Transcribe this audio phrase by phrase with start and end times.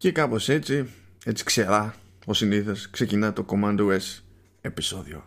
[0.00, 0.88] Και κάπως έτσι,
[1.24, 1.94] έτσι ξερά,
[2.26, 4.20] ο συνήθως, ξεκινά το Commando S
[4.60, 5.24] επεισόδιο.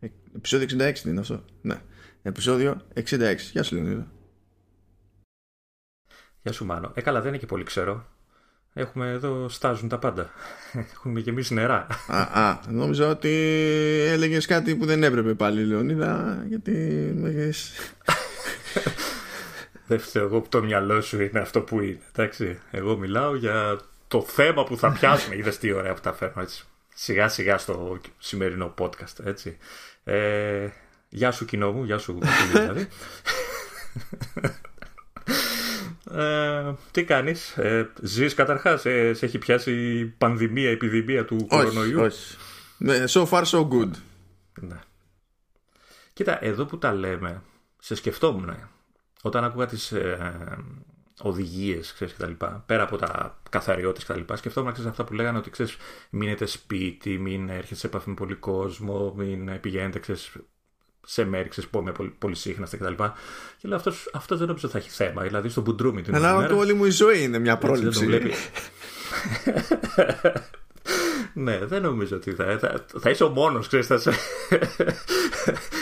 [0.00, 1.44] Ε, επεισόδιο 66 είναι αυτό.
[1.60, 1.80] Ναι.
[2.22, 3.36] Επεισόδιο 66.
[3.52, 4.06] Γεια σου Λεωνίδα.
[6.42, 6.92] Γεια σου Μάνο.
[6.94, 8.06] Ε, καλά, δεν είναι και πολύ ξέρω.
[8.72, 10.30] Έχουμε εδώ, στάζουν τα πάντα.
[10.92, 11.86] Έχουμε γεμίσει νερά.
[12.08, 13.30] Α, α, νόμιζα ότι
[14.06, 16.72] έλεγες κάτι που δεν έπρεπε πάλι Λεωνίδα, γιατί
[17.16, 17.72] με έχεις...
[19.86, 22.00] Δεν φταίω εγώ που το μυαλό σου είναι αυτό που είναι.
[22.12, 23.78] Εντάξει, εγώ μιλάω για
[24.08, 25.36] το θέμα που θα πιάσουμε.
[25.36, 26.64] Είδες τι ωραία που τα φέρνω έτσι.
[26.94, 29.24] Σιγά σιγά στο σημερινό podcast.
[29.24, 29.56] Έτσι.
[30.04, 30.68] Ε,
[31.08, 32.18] γεια σου κοινό μου, γεια σου
[32.52, 32.88] δηλαδή.
[36.12, 41.36] Ε, τι κάνεις, ε, ζεις καταρχάς, ε, σε έχει πιάσει η πανδημία, η επιδημία του
[41.36, 42.36] όχι, κορονοϊού; Όχι,
[42.78, 43.90] ναι, So far so good.
[44.60, 44.80] Ναι.
[46.12, 47.42] Κοίτα, εδώ που τα λέμε,
[47.78, 48.56] σε σκεφτόμουν
[49.22, 49.92] όταν άκουγα τις
[51.24, 54.90] ε, οδηγίες ξέρεις, και τα λοιπά, πέρα από τα καθαριότητες και τα λοιπά, σκεφτόμουν ξέρεις,
[54.90, 55.76] αυτά που λέγανε ότι ξέρεις,
[56.10, 60.32] μείνετε σπίτι, μην έρχεται σε επαφή με πολύ κόσμο, μην πηγαίνετε ξέρεις,
[61.06, 62.92] σε μέρη ξέρεις, με πολύ, πολύ σύχναστα κτλ.
[62.92, 63.10] Και,
[63.58, 65.22] και λέω αυτός, αυτός δεν νομίζω θα έχει θέμα.
[65.22, 68.06] Δηλαδή στον Μπουντρούμι την Αλλά όλη μου η ζωή είναι μια πρόληψη.
[71.32, 73.86] Ναι, δεν νομίζω ότι θα, θα, θα είσαι ο μόνος, ξέρεις.
[73.86, 73.98] Θα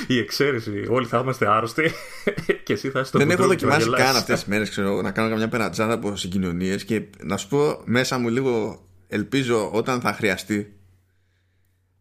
[0.06, 0.86] η εξαίρεση.
[0.88, 1.92] Όλοι θα είμαστε άρρωστοι
[2.64, 5.92] και εσύ θα είσαι Δεν έχω δοκιμάσει καν αυτές τις μέρες να κάνω καμιά περατζάδα
[5.92, 10.76] από συγκοινωνίες και να σου πω μέσα μου λίγο ελπίζω όταν θα χρειαστεί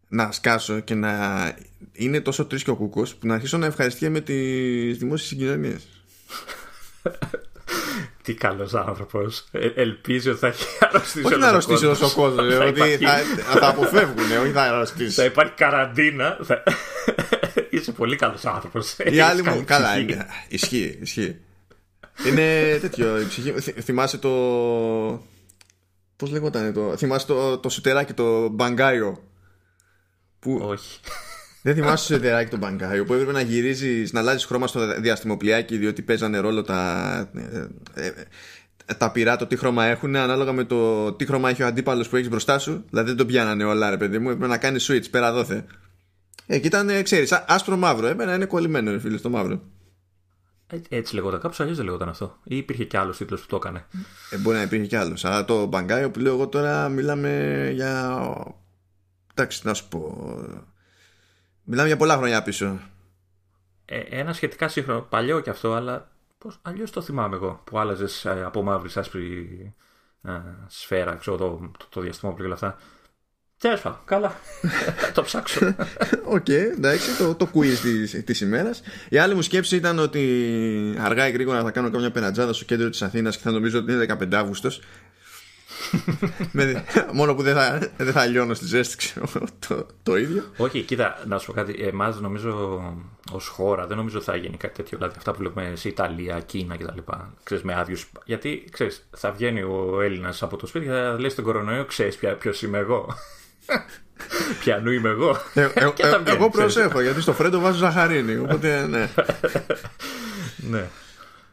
[0.08, 1.12] να σκάσω και να
[1.92, 5.88] είναι τόσο τρεις και ο κουκό που να αρχίσω να ευχαριστεί με τις δημόσιες συγκοινωνίες.
[8.24, 9.48] Τι καλός άνθρωπος.
[9.52, 12.58] Ε, ελπίζει ότι θα έχει αρρωστήσει Όχι να αρρωστήσει όσο κόσμος.
[12.58, 13.18] ότι θα,
[13.60, 15.16] θα αποφεύγουν, όχι θα αρρωστήσεις.
[15.16, 16.38] Θα υπάρχει καραντίνα.
[16.44, 16.64] Θα...
[17.86, 18.98] Είσαι πολύ καλός άνθρωπος.
[18.98, 19.64] Η άλλη μου.
[19.66, 20.26] Καλά, είναι.
[20.48, 21.38] Ισχύει, ισχύει.
[22.28, 23.22] Είναι τέτοιο.
[23.22, 23.52] Η ψυχή...
[23.82, 24.30] Θυμάσαι το.
[26.16, 26.98] Πώς λέγονταν το.
[26.98, 29.24] Θυμάσαι το, το σουτεράκι, το μπαγκάιο.
[30.40, 30.60] Που...
[30.62, 31.00] Όχι.
[31.62, 35.78] Δεν θυμάσαι το σουτεράκι το μπαγκάιο που έπρεπε να γυρίζεις, να αλλάζεις χρώμα στο διαστημοπλιάκι
[35.78, 37.30] διότι παίζανε ρόλο τα.
[37.94, 41.66] Ε, ε, τα πειρά το τι χρώμα έχουν ανάλογα με το τι χρώμα έχει ο
[41.66, 42.86] αντίπαλος που έχεις μπροστά σου.
[42.90, 44.30] Δηλαδή δεν τον πιάνανε όλα, ρε παιδί μου.
[44.30, 45.66] Έπρεπε να κάνεις switch πέρα δόθε.
[46.46, 48.08] Ε, και ήταν, ξέρεις, άσπρο μαύρο.
[48.08, 49.62] Εμένα είναι κολλημένο, ρε φίλε, στο μαύρο.
[50.68, 51.40] Ε, έτσι λεγόταν.
[51.40, 52.38] Κάπως αλλιώς δεν λεγόταν αυτό.
[52.44, 53.86] Ή υπήρχε κι άλλος τίτλος που το έκανε.
[54.30, 55.26] Ε, μπορεί να υπήρχε κι άλλος.
[55.26, 58.20] Αλλά το μπαγκάιο που λέω εγώ τώρα μιλάμε για.
[59.32, 60.30] Εντάξει, να σου πω.
[61.64, 62.80] Μιλάμε για πολλά χρόνια πίσω.
[63.86, 68.26] Ε, ένα σχετικά σύγχρονο, παλιό κι αυτό, αλλά πώς, αλλιώς το θυμάμαι εγώ, που άλλαζες
[68.26, 69.74] ε, από μαύρης σε άσπρη
[70.22, 70.32] ε,
[70.68, 72.84] σφαίρα, ξέρω, το, το, το διαστημόπλαιο και όλα αυτά.
[73.60, 74.40] Τέλος καλά.
[75.14, 75.76] το ψάξω.
[76.24, 78.82] OK, okay, εντάξει, το, το quiz της της ημέρας.
[79.10, 80.24] Η άλλη μου σκέψη ήταν ότι
[81.00, 83.92] αργά ή γρήγορα θα κάνω καμιά περαντζάδα στο κέντρο της Αθήνας και θα νομίζω ότι
[83.92, 84.70] είναι 15 Αύγουστο
[87.14, 89.28] μόνο που δεν θα, δεν θα λιώνω στη ζέστη, ξέρω
[89.68, 90.44] το, το ίδιο.
[90.58, 91.84] Όχι, κοίτα, να σου πω κάτι.
[91.84, 92.82] Εμάς νομίζω
[93.32, 94.98] ως χώρα δεν νομίζω θα γίνει κάτι τέτοιο.
[94.98, 97.00] Δηλαδή αυτά που βλέπουμε σε Ιταλία, Κίνα κτλ.
[97.44, 98.12] Ξέρεις, με άδειους.
[98.26, 102.20] Γιατί ξέρεις, θα βγαίνει ο Έλληνας από το σπίτι και θα λέει στον κορονοϊό, ξέρεις
[102.40, 103.16] ποιος είμαι εγώ.
[104.60, 105.38] Πιανού είμαι εγώ.
[105.54, 108.38] Ε, ε, ε, εγώ προσέχω γιατί στο φρέντο βάζω ζαχαρίνη.
[108.38, 109.10] Οπότε ναι.
[110.72, 110.86] ναι.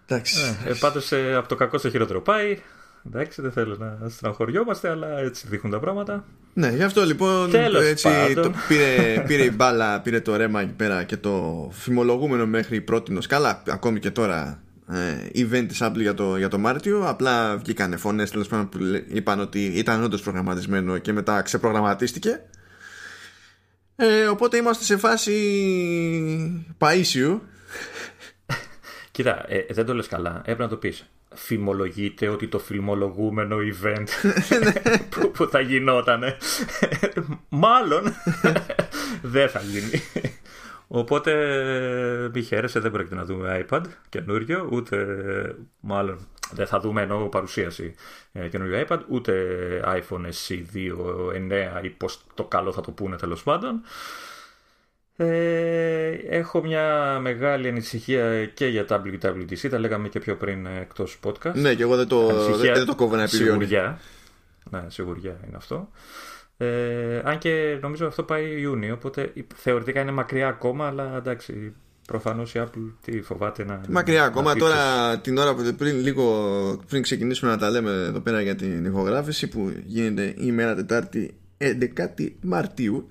[0.06, 0.56] Εντάξει.
[0.66, 2.58] Ε, Πάντως από το κακό στο χειρότερο πάει.
[3.06, 6.24] Εντάξει, δεν θέλω να στεναχωριόμαστε, αλλά έτσι δείχνουν τα πράγματα.
[6.54, 11.04] Ναι, γι' αυτό λοιπόν έτσι, το, πήρε, πήρε η μπάλα, πήρε το ρέμα εκεί πέρα
[11.04, 14.61] και το φημολογούμενο μέχρι πρώτη Καλά, ακόμη και τώρα ε,
[15.34, 17.08] event της Apple για το, για το Μάρτιο.
[17.08, 18.78] Απλά βγήκαν φωνές τέλος πάντων που
[19.08, 22.40] είπαν ότι ήταν όντως προγραμματισμένο και μετά ξεπρογραμματίστηκε.
[23.96, 25.34] Ε, οπότε είμαστε σε φάση
[26.78, 27.38] Παΐσιου.
[29.10, 30.38] Κοίτα, ε, δεν το λες καλά.
[30.38, 34.08] Έπρεπε να το πεις φημολογείται ότι το φιλμολογούμενο event
[35.10, 36.36] που, που θα γινότανε
[37.48, 38.02] μάλλον
[39.22, 40.02] δεν θα γίνει
[40.94, 41.32] οπότε
[42.34, 45.06] μη χαίρεσαι δεν πρόκειται να δούμε iPad καινούριο ούτε
[45.80, 47.94] μάλλον δεν θα δούμε ενώ παρουσίαση
[48.32, 49.34] ε, καινούριο iPad ούτε
[49.84, 53.80] iPhone SE 2 9 ή πως το καλό θα το πούνε τέλος πάντων
[55.16, 61.54] ε, έχω μια μεγάλη ανησυχία και για WWDC, τα λέγαμε και πιο πριν εκτός podcast.
[61.54, 63.50] Ναι, και εγώ δεν το, δεν, δεν το κόβω να επιβιώνει.
[63.50, 63.98] Σιγουριά.
[64.70, 65.88] Ναι, σιγουριά είναι αυτό.
[66.56, 71.74] Ε, αν και νομίζω αυτό πάει Ιούνιο, οπότε θεωρητικά είναι μακριά ακόμα, αλλά εντάξει,
[72.06, 73.80] προφανώς η Apple τι φοβάται να.
[73.88, 74.54] Μακριά ακόμα.
[74.54, 78.84] τώρα την ώρα που πριν, λίγο πριν ξεκινήσουμε να τα λέμε εδώ πέρα για την
[78.84, 81.66] ηχογράφηση που γίνεται η μέρα Τετάρτη 11
[82.40, 83.06] Μαρτίου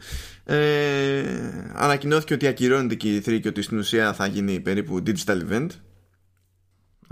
[0.45, 1.23] ε,
[1.73, 5.67] ανακοινώθηκε ότι ακυρώνεται και η 3 και ότι στην ουσία θα γίνει περίπου digital event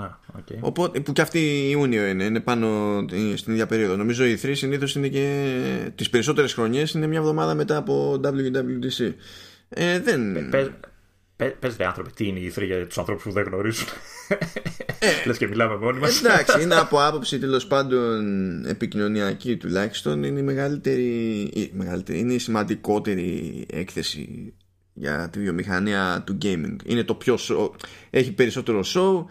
[0.05, 0.57] okay.
[0.59, 2.99] Οπότε, που και αυτή Ιούνιο είναι, είναι πάνω
[3.35, 3.95] στην ίδια περίοδο.
[3.95, 9.13] Νομίζω η 3 συνήθως είναι και τις περισσότερες χρονιές είναι μια εβδομάδα μετά από WWDC.
[9.69, 10.49] Ε, δεν...
[11.59, 13.87] Πες δε άνθρωποι, τι είναι η E3 για τους ανθρώπους που δεν γνωρίζουν.
[14.99, 16.23] Ε, Λες και μιλάμε μόνοι μας.
[16.23, 20.23] Εντάξει, είναι από άποψη τέλος πάντων επικοινωνιακή τουλάχιστον.
[20.23, 24.53] Είναι η μεγαλύτερη, η μεγαλύτερη, είναι η σημαντικότερη έκθεση
[24.93, 26.75] για τη βιομηχανία του gaming.
[26.85, 27.69] Είναι το πιο show,
[28.09, 29.25] έχει περισσότερο show.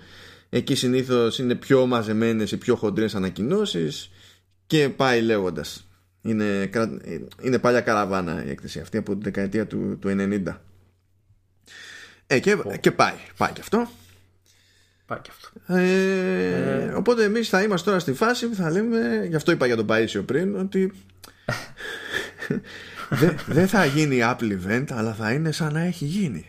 [0.50, 4.10] Εκεί συνήθως είναι πιο μαζεμένες ή πιο χοντρές ανακοινώσεις
[4.66, 5.88] και πάει λέγοντας.
[6.22, 6.70] Είναι,
[7.42, 10.42] είναι παλιά καραβάνα η έκθεση αυτή από την δεκαετία του, του 90.
[12.26, 13.14] Ε, και, και πάει.
[13.36, 13.90] Πάει και αυτό.
[15.06, 15.74] Πάει και αυτό.
[15.74, 16.92] Ε, ε...
[16.92, 19.86] Οπότε εμείς θα είμαστε τώρα στη φάση που θα λέμε, γι' αυτό είπα για τον
[19.86, 20.92] Παίσιο πριν, ότι
[23.46, 26.46] δεν θα γίνει Apple event, αλλά θα είναι σαν να έχει γίνει.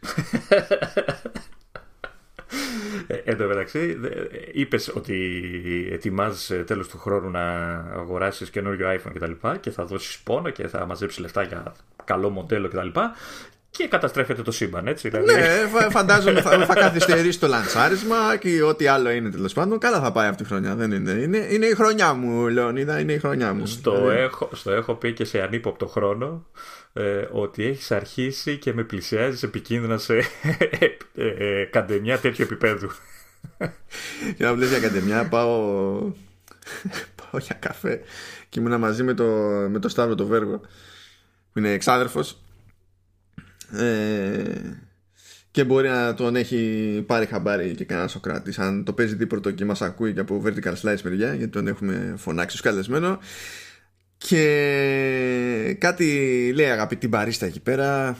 [3.06, 3.98] Ε, εν τω μεταξύ,
[4.52, 7.40] είπες ότι ετοιμάζεις τέλος του χρόνου να
[7.94, 9.30] αγοράσεις καινούριο iPhone κτλ.
[9.30, 11.74] Και, και θα δώσεις πόνο και θα μαζέψεις λεφτά για
[12.04, 12.88] καλό μοντέλο κτλ
[13.76, 15.08] και καταστρέφεται το σύμπαν, έτσι.
[15.08, 15.32] Δηλαδή.
[15.34, 19.78] Ναι, φαντάζομαι θα, θα καθυστερήσει το λανσάρισμα και ό,τι άλλο είναι τέλος πάντων.
[19.78, 20.74] Καλά θα πάει αυτή η χρονιά.
[20.74, 21.10] Δεν είναι.
[21.10, 23.66] Είναι, είναι η χρονιά μου, Λεωνίδα, είναι η χρονιά μου.
[23.66, 24.20] Στο, δηλαδή.
[24.20, 26.46] έχω, στο έχω πει και σε ανύποπτο χρόνο
[26.92, 30.16] ε, ότι έχεις αρχίσει και με πλησιάζεις επικίνδυνα σε
[31.14, 32.90] ε, ε, καντεμιά τέτοιου επίπεδου.
[34.36, 35.98] Για να για καντεμιά, πάω,
[37.16, 38.00] πάω για καφέ
[38.48, 39.24] και ήμουνα μαζί με το,
[39.70, 40.60] με το Σταύρο το Βέργο
[41.52, 42.42] που είναι εξάδερφος
[43.72, 44.42] ε,
[45.50, 48.58] και μπορεί να τον έχει πάρει χαμπάρι και κανένα Σοκράτης.
[48.58, 52.14] Αν το παίζει δίπορτο και μας ακούει και από vertical slice μεριά, γιατί τον έχουμε
[52.16, 53.18] φωνάξει ω καλεσμένο.
[54.26, 58.18] Και κάτι λέει αγαπητή μπαρίστα εκεί πέρα.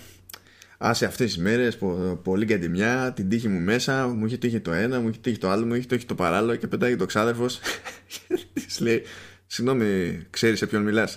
[0.78, 1.78] Άσε αυτές τις μέρες,
[2.22, 5.50] πολύ καντιμιά, την τύχη μου μέσα, μου έχει τύχει το ένα, μου έχει τύχει το
[5.50, 7.60] άλλο, μου έχει τύχει το παράλληλο και πετάει το ξάδερφος.
[8.52, 9.02] της λέει,
[9.46, 11.16] Συγγνώμη, ξέρεις σε ποιον μιλάς.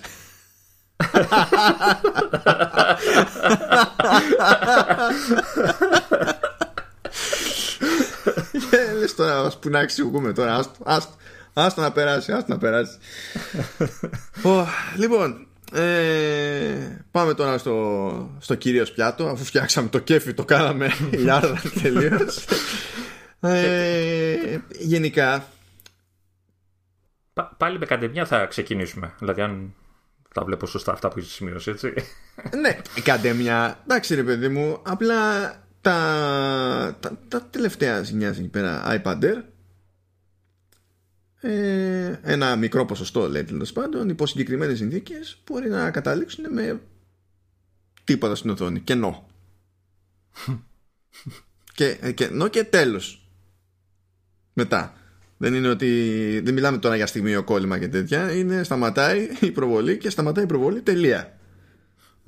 [8.70, 10.54] Και λες τώρα που να αξιοποιούμε τώρα
[10.84, 11.14] Άστο
[11.76, 12.98] να περάσει Άστο να περάσει
[14.96, 20.90] Λοιπόν ε, πάμε τώρα στο, στο κυρίως πιάτο αφού φτιάξαμε το κέφι το κάναμε
[21.22, 22.44] λιάρδα τελείως
[23.40, 25.44] ε, γενικά
[27.56, 29.74] πάλι με καντεμιά θα ξεκινήσουμε δηλαδή αν
[30.36, 31.94] τα βλέπω σωστά αυτά που έχεις σημειώσει, έτσι.
[32.60, 33.78] ναι, κάντε μια.
[33.82, 35.50] Εντάξει, ρε παιδί μου, απλά
[35.80, 39.42] τα, τα, τα τελευταία ζημιά εκεί πέρα iPad Air
[41.40, 46.80] ε, ένα μικρό ποσοστό λέει τέλος πάντων υπό συγκεκριμένες συνθήκες μπορεί να καταλήξουν με
[48.04, 49.26] τίποτα στην οθόνη κενό
[51.74, 53.28] και, ε, και, και τέλος
[54.52, 54.94] μετά
[55.36, 56.40] δεν είναι ότι.
[56.44, 58.32] Δεν μιλάμε τώρα για στιγμίο κόλλημα και τέτοια.
[58.32, 61.35] Είναι σταματάει η προβολή και σταματάει η προβολή τελεία.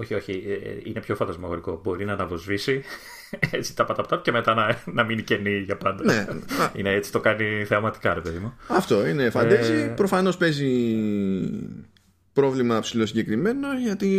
[0.00, 0.44] Όχι, όχι.
[0.46, 1.80] Ε, ε, είναι πιο φαντασμαγορικό.
[1.84, 2.82] Μπορεί να αναβοσβήσει
[3.50, 6.04] έτσι τα παταπτά και μετά να, να μείνει κενή για πάντα.
[6.04, 6.26] Ναι.
[6.74, 8.54] είναι έτσι το κάνει θεαματικά, ρε παιδί μου.
[8.68, 9.72] Αυτό είναι φαντέζι.
[9.72, 9.86] Ε...
[9.96, 10.96] Προφανώς παίζει
[12.32, 14.10] πρόβλημα ψηλό συγκεκριμένο γιατί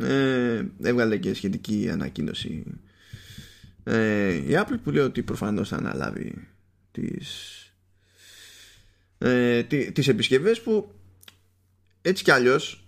[0.00, 2.64] ε, έβγαλε και σχετική ανακοίνωση
[3.84, 6.48] ε, η Apple που λέει ότι προφανώς θα αναλάβει
[6.92, 7.56] τις
[9.18, 9.62] ε,
[9.92, 10.92] τις επισκευές που
[12.02, 12.84] έτσι κι αλλιώς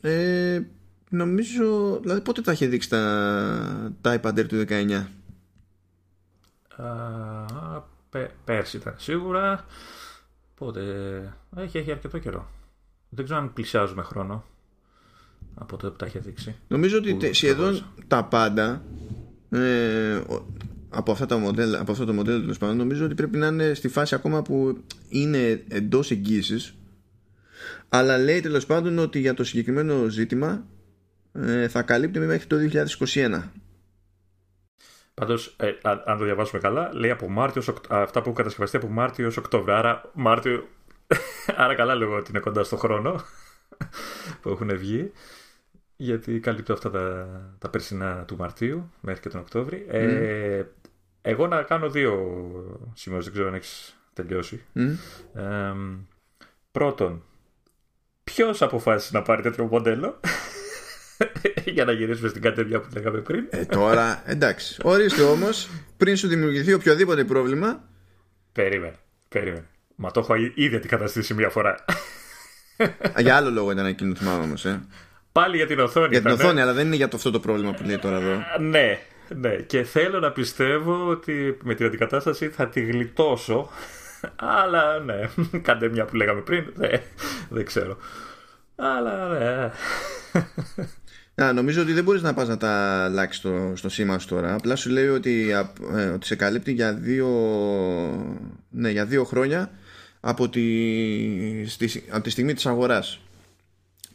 [0.00, 0.60] ε,
[1.10, 5.04] νομίζω δηλαδή πότε τα είχε δείξει τα, τα iPad Air του 19
[6.82, 7.82] Α,
[8.44, 9.64] πέρσι ήταν σίγουρα.
[10.54, 10.82] Πότε
[11.56, 12.50] έχει, έχει αρκετό καιρό.
[13.08, 14.44] Δεν ξέρω αν πλησιάζουμε χρόνο
[15.54, 16.56] από τότε που τα είχε δείξει.
[16.68, 18.82] Νομίζω ότι σχεδόν τα πάντα
[19.50, 20.20] ε,
[20.88, 23.74] από, αυτά τα μοντέλα, από αυτό το μοντέλο τέλος πάντων, νομίζω ότι πρέπει να είναι
[23.74, 26.74] στη φάση ακόμα που είναι εντός εγγύησης.
[27.88, 30.77] Αλλά λέει τέλος πάντων ότι για το συγκεκριμένο ζήτημα ε,
[31.68, 33.42] θα καλύπτει μέχρι το 2021.
[35.18, 39.24] Πάντως, ε, αν το διαβάσουμε καλά, λέει από Μάρτιος, αυτά που έχουν κατασκευαστεί από Μάρτιο
[39.24, 39.74] έως Οκτώβριο.
[39.74, 40.68] Άρα, Μάρτιο,
[41.56, 43.20] άρα καλά λέω ότι είναι κοντά στο χρόνο
[44.40, 45.12] που έχουν βγει.
[45.96, 49.84] Γιατί καλύπτω αυτά τα, τα περσινά του Μαρτίου μέχρι και τον Οκτώβριο.
[49.88, 50.66] Ε,
[51.22, 52.12] εγώ να κάνω δύο
[52.94, 54.64] σημεία, δεν ξέρω αν έχεις τελειώσει.
[56.70, 57.22] πρώτον,
[58.24, 60.20] ποιος αποφάσισε να πάρει τέτοιο μοντέλο;
[61.74, 63.44] Για να γυρίσουμε στην κατεύθυνση που λέγαμε πριν.
[63.50, 64.80] Ε, τώρα, εντάξει.
[64.82, 67.84] Ορίστε όμως, πριν σου δημιουργηθεί οποιοδήποτε πρόβλημα.
[68.52, 68.98] Περίμενε.
[69.28, 69.66] Περίμενε.
[69.94, 71.84] Μα το έχω ήδη αντικαταστήσει μία φορά.
[73.18, 74.64] για άλλο λόγο ήταν εκείνο το θυμάμαι όμως.
[74.64, 74.80] Ε.
[75.32, 76.08] Πάλι για την οθόνη.
[76.08, 78.42] Για την οθόνη, αλλά δεν είναι για το αυτό το πρόβλημα που λέει τώρα εδώ.
[78.60, 78.98] Ναι,
[79.28, 83.70] ναι, και θέλω να πιστεύω ότι με την αντικατάσταση θα τη γλιτώσω.
[84.36, 85.28] Αλλά ναι,
[85.62, 86.72] κάντε μια που λέγαμε πριν.
[86.74, 87.00] Δεν,
[87.48, 87.96] δεν ξέρω.
[88.76, 89.70] Αλλά ναι.
[91.42, 94.54] Α, νομίζω ότι δεν μπορείς να πας να τα αλλάξεις στο, στο σήμα σου τώρα.
[94.54, 95.50] Απλά σου λέει ότι,
[95.96, 97.28] ε, ότι σε καλύπτει για δύο,
[98.70, 99.70] ναι, για δύο χρόνια
[100.20, 100.62] από τη,
[101.66, 103.20] στη, από τη στιγμή της αγοράς.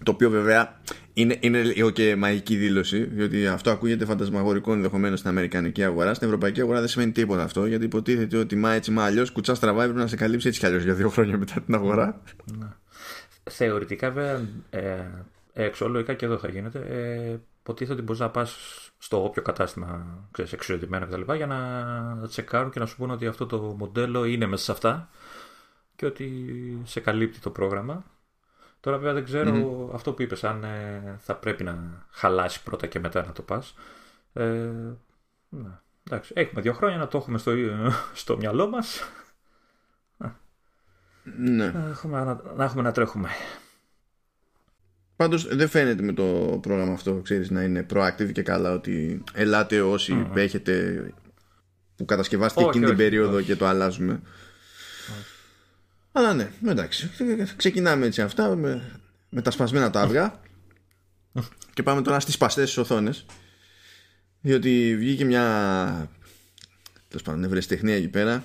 [0.04, 0.80] Το οποίο βέβαια
[1.14, 6.14] είναι, είναι λίγο και μαγική δήλωση, διότι αυτό ακούγεται φαντασμαγορικό ενδεχομένως στην Αμερικανική αγορά.
[6.14, 9.56] Στην Ευρωπαϊκή αγορά δεν σημαίνει τίποτα αυτό, γιατί υποτίθεται ότι μα έτσι μα αλλιώς κουτσά
[9.56, 12.22] στραβά πρέπει να σε καλύψει έτσι κι αλλιώς για δύο χρόνια μετά την αγορά.
[12.58, 12.68] Ναι.
[13.50, 14.82] Θεωρητικά βέβαια ε,
[15.54, 16.80] εξολογικά και εδώ θα γίνεται.
[16.80, 18.58] Ε, υποτίθεται ότι μπορείς να πας
[18.98, 21.34] στο όποιο κατάστημα ξέρεις, εξουσιοδημένο κτλ.
[21.34, 25.10] για να τσεκάρουν και να σου πούνε ότι αυτό το μοντέλο είναι μέσα σε αυτά
[25.96, 28.04] και ότι σε καλύπτει το πρόγραμμα.
[28.80, 33.00] Τώρα βέβαια δεν ξερω αυτό που είπες, αν ε, θα πρέπει να χαλάσει πρώτα και
[33.00, 33.76] μετά να το πας.
[34.34, 34.44] Ε,
[35.50, 37.52] ναι, εντάξει, έχουμε δύο χρόνια να το έχουμε στο,
[38.14, 39.04] στο μυαλό μας.
[41.24, 41.72] Ναι.
[41.72, 43.30] Να έχουμε, να, να έχουμε να τρέχουμε.
[45.24, 49.82] Πάντως δεν φαίνεται με το πρόγραμμα αυτό ξέρεις, να είναι proactive και καλά ότι ελάτε
[49.82, 50.36] όσοι mm-hmm.
[50.36, 51.06] έχετε
[51.96, 54.22] που κατασκευάστηκε εκείνη την περίοδο και το αλλάζουμε.
[56.12, 57.10] Αλλά ναι, εντάξει.
[57.56, 59.00] Ξεκινάμε έτσι αυτά με,
[59.30, 60.40] με τα σπασμένα τα αυγά
[61.74, 63.26] και πάμε τώρα στις σπαστές τις οθόνες
[64.42, 65.46] διότι βγήκε μια
[67.08, 68.44] τέλος πάντων ευρεσιτεχνία εκεί πέρα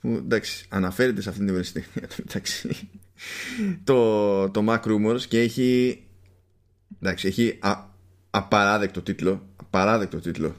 [0.00, 2.88] που εντάξει αναφέρεται σε αυτήν την ευρεσιτεχνία εντάξει,
[3.84, 6.02] το, το Mac Rumors και έχει
[7.02, 7.76] εντάξει έχει α,
[8.30, 10.56] απαράδεκτο τίτλο απαράδεκτο τίτλο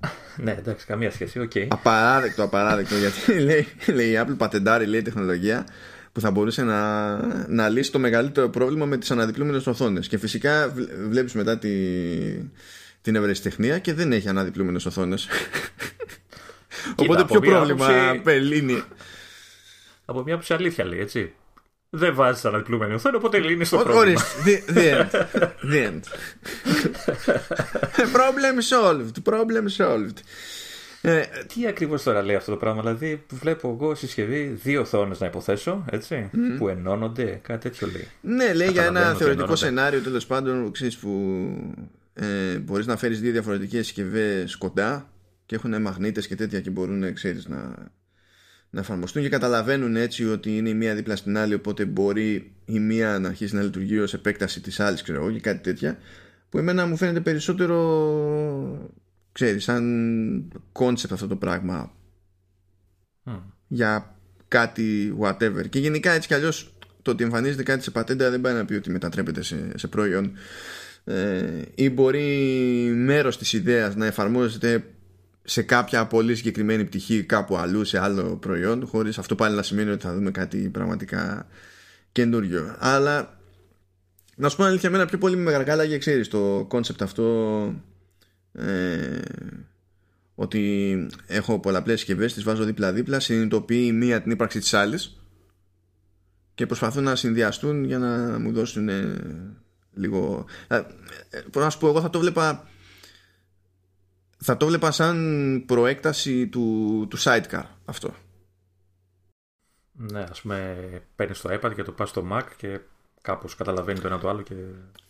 [0.44, 1.48] ναι, εντάξει, καμία σχέση.
[1.52, 1.66] Okay.
[1.68, 2.96] Απαράδεκτο, απαράδεκτο.
[2.96, 5.66] γιατί λέει, λέει η Apple πατεντάρει λέει, τεχνολογία
[6.12, 7.16] που θα μπορούσε να,
[7.46, 10.08] να λύσει το μεγαλύτερο πρόβλημα με τις αναδιπλούμενες οθόνες.
[10.08, 10.72] Και φυσικά
[11.08, 11.68] βλέπεις μετά τη,
[13.00, 15.28] την ευρεσιτεχνία και δεν έχει αναδιπλούμενες οθόνες.
[16.96, 18.84] Οπότε ποιο πρόβλημα άποψη...
[20.04, 21.32] Από μια άποψη αλήθεια λέει, έτσι
[21.90, 24.20] δεν βάζεις αναδιπλούμενη οθόνη, οπότε λύνεις το πρόβλημα.
[24.40, 24.62] Ορίστε.
[24.68, 25.10] The, end.
[25.72, 26.00] The end.
[28.16, 29.32] Problem solved.
[29.32, 30.16] Problem solved.
[31.00, 31.22] Ε,
[31.54, 35.84] Τι ακριβώς τώρα λέει αυτό το πράγμα, Δηλαδή, βλέπω εγώ συσκευή δύο οθόνες να υποθέσω,
[35.90, 38.08] έτσι, που ενώνονται, κάτι τέτοιο λέει.
[38.20, 41.50] Ναι, λέει για ένα θεωρητικό σενάριο τέλος πάντων που
[42.14, 45.08] ε, μπορείς να φέρεις δύο διαφορετικές συσκευές κοντά
[45.46, 47.74] και έχουν μαγνήτες και τέτοια και μπορούν, ξέρεις, να
[48.76, 52.78] να εφαρμοστούν και καταλαβαίνουν έτσι ότι είναι η μία δίπλα στην άλλη οπότε μπορεί η
[52.78, 55.98] μία να αρχίσει να λειτουργεί ως επέκταση της άλλης ξέρω εγώ και κάτι τέτοια
[56.48, 57.78] που εμένα μου φαίνεται περισσότερο
[59.32, 61.92] ξέρεις σαν concept αυτό το πράγμα.
[63.68, 64.16] Για
[64.48, 65.68] κάτι whatever.
[65.68, 68.74] Και γενικά έτσι κι αλλιώς το ότι εμφανίζεται κάτι σε πατέντα δεν πάει να πει
[68.74, 70.32] ότι μετατρέπεται σε, σε προϊόν.
[71.04, 72.24] Ε, ή μπορεί
[72.94, 74.84] μέρος της ιδέας να εφαρμόζεται
[75.48, 79.90] σε κάποια πολύ συγκεκριμένη πτυχή κάπου αλλού σε άλλο προϊόν χωρίς αυτό πάλι να σημαίνει
[79.90, 81.46] ότι θα δούμε κάτι πραγματικά
[82.12, 82.76] καινούριο.
[82.78, 83.38] Αλλά
[84.36, 87.74] να σου πω αλήθεια εμένα πιο πολύ με γαργάλαγε ξέρεις το concept αυτό
[88.52, 89.18] ε,
[90.34, 95.20] ότι έχω πολλαπλές συσκευές τις βάζω δίπλα δίπλα συνειδητοποιεί μία την ύπαρξη της άλλης
[96.54, 98.88] και προσπαθούν να συνδυαστούν για να μου δώσουν
[99.94, 100.46] λίγο.
[100.68, 100.76] Ε,
[101.30, 102.68] ε, να σου πω εγώ θα το βλέπα
[104.36, 108.14] θα το βλέπα σαν προέκταση του, του sidecar αυτό.
[109.92, 110.76] Ναι, ας πούμε
[111.16, 112.80] παίρνεις το iPad και το πας στο Mac και
[113.20, 114.54] κάπως καταλαβαίνει το ένα το άλλο και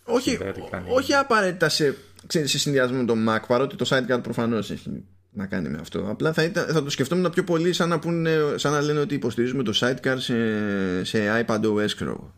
[0.04, 0.38] όχι,
[0.70, 0.90] κάνει...
[0.90, 5.46] όχι απαραίτητα σε, ξέρεις, σε συνδυασμό με το Mac παρότι το sidecar προφανώς έχει να
[5.46, 6.10] κάνει με αυτό.
[6.10, 9.14] Απλά θα, ήταν, θα το σκεφτόμουν πιο πολύ σαν να, πούνε, σαν να λένε ότι
[9.14, 12.34] υποστηρίζουμε το sidecar σε, σε iPad OS ξέρω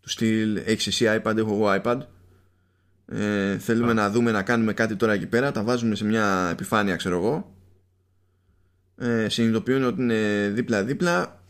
[0.00, 1.98] του στυλ έχεις εσύ iPad έχω εγώ iPad
[3.06, 5.52] ε, θέλουμε να δούμε να κάνουμε κάτι τώρα εκεί πέρα.
[5.52, 7.56] Τα βάζουμε σε μια επιφάνεια ξέρω εγώ.
[8.96, 11.42] Ε, συνειδητοποιούν ότι είναι δίπλα δίπλα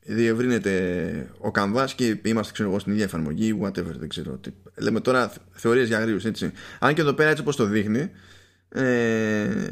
[0.00, 4.50] διευρύνεται ο καμβάς και είμαστε ξέρω εγώ στην ίδια εφαρμογή whatever δεν ξέρω τι.
[4.76, 6.52] λέμε τώρα θεωρίες για αγρίους έτσι.
[6.78, 8.10] Αν και εδώ πέρα έτσι πως το δείχνει
[8.68, 9.66] ε,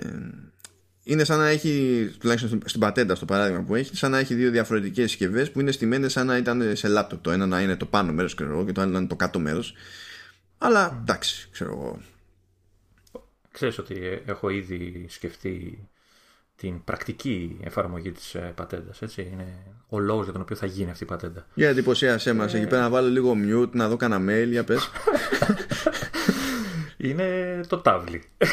[1.03, 4.51] είναι σαν να έχει τουλάχιστον στην πατέντα στο παράδειγμα που έχει σαν να έχει δύο
[4.51, 7.87] διαφορετικές συσκευές που είναι στημένες σαν να ήταν σε λάπτοπ το ένα να είναι το
[7.87, 9.75] πάνω μέρος ξέρω εγώ, και το άλλο να είναι το κάτω μέρος
[10.59, 12.01] αλλά εντάξει, ξέρω εγώ.
[13.53, 15.89] Ξέρεις ότι έχω ήδη σκεφτεί
[16.57, 19.47] την πρακτική εφαρμογή της ε, πατέντας, έτσι; Είναι
[19.89, 21.47] ο λόγος για τον οποίο θα γίνει αυτή η πατέντα.
[21.55, 22.57] Για εντυπωσίασέ μας, ε...
[22.57, 24.91] εκεί πέρα να βάλω λίγο mute, να δω κανένα mail, για πες.
[26.97, 28.23] Είναι το τάβλι.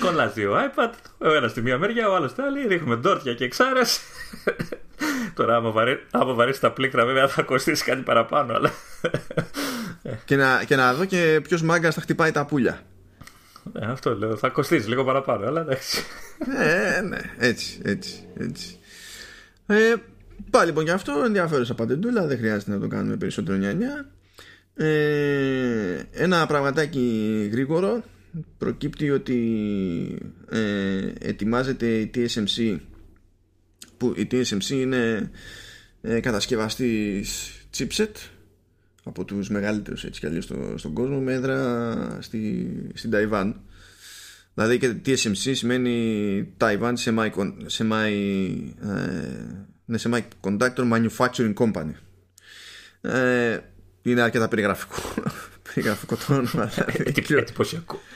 [0.00, 3.44] Κολλάζει ο iPad, ο ένας στη μία μεριά, ο άλλος στη άλλη, ρίχνουμε ντόρτια και
[3.44, 4.00] εξάρες.
[5.34, 8.54] Τώρα, άμα, βαρέ, άμα βαρέσει τα πλήκτρα, βέβαια θα κοστίσει κάτι παραπάνω.
[8.54, 8.70] Αλλά...
[10.24, 12.80] και, να, και να δω και ποιος μάγκα θα χτυπάει τα πουλιά.
[13.72, 14.36] Ναι, αυτό λέω.
[14.36, 16.02] Θα κοστίσει λίγο παραπάνω, αλλά εντάξει.
[16.58, 18.78] ε, ναι, έτσι, έτσι, έτσι.
[19.66, 19.94] Ε,
[20.50, 24.10] πάλι λοιπόν και αυτό ενδιαφέρουσα πατεντούλα, δεν χρειάζεται να το κάνουμε περισσότερο νιανιά.
[24.74, 28.02] Ε, ένα πραγματάκι γρήγορο
[28.58, 29.38] προκύπτει ότι
[30.50, 32.78] ε, ετοιμάζεται η TSMC
[34.02, 35.30] που η TSMC είναι
[36.02, 38.12] ε, κατασκευαστής chipset
[39.04, 43.60] από τους μεγαλύτερους έτσι κι αλλιώς στο, στον κόσμο με έδρα στη, στην Ταϊβάν
[44.54, 47.30] δηλαδή και TSMC σημαίνει Taiwan Semi,
[47.78, 48.10] semi,
[49.88, 51.92] ε, Semiconductor Manufacturing Company
[53.00, 53.58] ε,
[54.02, 55.22] είναι αρκετά περιγραφικό
[55.74, 57.12] περιγραφικό το όνομα δηλαδή.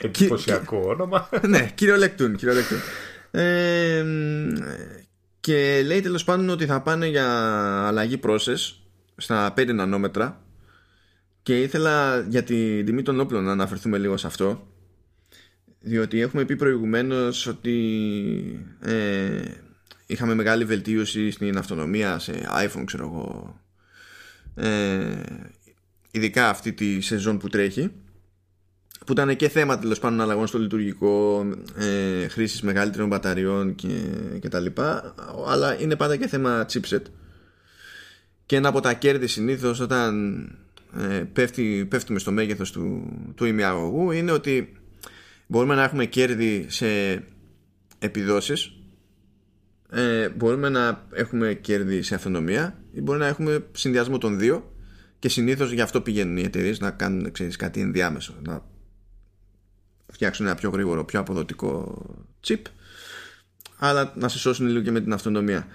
[0.01, 2.77] εντυπωσιακό όνομα ναι κυριολεκτούν, κυριολεκτούν.
[3.31, 4.03] Ε,
[5.47, 7.27] και λέει τέλος πάντων ότι θα πάνε για
[7.87, 8.73] αλλαγή process
[9.17, 10.43] στα 5 νανόμετρα.
[11.43, 14.67] Και ήθελα για τη τιμή των όπλων να αναφερθούμε λίγο σε αυτό.
[15.79, 17.75] Διότι έχουμε πει προηγουμένως ότι
[18.81, 19.41] ε,
[20.05, 22.33] είχαμε μεγάλη βελτίωση στην αυτονομία σε
[22.65, 23.59] iPhone ξέρω εγώ
[24.55, 25.21] ε,
[26.11, 27.91] ειδικά αυτή τη σεζόν που τρέχει
[29.07, 31.45] που ήταν και θέμα τέλος πάντων αλλαγών στο λειτουργικό,
[31.75, 33.87] ε, χρήσης μεγαλύτερων μπαταριών και,
[34.39, 35.15] και τα λοιπά,
[35.47, 37.01] αλλά είναι πάντα και θέμα chipset.
[38.45, 40.37] Και ένα από τα κέρδη συνήθως όταν
[40.97, 44.77] ε, πέφτει, πέφτουμε στο μέγεθος του, του ημιαγωγού είναι ότι
[45.47, 46.87] μπορούμε να έχουμε κέρδη σε
[47.99, 48.71] επιδόσεις
[49.91, 54.71] ε, μπορούμε να έχουμε κέρδη σε αυτονομία ή μπορεί να έχουμε συνδυασμό των δύο
[55.19, 58.75] και συνήθως γι' αυτό πηγαίνουν οι εταιρείες να κάνουν ξέρεις, κάτι ενδιάμεσο να
[60.11, 62.01] φτιάξουν ένα πιο γρήγορο, πιο αποδοτικό
[62.47, 62.61] chip
[63.77, 65.67] αλλά να σε σώσουν λίγο και με την αυτονομία.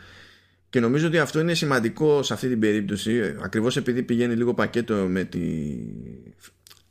[0.71, 4.95] Και νομίζω ότι αυτό είναι σημαντικό σε αυτή την περίπτωση ακριβώς επειδή πηγαίνει λίγο πακέτο
[4.95, 5.41] με τη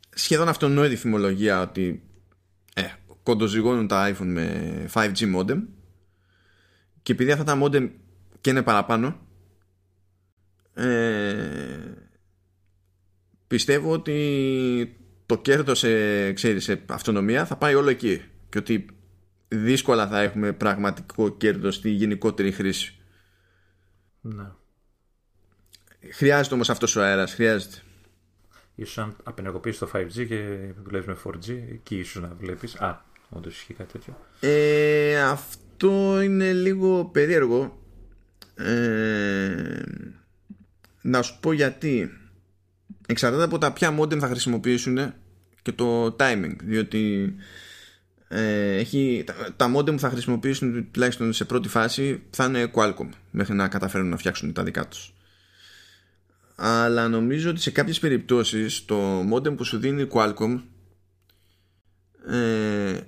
[0.10, 2.04] σχεδόν αυτονόητη φημολογία ότι
[2.74, 2.84] ε,
[3.24, 5.62] κοντοζυγώνουν τα iPhone με 5G modem
[7.02, 7.90] και επειδή αυτά τα modem
[8.42, 9.20] και είναι παραπάνω
[10.74, 11.78] ε,
[13.48, 14.96] πιστεύω ότι
[15.32, 18.86] το κέρδος σε, ξέρεις, σε αυτονομία θα πάει όλο εκεί και ότι
[19.48, 22.96] δύσκολα θα έχουμε πραγματικό κέρδος στη γενικότερη χρήση.
[24.22, 24.52] Ναι.
[26.12, 27.78] Χρειάζεται όμως αυτός ο αέρας, χρειάζεται.
[28.76, 32.76] Ίσως αν απενεργοποιήσεις το 5G και δουλεύεις με 4G, εκεί ίσως να βλέπεις.
[32.76, 34.18] Α, όντως ισχύει κάτι τέτοιο.
[34.40, 37.80] Ε, αυτό είναι λίγο περίεργο.
[38.56, 39.82] Ε,
[41.02, 42.12] να σου πω γιατί
[43.08, 45.14] εξαρτάται από τα ποια modem θα χρησιμοποιήσουν
[45.62, 47.36] και το timing διότι
[48.28, 53.10] ε, έχει, τα, τα modem που θα χρησιμοποιήσουν τουλάχιστον σε πρώτη φάση θα είναι Qualcomm
[53.32, 55.14] μέχρι να καταφέρουν να φτιάξουν τα δικά τους.
[56.56, 60.62] Αλλά νομίζω ότι σε κάποιες περιπτώσεις το modem που σου δίνει Qualcomm
[62.28, 63.00] ε,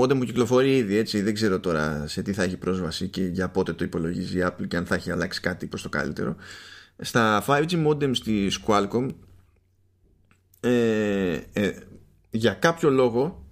[0.00, 1.22] modem που κυκλοφορεί ήδη έτσι.
[1.22, 4.68] Δεν ξέρω τώρα σε τι θα έχει πρόσβαση και για πότε το υπολογίζει η Apple
[4.68, 6.36] και αν θα έχει αλλάξει κάτι προς το καλύτερο.
[6.98, 9.08] Στα 5G modem στη Qualcomm
[10.60, 11.72] ε, ε,
[12.34, 13.46] για κάποιο λόγο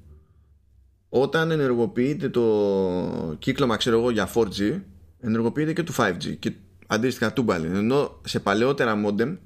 [1.09, 4.81] όταν ενεργοποιείται το κύκλωμα ξέρω εγώ για 4G
[5.21, 6.53] ενεργοποιείται και του 5G και
[6.87, 9.39] αντίστοιχα τούμπαλι ενώ σε παλαιότερα modem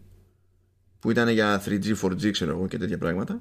[0.99, 3.41] που ήταν για 3G, 4G ξέρω εγώ και τέτοια πράγματα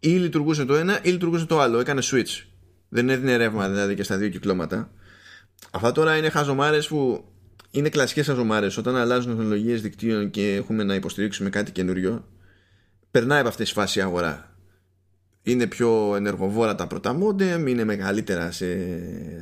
[0.00, 1.78] ή λειτουργούσε το ένα ή λειτουργούσε το άλλο.
[1.78, 2.44] Έκανε switch.
[2.88, 4.90] Δεν έδινε ρεύμα δηλαδή και στα δύο κυκλώματα.
[5.70, 7.24] Αυτά τώρα είναι χαζομάρες που
[7.70, 8.76] είναι κλασικές χαζομάρες.
[8.76, 12.28] Όταν αλλάζουν τεχνολογίες δικτύων και έχουμε να υποστηρίξουμε κάτι καινούριο
[13.10, 14.55] περνάει από αυτές τις φάσεις η αγορά
[15.46, 18.66] είναι πιο ενεργοβόρα τα πρώτα modem, είναι μεγαλύτερα σε,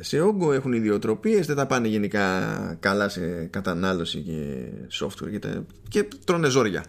[0.01, 4.67] σε όγκο, έχουν ιδιοτροπίες, δεν τα πάνε γενικά καλά σε κατανάλωση και
[5.01, 6.85] software και, τα, και τρώνε ζόρια.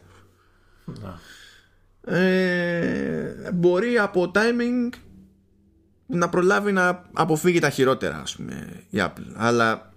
[2.01, 4.97] Ε, μπορεί από timing
[6.05, 9.93] να προλάβει να αποφύγει τα χειρότερα ας πούμε η Apple αλλά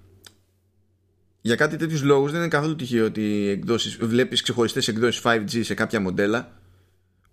[1.40, 5.74] για κάτι τέτοιους λόγους δεν είναι καθόλου τυχαίο ότι εκδόσεις, βλέπεις ξεχωριστές εκδόσεις 5G σε
[5.74, 6.52] κάποια μοντέλα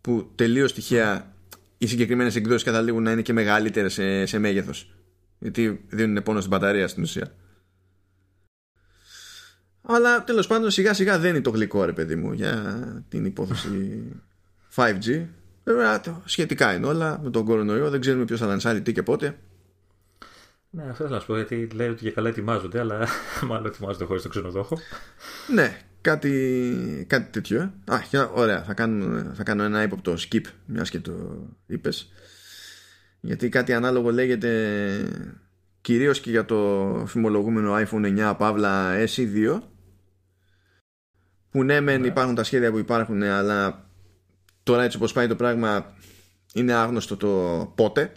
[0.02, 1.35] που τελείως τυχαία
[1.77, 4.93] οι συγκεκριμένες εκδόσεις καταλήγουν να είναι και μεγαλύτερες σε, σε μέγεθος.
[5.39, 7.31] Γιατί δίνουν πόνο στην μπαταρία στην ουσία.
[9.81, 14.01] Αλλά τέλος πάντων σιγά σιγά δεν είναι το γλυκό ρε παιδί μου για την υπόθεση
[14.75, 15.25] 5G.
[15.63, 17.89] Βέβαια σχετικά είναι όλα με τον κορονοϊό.
[17.89, 19.38] Δεν ξέρουμε ποιος θα λανσάρει τι και πότε.
[20.69, 23.07] Ναι, αυτό θα σα πω γιατί λέει ότι και καλά ετοιμάζονται, αλλά
[23.49, 24.77] μάλλον ετοιμάζονται χωρίς το ξενοδόχο.
[25.53, 27.73] Ναι, κάτι, κάτι τέτοιο.
[28.11, 28.17] Ε.
[28.17, 31.13] Α, ωραία, θα, κάνω, θα κάνω ένα ύποπτο skip, μιας και το
[31.65, 32.11] είπες.
[33.19, 34.51] Γιατί κάτι ανάλογο λέγεται
[35.81, 39.61] κυρίως και για το φημολογούμενο iPhone 9 Παύλα SE2
[41.49, 42.07] που ναι μεν ναι.
[42.07, 43.89] υπάρχουν τα σχέδια που υπάρχουν αλλά
[44.63, 45.95] τώρα έτσι όπως πάει το πράγμα
[46.53, 48.11] είναι άγνωστο το πότε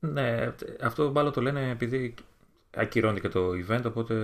[0.00, 2.14] ναι, αυτό μάλλον το λένε επειδή
[2.76, 4.14] ακυρώνεται και το event, οπότε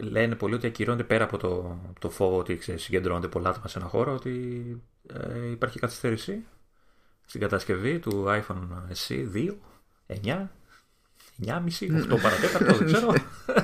[0.00, 3.78] λένε πολλοί ότι ακυρώνεται πέρα από το, το φόβο ότι ξέρεις, συγκεντρώνονται πολλά άτομα σε
[3.78, 6.44] ένα χώρο, ότι ε, υπάρχει καθυστέρηση
[7.26, 8.68] στην κατασκευή του iPhone
[9.08, 9.54] SE 2,
[10.24, 10.46] 9,
[11.46, 11.58] 9,5,
[12.12, 13.14] 8 παρατέταρτο, δεν ξέρω.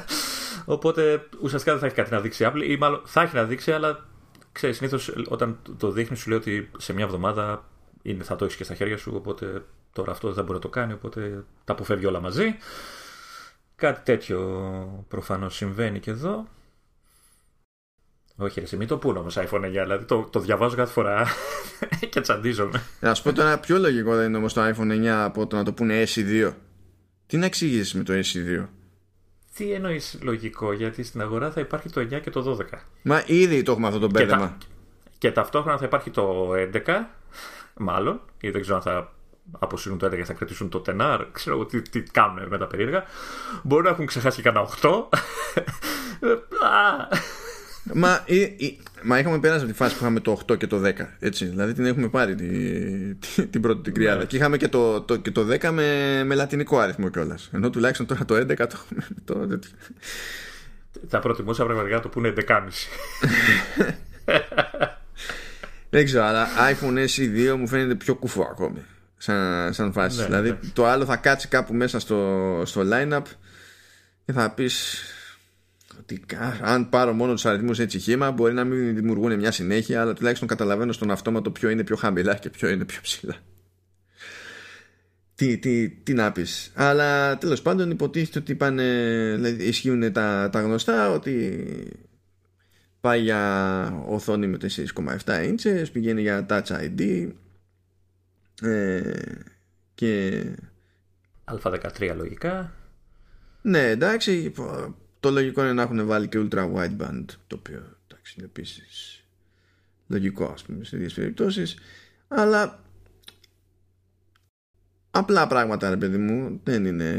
[0.75, 3.73] Οπότε ουσιαστικά δεν θα έχει κάτι να δείξει Apple ή μάλλον θα έχει να δείξει,
[3.73, 4.05] αλλά
[4.53, 7.69] ξέρεις, συνήθως όταν το δείχνεις σου λέει ότι σε μια εβδομάδα
[8.03, 10.61] είναι, θα το έχεις και στα χέρια σου, οπότε τώρα αυτό δεν θα μπορεί να
[10.61, 12.57] το κάνει, οπότε τα αποφεύγει όλα μαζί.
[13.77, 16.47] Κάτι τέτοιο προφανώς συμβαίνει και εδώ.
[18.37, 21.27] Όχι, ρε, μην το πούνε όμως iPhone 9, δηλαδή το, το διαβάζω κάθε φορά
[22.11, 22.83] και τσαντίζομαι.
[23.01, 25.65] Να σου πω τώρα πιο λογικό δεν είναι όμως το iPhone 9 από το να
[25.65, 26.53] το πούνε SE2.
[27.27, 28.67] Τι να εξηγήσεις με το SE2.
[29.57, 32.79] Τι εννοείς λογικό, γιατί στην αγορά θα υπάρχει το 9 και το 12.
[33.03, 34.57] Μα ήδη το έχουμε αυτό το μπέρδεμα.
[34.59, 34.67] Και,
[35.19, 36.81] και ταυτόχρονα θα υπάρχει το 11,
[37.77, 39.16] μάλλον, ή δεν ξέρω αν θα
[39.59, 41.31] αποσύρουν το 11 και θα κρατήσουν το τενάρ.
[41.33, 43.05] Ξέρω τι, τι κάνουν με τα περίεργα.
[43.63, 44.91] Μπορεί να έχουν ξεχάσει κανένα 8.
[47.93, 50.83] Μα, ή, ή, μα είχαμε περάσει από τη φάση που είχαμε το 8 και το
[50.85, 50.93] 10.
[51.19, 51.45] Έτσι.
[51.45, 54.19] Δηλαδή την έχουμε πάρει τη, τη, την πρώτη την κρυάδα.
[54.19, 54.25] Ναι.
[54.25, 57.51] Και είχαμε και το, το, και το 10 με, με λατινικό αριθμό κιόλας.
[57.53, 59.07] Ενώ τουλάχιστον τώρα το 11 το έχουμε.
[59.25, 59.59] Το,
[61.09, 62.59] θα προτιμούσα πραγματικά το που είναι 11,5.
[65.91, 68.85] Δεν ξέρω, αλλά iPhone SE 2 μου φαίνεται πιο κουφό ακόμη
[69.17, 70.19] σαν, σαν φάση.
[70.19, 70.59] Ναι, δηλαδή ναι.
[70.73, 73.23] το άλλο θα κάτσει κάπου μέσα στο, στο line-up
[74.25, 75.03] και θα πεις
[75.99, 76.25] ότι
[76.63, 80.49] αν πάρω μόνο τους αριθμούς έτσι χήμα μπορεί να μην δημιουργούν μια συνέχεια αλλά τουλάχιστον
[80.49, 83.35] καταλαβαίνω στον αυτόματο ποιο είναι πιο χαμηλά και ποιο είναι πιο ψηλά.
[85.35, 86.71] Τι, τι, τι να πεις.
[86.75, 88.85] Αλλά τέλος πάντων υποτίθεται ότι πάνε,
[89.35, 91.67] δηλαδή, ισχύουν τα, τα γνωστά ότι
[93.01, 94.59] πάει για οθόνη με
[95.25, 97.29] 4,7 inches, πηγαίνει για Touch ID,
[98.63, 99.13] ε,
[99.95, 100.45] και...
[101.45, 102.73] Α13 λογικά.
[103.63, 104.53] Ναι, εντάξει.
[105.21, 109.25] Το λογικό είναι να έχουν βάλει και ultra wideband, το οποίο εντάξει, είναι επίσης
[110.07, 111.77] λογικό, ας πούμε, σε τέτοιε περιπτώσεις.
[112.29, 112.83] Αλλά
[115.11, 117.11] απλά πράγματα, ρε παιδί μου, δεν είναι.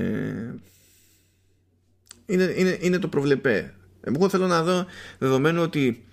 [2.26, 3.74] Είναι, είναι, είναι το προβλεπέ.
[4.02, 4.86] Εγώ θέλω να δω,
[5.18, 6.07] δεδομένου ότι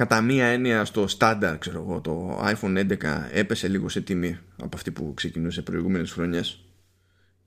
[0.00, 2.96] κατά μία έννοια στο στάνταρ ξέρω εγώ το iPhone 11
[3.32, 6.64] έπεσε λίγο σε τιμή από αυτή που ξεκινούσε προηγούμενες χρονιές.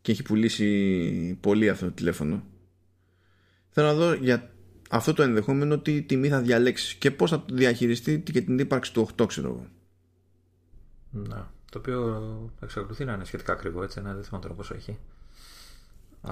[0.02, 2.44] Και έχει πουλήσει πολύ αυτό το τηλέφωνο.
[3.70, 4.52] Θέλω να δω για
[4.90, 9.10] αυτό το ενδεχόμενο τι τιμή θα διαλέξεις και πώς θα διαχειριστεί και την ύπαρξη του
[9.18, 9.68] 8 ξέρω εγώ.
[11.12, 14.98] Να, το οποίο εξακολουθεί να είναι σχετικά ακριβό έτσι ένα δεν θυμάμαι τώρα πόσο έχει.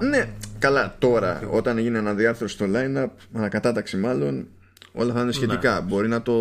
[0.00, 4.48] Ναι, καλά τώρα όταν γίνει αναδιάρθρωση στο line-up ανακατάταξη μάλλον
[4.92, 5.80] όλα θα είναι σχετικά.
[5.80, 5.86] Ναι.
[5.86, 6.32] Μπορεί να το,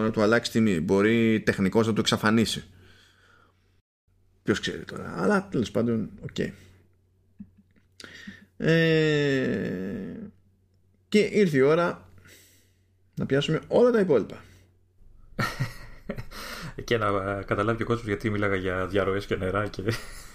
[0.00, 0.80] να το αλλάξει τιμή.
[0.80, 2.64] Μπορεί τεχνικώς να το εξαφανίσει.
[4.42, 5.14] Ποιος ξέρει τώρα.
[5.16, 6.28] Αλλά τέλος πάντων, OK.
[6.36, 6.50] Okay.
[8.56, 10.12] Ε,
[11.08, 12.08] και ήρθε η ώρα
[13.14, 14.42] να πιάσουμε όλα τα υπόλοιπα.
[16.84, 19.82] και να καταλάβει ο κόσμος γιατί μίλαγα για διαρροές και νερά και,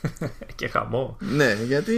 [0.56, 1.18] και χαμό.
[1.36, 1.94] Ναι, γιατί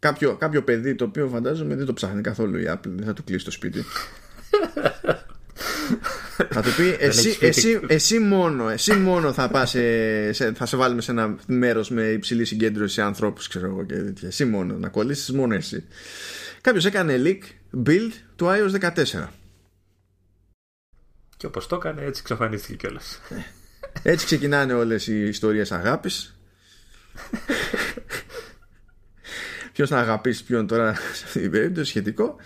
[0.00, 3.24] κάποιο, κάποιο παιδί το οποίο φαντάζομαι δεν το ψάχνει καθόλου η Apple, δεν θα του
[3.24, 3.84] κλείσει το σπίτι.
[6.54, 9.70] θα του πει εσύ, εσύ, εσύ, μόνο, εσύ μόνο θα, πας
[10.30, 14.28] σε, θα σε βάλουμε σε ένα μέρος με υψηλή συγκέντρωση ανθρώπους ξέρω εγώ και τέτοια.
[14.28, 15.84] Εσύ μόνο, να κολλήσεις μόνο εσύ.
[16.60, 17.40] Κάποιος έκανε leak
[17.86, 19.26] build του iOS 14.
[21.36, 23.20] Και όπως το έκανε έτσι εξαφανίστηκε κιόλας.
[24.02, 26.34] Έτσι ξεκινάνε όλες οι ιστορίες αγάπης
[29.80, 32.36] ποιος θα αγαπήσει ποιον τώρα σε αυτή την περίπτωση σχετικό.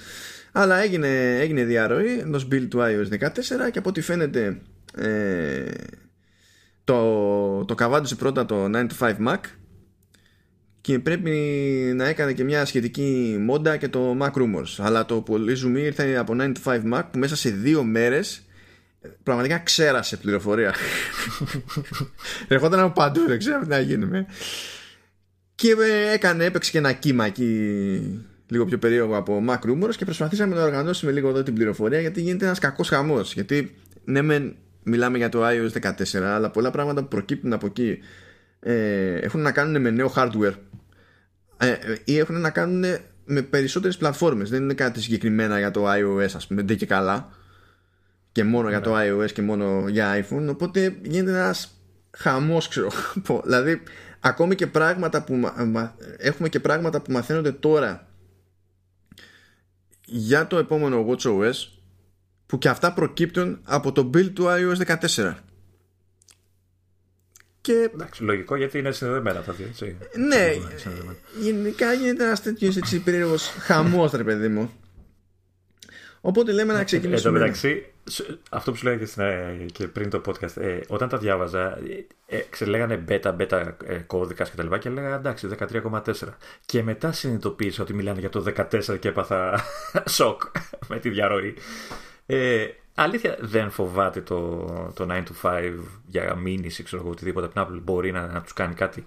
[0.53, 4.61] Αλλά έγινε, έγινε διαρροή ενό build του iOS 14 και από ό,τι φαίνεται
[4.97, 5.71] ε,
[6.85, 9.39] το, το καβάντωσε πρώτα το 9 to 5 Mac
[10.81, 11.31] και πρέπει
[11.95, 14.75] να έκανε και μια σχετική μόντα και το Mac Rumors.
[14.79, 18.47] Αλλά το πολύ ζουμί ήρθε από 9 to 5 Mac που μέσα σε δύο μέρες
[19.23, 20.75] πραγματικά ξέρασε πληροφορία.
[22.49, 24.27] Ερχόταν από παντού, δεν ξέρω τι να γίνουμε.
[25.55, 30.05] Και ε, έκανε, έπαιξε και ένα κύμα εκεί λίγο πιο περίεργο από Mac Rumors και
[30.05, 33.35] προσπαθήσαμε να οργανώσουμε λίγο εδώ την πληροφορία γιατί γίνεται ένας κακός χαμός.
[33.35, 37.99] Γιατί ναι μεν μιλάμε για το iOS 14 αλλά πολλά πράγματα που προκύπτουν από εκεί
[38.61, 40.55] ε, έχουν να κάνουν με νέο hardware.
[41.57, 42.85] Ε, ή έχουν να κάνουν
[43.25, 44.51] με περισσότερες πλατφόρμες.
[44.51, 47.29] Δεν είναι κάτι συγκεκριμένα για το iOS ας πούμε δεν και καλά
[48.33, 49.13] και μόνο για το ναι.
[49.13, 50.47] iOS και μόνο για iPhone.
[50.49, 51.79] Οπότε γίνεται ένας
[52.11, 52.91] χαμός ξέρω
[53.45, 53.81] δηλαδή
[54.25, 55.53] ακόμη και πράγματα που
[56.17, 58.09] έχουμε και πράγματα που μαθαίνονται τώρα
[60.05, 61.53] για το επόμενο WatchOS
[62.47, 65.35] που και αυτά προκύπτουν από το build του iOS 14.
[67.61, 67.91] Και...
[67.95, 69.67] Εντάξει, λογικό γιατί είναι συνδεδεμένα τα δύο.
[69.67, 69.97] Έτσι.
[70.29, 70.53] Ναι,
[71.41, 74.73] γενικά γίνεται ένας τέτοιος περίεργος χαμός, ρε παιδί μου.
[76.27, 77.29] Οπότε λέμε να ξεκινήσουμε.
[77.29, 77.87] Εν τω μεταξύ,
[78.51, 81.79] αυτό που σου λέγανε ε, και πριν το podcast, ε, όταν τα διάβαζα,
[82.27, 84.69] ε, ε λέγανε beta, beta ε, κώδικας κτλ.
[84.69, 86.13] Και, και λέγανε εντάξει, 13,4.
[86.65, 89.61] Και μετά συνειδητοποίησα ότι μιλάνε για το 14 και έπαθα
[90.17, 90.43] σοκ
[90.89, 91.55] με τη διαρροή.
[92.27, 95.73] Ε, αλήθεια δεν φοβάται το, το 9 to 5
[96.07, 99.07] για μήνυση, ξέρω εγώ, οτιδήποτε από την Apple μπορεί να, να τους κάνει κάτι.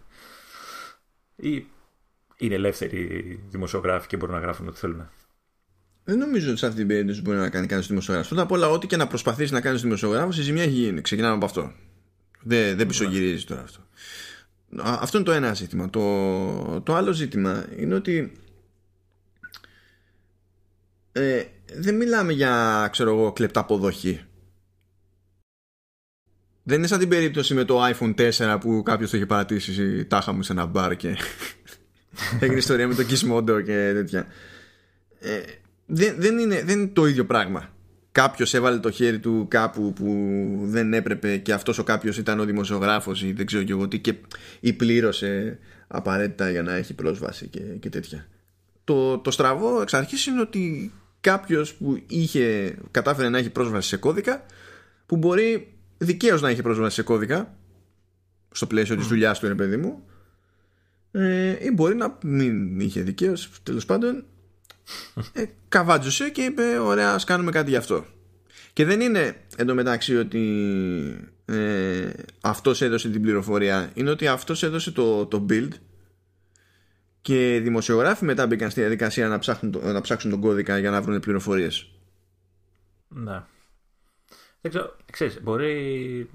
[1.35, 1.67] Ή
[2.37, 2.99] είναι ελεύθεροι
[3.49, 5.09] δημοσιογράφοι και μπορούν να γράφουν ό,τι θέλουν.
[6.09, 8.29] Δεν νομίζω ότι σε αυτή την περίπτωση μπορεί να κάνει κανείς δημοσιογράφος.
[8.29, 11.01] Πρώτα απ' όλα, ό,τι και να προσπαθήσει να κάνεις δημοσιογράφος, η ζημιά έχει γίνει.
[11.01, 11.71] Ξεκινάμε από αυτό.
[12.41, 13.79] Δεν, δεν πισωγυρίζεις τώρα αυτό.
[14.77, 15.89] Αυτό είναι το ένα ζήτημα.
[15.89, 18.31] Το, το άλλο ζήτημα είναι ότι
[21.11, 21.43] ε,
[21.73, 24.21] δεν μιλάμε για ξέρω εγώ κλεπταποδοχή.
[26.63, 30.31] Δεν είναι σαν την περίπτωση με το iPhone 4 που κάποιος το είχε παρατήσει τάχα
[30.31, 31.17] μου σε ένα μπαρ και
[32.39, 34.27] έγινε ιστορία με το Gizmodo και τέτοια.
[35.19, 35.41] Ε,
[35.87, 37.69] δεν, δεν, είναι, δεν είναι το ίδιο πράγμα.
[38.11, 40.05] Κάποιος έβαλε το χέρι του κάπου που
[40.63, 43.99] δεν έπρεπε και αυτός ο κάποιος ήταν ο δημοσιογράφος ή δεν ξέρω και εγώ τι
[43.99, 44.13] και
[44.59, 48.27] ή πλήρωσε απαραίτητα για να έχει πρόσβαση και, και τέτοια.
[48.83, 53.97] Το, το στραβό εξ αρχής είναι ότι κάποιος που είχε, κατάφερε να έχει πρόσβαση σε
[53.97, 54.45] κώδικα
[55.05, 57.57] που μπορεί δικαίως να έχει πρόσβαση σε κώδικα
[58.51, 58.99] στο πλαίσιο mm.
[58.99, 60.03] τη δουλειάς του, είναι παιδί μου,
[61.11, 64.25] ε, ή μπορεί να μην είχε δικαίως, τέλος πάντων,
[65.33, 68.05] ε, καβάτζωσε και είπε ωραία ας κάνουμε κάτι γι' αυτό.
[68.73, 70.43] Και δεν είναι εντωμεταξύ ότι
[71.45, 72.09] ε,
[72.41, 73.91] αυτός έδωσε την πληροφορία.
[73.93, 75.69] Είναι ότι αυτός έδωσε το, το build
[77.21, 81.19] και δημοσιογράφοι μετά μπήκαν στη διαδικασία να ψάξουν, να ψάξουν τον κώδικα για να βρουν
[81.19, 81.89] πληροφορίες.
[83.07, 83.43] Ναι.
[84.61, 86.29] Δεν ξέρω, ξέρεις, μπορεί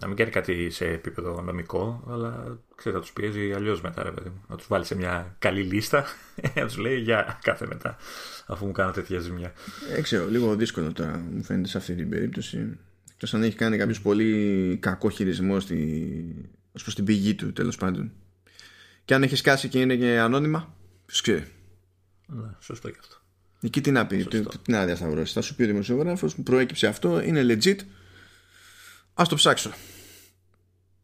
[0.00, 4.10] να μην κάνει κάτι σε επίπεδο νομικό, αλλά ξέρεις, θα τους πιέζει αλλιώς μετά, ρε
[4.10, 4.44] παιδί μου.
[4.48, 6.04] Να τους βάλει σε μια καλή λίστα,
[6.56, 7.96] να τους λέει για κάθε μετά,
[8.46, 9.52] αφού μου κάνω τέτοια ζημιά.
[9.92, 12.78] Δεν ξέρω, λίγο δύσκολο τώρα μου φαίνεται σε αυτή την περίπτωση.
[13.12, 16.48] Εκτός αν έχει κάνει κάποιος πολύ κακό χειρισμό στη...
[16.72, 18.12] ως προς την πηγή του, τέλος πάντων.
[19.04, 20.74] Και αν έχεις σκάσει και είναι και ανώνυμα,
[21.06, 21.44] ποιος ξέρει.
[22.26, 23.16] Ναι, σωστό και αυτό.
[23.60, 25.32] Εκεί τι να πει, τι, τι να διασταυρώσει.
[25.32, 27.78] Θα σου πει ο δημοσιογράφος, προέκυψε αυτό, είναι legit,
[29.18, 29.70] Α το ψάξω.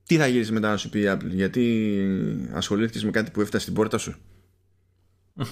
[0.05, 3.63] Τι θα γυρίσει μετά να σου πει η Apple, γιατί ασχολήθηκες με κάτι που έφτασε
[3.63, 4.15] στην πόρτα σου;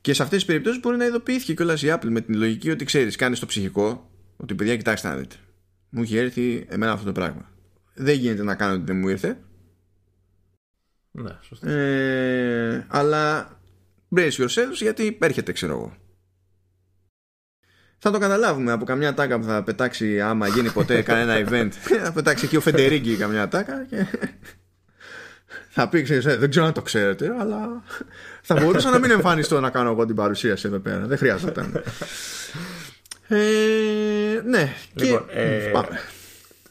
[0.00, 2.84] και σε αυτές τις περιπτώσεις μπορεί να ειδοποιήθηκε κιόλας η Apple με την λογική ότι
[2.84, 5.36] ξέρεις, κάνεις το ψυχικό, ότι παιδιά, κοιτάξτε να δείτε.
[5.88, 7.50] Μου έχει έρθει εμένα αυτό το πράγμα.
[7.94, 9.40] Δεν γίνεται να κάνω ότι δεν μου ήρθε.
[11.10, 11.70] Ναι, σωστά.
[11.70, 13.52] Ε, αλλά
[14.16, 15.96] brace yourselves γιατί έρχεται, ξέρω εγώ
[17.98, 18.72] θα το καταλάβουμε.
[18.72, 21.70] Από καμιά τάκα που θα πετάξει άμα γίνει ποτέ κανένα event.
[22.02, 24.06] Θα πετάξει εκεί ο Φεντερίγκη καμιά τάκα και
[25.68, 27.82] θα πει ξέρεις, ε, δεν ξέρω αν το ξέρετε αλλά
[28.42, 31.06] θα μπορούσα να μην εμφανιστώ να κάνω εγώ την παρουσίαση εδώ πέρα.
[31.06, 31.70] Δεν χρειάζεται
[33.28, 35.40] ε, ναι λοιπόν, και...
[35.40, 36.00] ε, πάμε.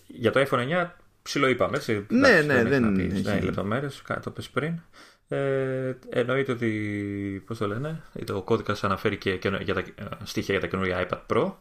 [0.08, 0.90] για το iPhone 9
[1.22, 4.80] ψηλό είπαμε έτσι, ναι, ναι, δεν, δεν, δεν έχει λεπτομέρειες το πες πριν
[5.28, 9.84] ε, εννοείται ότι πώς το λένε, ο κώδικας αναφέρει και για τα,
[10.24, 11.54] στοιχεία για τα καινούργια iPad Pro.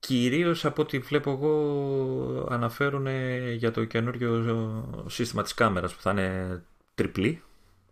[0.00, 3.06] Κυρίως από ό,τι βλέπω εγώ αναφέρουν
[3.52, 6.62] για το καινούριο σύστημα της κάμερας που θα είναι
[6.94, 7.42] τριπλή.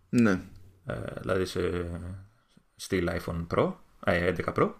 [0.09, 0.41] Ναι.
[0.87, 1.91] Ε, δηλαδή σε
[2.77, 3.73] στυλ iPhone Pro,
[4.05, 4.71] ε, 11 Pro.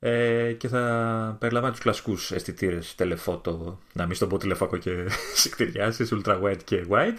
[0.00, 5.08] Ε, και θα περιλαμβάνει τους κλασικούς αισθητήρες telephoto, να μην στον πω τηλεφάκο και
[5.42, 7.16] συκτηριάσεις, ultra wide και wide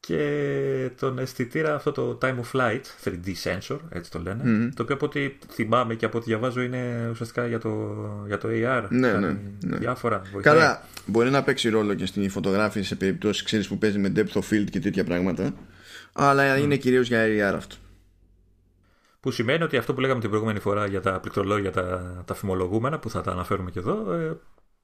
[0.00, 4.70] και τον αισθητήρα αυτό το Time of Flight 3D sensor, έτσι το λένε.
[4.74, 8.48] Το οποίο από ό,τι θυμάμαι και από ό,τι διαβάζω είναι ουσιαστικά για το, για το
[8.50, 8.86] AR.
[8.88, 9.76] Ναι, ναι, ναι.
[9.76, 10.22] Διάφορα.
[10.40, 14.32] Καλά, μπορεί να παίξει ρόλο και στην φωτογράφηση σε περιπτώσεις ξέρεις που παίζει με depth
[14.32, 15.54] of field και τέτοια πράγματα.
[16.12, 17.76] Αλλά είναι κυρίως για AR αυτό.
[19.20, 22.98] Που σημαίνει ότι αυτό που λέγαμε την προηγούμενη φορά για τα πληκτρολόγια, τα, τα φημολογούμενα,
[22.98, 24.36] που θα τα αναφέρουμε και εδώ, ε,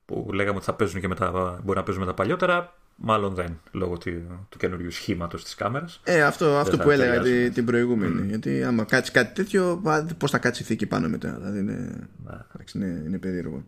[0.05, 1.31] που λέγαμε ότι θα παίζουν και μετά,
[1.65, 4.11] μπορεί να παίζουν με τα παλιότερα, Μάλλον δεν, λόγω του,
[4.49, 6.01] του καινούριου σχήματος της κάμερας.
[6.05, 8.27] Ε, αυτό, αυτό που έλεγα την, την προηγούμενη.
[8.27, 9.83] Γιατί άμα κάτσεις κάτι τέτοιο,
[10.19, 11.33] πώς θα κάτσεις η θήκη πάνω μετά.
[11.39, 12.09] Δηλαδή είναι,
[12.75, 13.65] είναι, είναι περίεργο.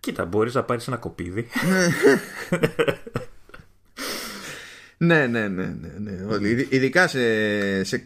[0.00, 1.46] Κοίτα, μπορείς να πάρεις ένα κοπίδι.
[4.96, 6.48] ναι, ναι, ναι, ναι, ναι.
[6.68, 8.04] Ειδικά σε, σε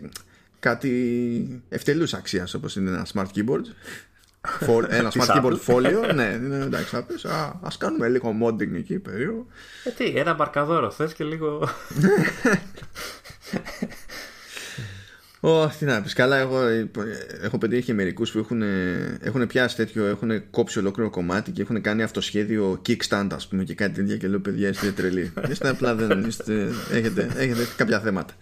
[0.58, 3.64] κάτι ευτελούς αξίας όπως είναι ένα smart keyboard
[4.88, 6.14] ένα smart keyboard folio.
[6.14, 7.28] ναι, ναι, εντάξει, θα πει.
[7.28, 9.46] Α κάνουμε λίγο modding εκεί περίεργο.
[9.84, 11.68] Ε, τι, ένα μαρκαδόρο θες και λίγο.
[15.40, 16.12] Ω, τι να πεις.
[16.12, 16.60] Καλά, εγώ
[17.42, 18.62] έχω πετύχει μερικούς που έχουν,
[19.20, 23.74] έχουν πιάσει τέτοιο, έχουν κόψει ολόκληρο κομμάτι και έχουν κάνει αυτοσχέδιο kickstand, ας πούμε, και
[23.74, 24.16] κάτι τέτοια.
[24.16, 25.32] Και λέω, παιδιά, είστε τρελοί.
[25.50, 28.34] είστε απλά δεν είστε, έχετε, έχετε κάποια θέματα.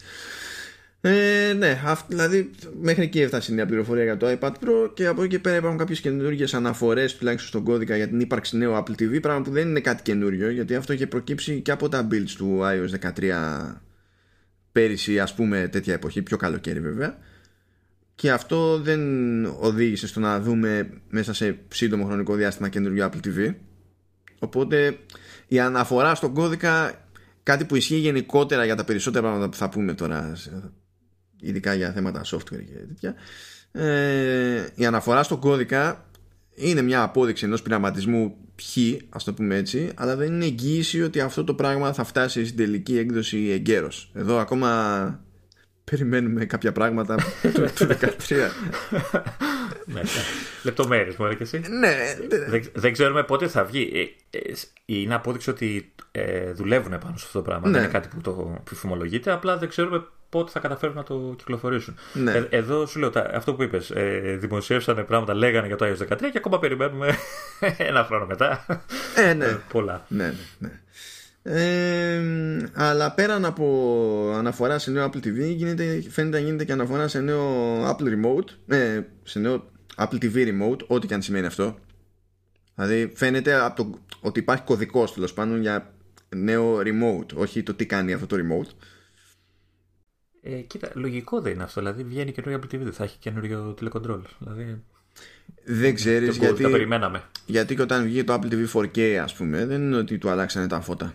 [1.04, 5.06] Ε, ναι, αυ, δηλαδή μέχρι εκεί έφτασε η νέα πληροφορία για το iPad Pro και
[5.06, 8.72] από εκεί και πέρα υπάρχουν κάποιες καινούργιες αναφορές τουλάχιστον στον κώδικα για την ύπαρξη νέου
[8.74, 9.20] Apple TV.
[9.20, 12.60] Πράγμα που δεν είναι κάτι καινούριο γιατί αυτό είχε προκύψει και από τα builds του
[12.62, 13.74] iOS 13
[14.72, 17.18] πέρυσι, ας πούμε, τέτοια εποχή, πιο καλοκαίρι βέβαια.
[18.14, 19.00] Και αυτό δεν
[19.44, 23.54] οδήγησε στο να δούμε μέσα σε σύντομο χρονικό διάστημα καινούριο Apple TV.
[24.38, 24.98] Οπότε
[25.48, 27.04] η αναφορά στον κώδικα,
[27.42, 30.36] κάτι που ισχύει γενικότερα για τα περισσότερα πράγματα που θα πούμε τώρα
[31.42, 33.14] ειδικά για θέματα software και τέτοια
[33.72, 36.04] ε, η αναφορά στο κώδικα
[36.54, 38.60] είναι μια απόδειξη ενός πειραματισμού π,
[39.08, 42.56] ας το πούμε έτσι αλλά δεν είναι εγγύηση ότι αυτό το πράγμα θα φτάσει στην
[42.56, 44.10] τελική έκδοση εγκαίρως.
[44.14, 45.20] Εδώ ακόμα
[45.84, 47.86] περιμένουμε κάποια πράγματα του 2013
[49.86, 50.00] ναι,
[50.62, 51.58] Λεπτομέρειες μου και εσύ.
[51.58, 51.96] Ναι,
[52.48, 53.90] δεν, δεν ξέρουμε πότε θα βγει.
[54.30, 54.52] Ε, ε,
[54.84, 57.66] Είναι απόδειξη ότι ε, δουλεύουν πάνω σε αυτό το πράγμα.
[57.66, 57.72] Ναι.
[57.72, 61.94] Δεν είναι κάτι που το φημολογείται Απλά δεν ξέρουμε πότε θα καταφέρουν να το κυκλοφορήσουν.
[62.12, 62.32] Ναι.
[62.32, 63.90] Ε, εδώ σου λέω αυτό που είπες.
[63.90, 67.14] Ε, δημοσίευσαν πράγματα, λέγανε για το iOS 13 και ακόμα περιμένουμε
[67.76, 68.66] ένα χρόνο μετά.
[69.16, 69.44] Ε, ναι.
[69.44, 70.04] Ε, πολλά.
[70.08, 70.80] Ναι, ναι, ναι.
[71.44, 72.20] Ε,
[72.74, 77.20] αλλά πέραν από αναφορά σε νέο Apple TV γίνεται, φαίνεται να γίνεται και αναφορά σε
[77.20, 77.44] νέο
[77.90, 81.78] Apple Remote ε, σε νέο Apple TV Remote ό,τι και αν σημαίνει αυτό
[82.74, 85.94] δηλαδή φαίνεται από το, ότι υπάρχει κωδικός τέλος πάντων για
[86.28, 88.70] νέο remote όχι το τι κάνει αυτό το remote
[90.42, 91.80] ε, κοίτα, λογικό δεν είναι αυτό.
[91.80, 94.20] Δηλαδή βγαίνει καινούριο Apple TV, δεν θα έχει καινούριο τηλεκοντρόλ.
[94.38, 94.82] Δηλαδή,
[95.64, 96.62] δεν ξέρεις γιατί.
[96.62, 97.22] Τα περιμέναμε.
[97.46, 100.66] Γιατί και όταν βγήκε το Apple TV 4K, ας πούμε, δεν είναι ότι του αλλάξανε
[100.66, 101.14] τα φώτα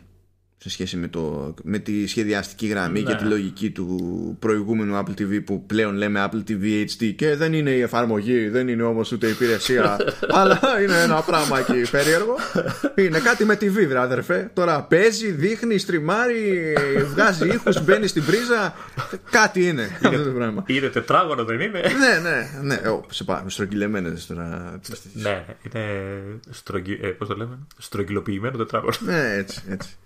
[0.59, 3.17] σε σχέση με, το, με τη σχεδιαστική γραμμή και ναι.
[3.17, 7.69] τη λογική του προηγούμενου Apple TV που πλέον λέμε Apple TV HD και δεν είναι
[7.69, 9.97] η εφαρμογή, δεν είναι όμως ούτε η υπηρεσία
[10.39, 12.35] αλλά είναι ένα πράγμα εκεί περίεργο.
[12.95, 14.51] Είναι κάτι με TV βρε αδερφέ.
[14.53, 16.73] Τώρα παίζει, δείχνει, στριμάρει
[17.13, 18.73] βγάζει ήχους, μπαίνει στην πρίζα.
[19.31, 20.63] Κάτι είναι, είναι αυτό το πράγμα.
[20.67, 24.79] Είναι τετράγωνο δεν είναι; Ναι, ναι, ναι, oh, σε πάμε, στρογγυλεμένες τώρα.
[25.13, 25.85] Ναι, είναι
[26.49, 26.99] στρογγυ...
[27.01, 28.93] ε, πώς το λέμε, στρογγυλοποιημένο τετράγωνο.
[28.99, 29.97] Ναι, έτσι, έτσι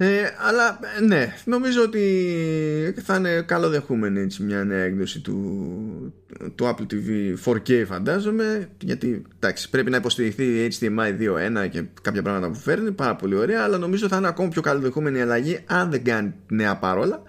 [0.00, 6.14] ε, αλλά ναι, νομίζω ότι θα είναι καλοδεχούμενη έτσι, μια νέα έκδοση του,
[6.54, 11.18] του Apple TV 4K φαντάζομαι γιατί εντάξει, πρέπει να υποστηριχθεί HDMI
[11.64, 14.62] 2.1 και κάποια πράγματα που φέρνει πάρα πολύ ωραία αλλά νομίζω θα είναι ακόμα πιο
[14.62, 17.22] καλοδεχούμενη η αλλαγή αν δεν κάνει νέα παρόλα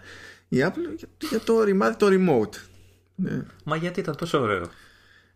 [0.47, 2.57] η Apple για το ρημάδι το remote
[3.15, 3.41] ναι.
[3.63, 4.69] Μα γιατί ήταν τόσο ωραίο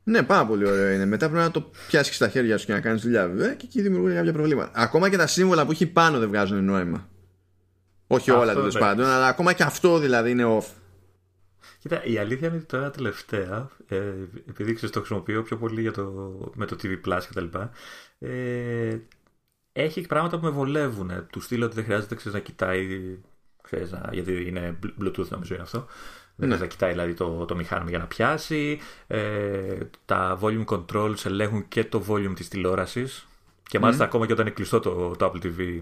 [0.04, 1.06] ναι, πάρα πολύ ωραίο είναι.
[1.06, 3.82] Μετά πρέπει να το πιάσεις στα χέρια σου και να κάνεις δουλειά, βέβαια, και εκεί
[3.82, 4.72] δημιουργούν κάποια προβλήματα.
[4.74, 7.10] Ακόμα και τα σύμβολα που έχει πάνω δεν βγάζουν νόημα.
[8.08, 10.66] Όχι όλα τέλος πάντων, αλλά ακόμα και αυτό δηλαδή είναι off.
[11.80, 13.98] Κοίτα, η αλήθεια είναι ότι τώρα τελευταία, ε,
[14.50, 16.04] επειδή ξέρεις, το χρησιμοποιώ πιο πολύ για το,
[16.56, 17.46] με το TV Plus κτλ.
[18.20, 18.98] Ε,
[19.74, 21.28] έχει πράγματα που με βολεύουν.
[21.32, 23.00] Του στείλω ότι δεν χρειάζεται ξέρεις, να κοιτάει.
[23.62, 25.88] Ξέρεις, να, γιατί είναι Bluetooth νομίζω είναι αυτό.
[26.36, 26.56] Δεν ναι.
[26.56, 28.80] να κοιτάει δηλαδή το, το μηχάνημα για να πιάσει.
[29.08, 33.28] Ε, τα volume controls ελέγχουν και το volume της τηλεόρασης.
[33.64, 35.82] Και μάλιστα ακόμα και όταν είναι κλειστό το, το Apple TV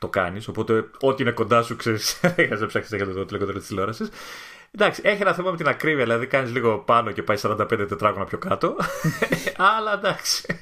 [0.00, 0.48] το κάνεις.
[0.48, 4.08] Οπότε, ό,τι είναι κοντά σου, ξέρεις, δεν να ψάξει για το τηλεκοντρόλ της τηλεόρασης.
[4.70, 8.24] Εντάξει, έχει ένα θέμα με την ακρίβεια, δηλαδή κάνεις λίγο πάνω και πάει 45 τετράγωνα
[8.24, 8.76] πιο κάτω.
[9.76, 10.60] Αλλά εντάξει.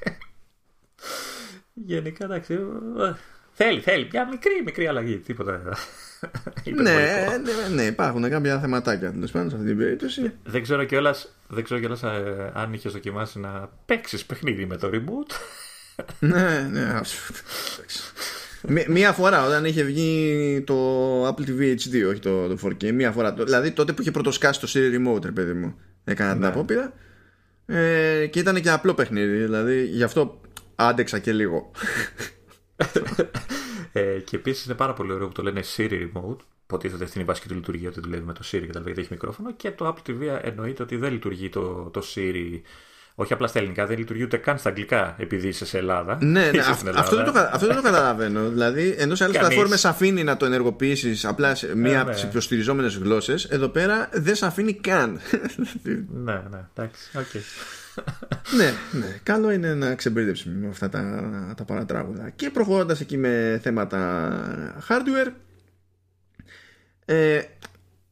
[1.73, 2.59] Γενικά εντάξει.
[3.53, 4.09] Θέλει, θέλει.
[4.13, 5.19] Μια μικρή, μικρή αλλαγή.
[5.19, 5.77] Τίποτα.
[6.65, 10.33] Ναι, ναι, ναι, υπάρχουν κάποια θεματάκια τέλος πάντων σε αυτή την περίπτωση.
[10.45, 15.35] Δεν ξέρω κιόλας ε, αν είχες δοκιμάσει να παίξεις παιχνίδι με το reboot.
[16.19, 17.01] ναι, ναι,
[18.89, 22.93] Μία φορά όταν είχε βγει το Apple TV HD, όχι το, το 4K.
[22.93, 23.33] Μία φορά.
[23.33, 25.75] Δηλαδή τότε που είχε πρωτοσκάσει το Siri Remote, παιδί μου.
[26.05, 26.47] Έκανα την ναι.
[26.47, 26.93] απόπειρα.
[27.67, 29.37] Ε, και ήταν και απλό παιχνίδι.
[29.37, 30.41] Δηλαδή γι' αυτό
[30.75, 31.71] άντεξα και λίγο.
[33.97, 36.37] ε, και επίσης είναι πάρα πολύ ωραίο που το λένε Siri Remote.
[36.65, 39.53] Υποτίθεται στην βασική του λειτουργία ότι δουλεύει με το Siri και τα γιατί έχει μικρόφωνο.
[39.53, 42.61] Και το Apple TV εννοείται ότι δεν λειτουργεί το, το Siri
[43.15, 46.19] όχι απλά στα ελληνικά, δεν λειτουργεί ούτε καν στα αγγλικά επειδή είσαι σε Ελλάδα.
[46.21, 48.49] Ναι, ναι αυτό, δεν το, αυτό δεν το καταλαβαίνω.
[48.49, 52.89] δηλαδή, ενώ σε άλλες πλατφόρμες αφήνει να το ενεργοποιήσεις απλά σε μία από τι υποστηριζόμενε
[52.89, 55.21] γλώσσες, εδώ πέρα δεν σε αφήνει καν.
[56.25, 57.41] ναι, ναι, εντάξει, okay.
[58.59, 59.19] ναι, ναι.
[59.23, 62.31] Καλό είναι να ξεμπερδέψουμε με αυτά τα, τα παρατράγουδα.
[62.31, 65.33] Και προχωρώντας εκεί με θέματα hardware,
[67.05, 67.41] ε,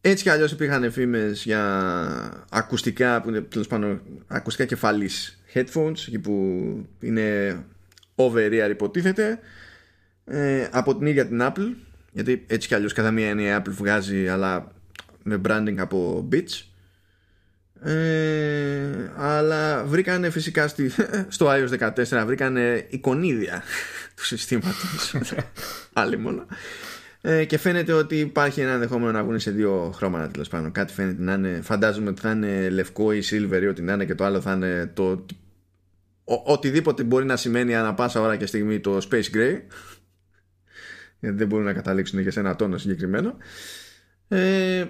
[0.00, 6.18] έτσι κι αλλιώς υπήρχαν φήμες για ακουστικά που είναι τέλος πάντων ακουστικά κεφαλής headphones εκεί
[6.18, 6.32] που
[7.00, 7.58] είναι
[8.14, 9.38] over ear υποτίθεται
[10.24, 11.74] ε, από την ίδια την Apple
[12.12, 14.72] γιατί έτσι κι αλλιώς κατά μία έννοια η Apple βγάζει αλλά
[15.22, 16.71] με branding από Beats
[17.84, 20.90] ε, αλλά βρήκανε φυσικά στη,
[21.28, 23.62] στο iOS 14 βρήκανε εικονίδια
[24.16, 25.14] του συστήματος
[25.92, 26.46] άλλη μόνο
[27.24, 30.72] ε, και φαίνεται ότι υπάρχει ένα ενδεχόμενο να βγουν σε δύο χρώματα τέλος πάντων.
[30.72, 34.04] Κάτι φαίνεται να είναι, φαντάζομαι ότι θα είναι λευκό ή silver ή ό,τι να είναι
[34.04, 35.24] και το άλλο θα είναι το.
[36.24, 39.60] Ο, οτιδήποτε μπορεί να σημαίνει ανά πάσα ώρα και στιγμή το Space Gray.
[41.20, 43.36] Γιατί δεν μπορούν να καταλήξουν και σε ένα τόνο συγκεκριμένο.
[44.28, 44.84] Ε,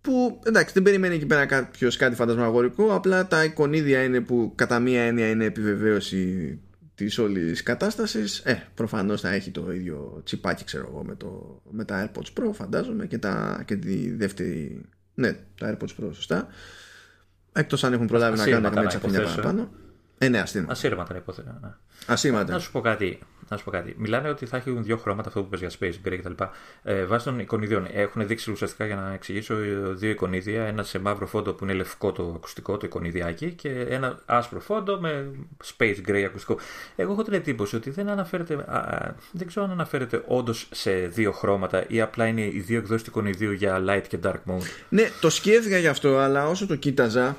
[0.00, 4.78] που εντάξει δεν περιμένει εκεί πέρα κάποιος κάτι φαντασμαγορικό απλά τα εικονίδια είναι που κατά
[4.78, 6.58] μία έννοια είναι επιβεβαίωση
[6.94, 8.38] της όλης κατάστασης.
[8.38, 12.52] Ε, προφανώς θα έχει το ίδιο τσιπάκι, ξέρω εγώ, με, το, με τα AirPods Pro,
[12.52, 14.84] φαντάζομαι, και, τα, και τη δεύτερη.
[15.14, 16.46] Ναι, τα AirPods Pro, σωστά.
[17.52, 19.70] Εκτός αν έχουν προλάβει να κάνουν καμία τσαφινιά παραπάνω.
[20.18, 20.66] Ε, ναι, αστήμα.
[20.70, 21.48] Ασύρματα, υπόθεση.
[21.62, 21.70] Ναι.
[22.06, 22.52] Ασύρματα.
[22.52, 23.18] Να σου πω κάτι.
[23.50, 23.94] Να σου πω κάτι.
[23.98, 26.44] Μιλάνε ότι θα έχουν δύο χρώματα αυτό που πες για Space Gray κτλ.
[26.82, 27.86] Ε, βάσει των εικονιδιών.
[27.92, 29.54] Έχουν δείξει ουσιαστικά για να εξηγήσω
[29.92, 30.64] δύο εικονίδια.
[30.64, 35.00] Ένα σε μαύρο φόντο που είναι λευκό το ακουστικό, το εικονιδιάκι, και ένα άσπρο φόντο
[35.00, 35.30] με
[35.76, 36.58] Space Gray ακουστικό.
[36.96, 38.54] Εγώ έχω την εντύπωση ότι δεν αναφέρεται.
[38.54, 43.02] Α, δεν ξέρω αν αναφέρεται όντως σε δύο χρώματα ή απλά είναι οι δύο εκδόσεις
[43.02, 44.62] του εικονιδίου για light και dark mode.
[44.88, 47.36] Ναι, το σκέφτηκα γι' αυτό, αλλά όσο το κοίταζα.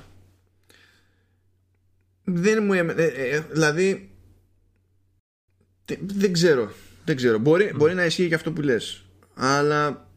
[2.24, 2.74] Δεν μου.
[2.74, 4.11] Ε, ε, δηλαδή
[6.02, 6.72] δεν ξέρω.
[7.06, 7.38] Δεν ξέρω.
[7.38, 9.06] Μπορεί, μπορεί να ισχύει και αυτό που λες.
[9.34, 10.08] Αλλά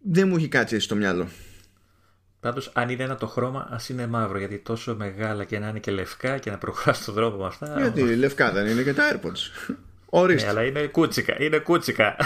[0.00, 1.28] δεν μου έχει κάτσει έτσι στο μυαλό.
[2.40, 4.38] Πάντως, αν είναι ένα το χρώμα, ας είναι μαύρο.
[4.38, 7.80] Γιατί τόσο μεγάλα και να είναι και λευκά και να προχωράς στον δρόμο με αυτά.
[7.80, 8.16] Γιατί όμως...
[8.16, 9.74] λευκά δεν είναι και τα AirPods.
[10.06, 10.44] Ορίστε.
[10.44, 11.42] Ναι, αλλά είναι κούτσικα.
[11.42, 12.16] Είναι κούτσικα.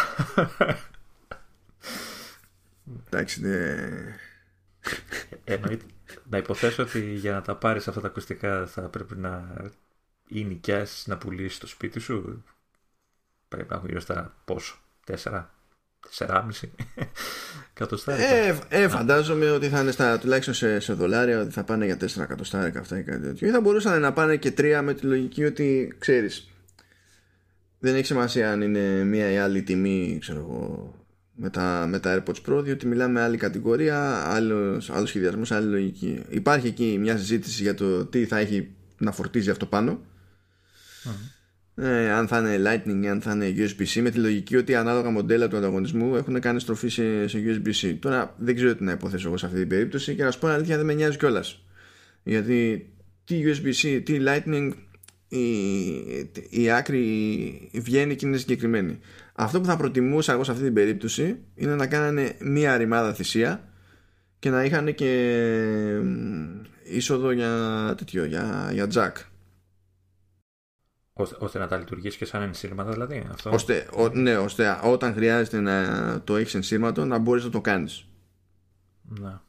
[3.07, 3.89] Εντάξει, ναι.
[5.45, 5.85] Εννοείται.
[6.29, 9.55] Να υποθέσω ότι για να τα πάρεις αυτά τα ακουστικά θα πρέπει να
[10.31, 12.45] ή νοικιάσει να πουλήσεις το σπίτι σου,
[13.49, 15.45] πρέπει να έχουν γύρω στα πόσο, 4,
[16.19, 16.51] 4,5
[17.75, 18.29] εκατοστάρικα.
[18.29, 21.97] Ε, ε, φαντάζομαι ότι θα είναι στα, τουλάχιστον σε, σε δολάρια ότι θα πάνε για
[21.97, 23.49] 4 εκατοστάρικα αυτά ή κάτι τέτοιο.
[23.49, 26.49] Ή θα μπορούσαν να πάνε και 3 με τη λογική ότι ξέρεις.
[27.79, 30.95] Δεν έχει σημασία αν είναι μία ή άλλη τιμή, ξέρω εγώ,
[31.35, 36.23] με τα, με τα AirPods Pro, διότι μιλάμε άλλη κατηγορία, άλλος σχεδιασμός, άλλη λογική.
[36.29, 40.01] Υπάρχει εκεί μια συζήτηση για το τι θα έχει να φορτίζει αυτό πάνω
[41.75, 45.11] ε, αν θα είναι Lightning ή αν θα είναι USB-C με τη λογική ότι ανάλογα
[45.11, 47.97] μοντέλα του ανταγωνισμού έχουν κάνει στροφή σε, σε USB-C.
[48.01, 50.49] Τώρα δεν ξέρω τι να υποθέσω εγώ σε αυτή την περίπτωση και να σου πω
[50.49, 51.65] αλήθεια δεν με νοιάζει κιόλας.
[52.23, 52.91] Γιατί
[53.25, 54.71] τι USB-C, τι Lightning
[55.29, 58.99] η, η άκρη βγαίνει και είναι συγκεκριμένη.
[59.35, 63.69] Αυτό που θα προτιμούσα εγώ σε αυτή την περίπτωση είναι να κάνανε μία ρημάδα θυσία
[64.39, 65.43] και να είχαν και
[66.83, 69.30] είσοδο για τέτοιο, για, για jack
[71.39, 73.27] Ώστε, να τα λειτουργήσει και σαν ενσύρματο, δηλαδή.
[73.33, 73.51] Αυτό.
[73.51, 78.05] Ώστε, ο, ναι, ώστε όταν χρειάζεται να το έχεις ενσύρματο να μπορείς να το κάνεις.
[79.03, 79.43] Να.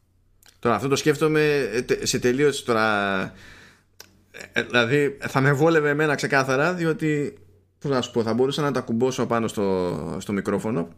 [0.60, 1.70] Τώρα αυτό το σκέφτομαι
[2.00, 3.22] ε, σε τελείως τώρα.
[4.52, 7.38] Ε, δηλαδή θα με βόλευε εμένα ξεκάθαρα διότι
[7.80, 10.90] πώς να σου πω, θα μπορούσα να τα κουμπώσω πάνω στο, στο μικρόφωνο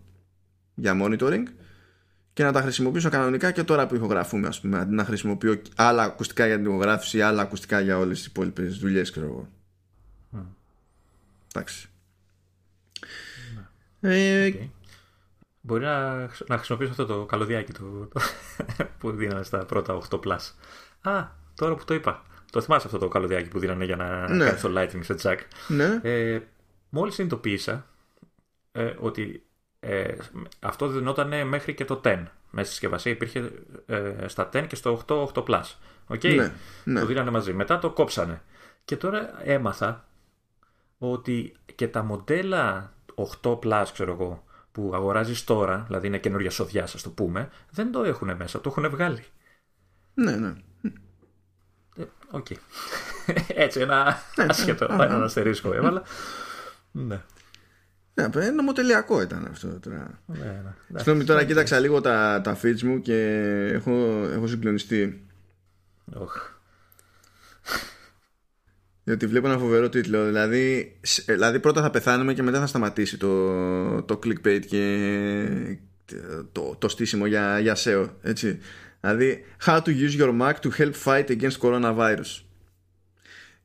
[0.75, 1.43] για monitoring
[2.33, 6.03] και να τα χρησιμοποιήσω κανονικά και τώρα που ηχογραφούμε ας πούμε αντί να χρησιμοποιώ άλλα
[6.03, 9.49] ακουστικά για την ηχογράφηση άλλα ακουστικά για όλες τις υπόλοιπες δουλειές ξέρω εγώ
[11.53, 11.87] Εντάξει.
[14.01, 14.51] Ε,
[15.61, 16.15] Μπορεί να,
[16.47, 18.21] να χρησιμοποιήσω αυτό το καλωδιάκι το, το,
[18.99, 20.51] που δίνανε στα πρώτα 8 plus.
[21.01, 22.23] Α, τώρα που το είπα.
[22.51, 24.45] Το θυμάσαι αυτό το καλωδιάκι που δίνανε για να ναι.
[24.45, 25.37] κάνεις το lightning σε jack.
[25.67, 25.99] Ναι.
[26.03, 26.39] Ε,
[26.89, 27.87] μόλις συνειδητοποίησα
[28.71, 29.45] ε, ότι
[29.79, 30.15] ε,
[30.59, 33.11] αυτό δινόταν μέχρι και το 10 μέσα στη συσκευασία.
[33.11, 33.51] Υπήρχε
[33.85, 35.63] ε, στα 10 και στο 8, 8 plus.
[36.07, 36.35] Okay?
[36.35, 36.99] Ναι, ναι.
[36.99, 37.53] Το δίνανε μαζί.
[37.53, 38.41] Μετά το κόψανε.
[38.85, 40.07] Και τώρα έμαθα
[41.11, 42.93] ότι και τα μοντέλα
[43.41, 47.91] 8 Plus, ξέρω εγώ, που αγοράζεις τώρα, δηλαδή είναι καινούργια σοδιά, σας το πούμε, δεν
[47.91, 49.23] το έχουν μέσα, το έχουν βγάλει.
[50.13, 50.53] Ναι, ναι.
[51.95, 52.45] Ε, OK.
[52.49, 52.55] Okay.
[53.63, 54.03] Έτσι, ένα
[54.35, 54.49] ναι, ναι.
[54.49, 56.03] άσχετο, ένα αστερίσκο έβαλα.
[56.91, 57.21] Ναι.
[58.13, 60.21] Ναι, νομοτελειακό ήταν αυτό τώρα.
[60.25, 60.99] Ναι, ναι.
[60.99, 63.17] Συγγνώμη, τώρα κοίταξα λίγο τα, τα feeds μου και
[63.73, 63.91] έχω,
[64.31, 65.27] έχω συγκλονιστεί.
[66.13, 66.25] Oh.
[69.03, 70.25] Διότι βλέπω ένα φοβερό τίτλο.
[70.25, 70.95] Δηλαδή,
[71.25, 75.77] ε, δηλαδή πρώτα θα πεθάνουμε και μετά θα σταματήσει το, το clickbait και
[76.51, 78.09] το, το στήσιμο για, για SEO.
[78.21, 78.59] Έτσι.
[79.01, 82.43] Δηλαδή, how to use your Mac to help fight against coronavirus.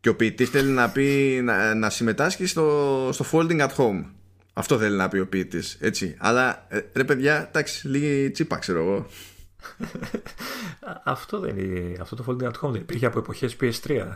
[0.00, 4.04] Και ο ποιητής θέλει να πει να, να συμμετάσχει στο, στο folding at home.
[4.52, 5.76] Αυτό θέλει να πει ο ποιητής.
[5.80, 6.16] Έτσι.
[6.18, 9.06] Αλλά ε, ρε παιδιά, εντάξει, λίγη τσίπα ξέρω εγώ.
[11.04, 14.08] αυτό, δεν είναι, αυτό το folding at home δεν υπήρχε από εποχές PS3.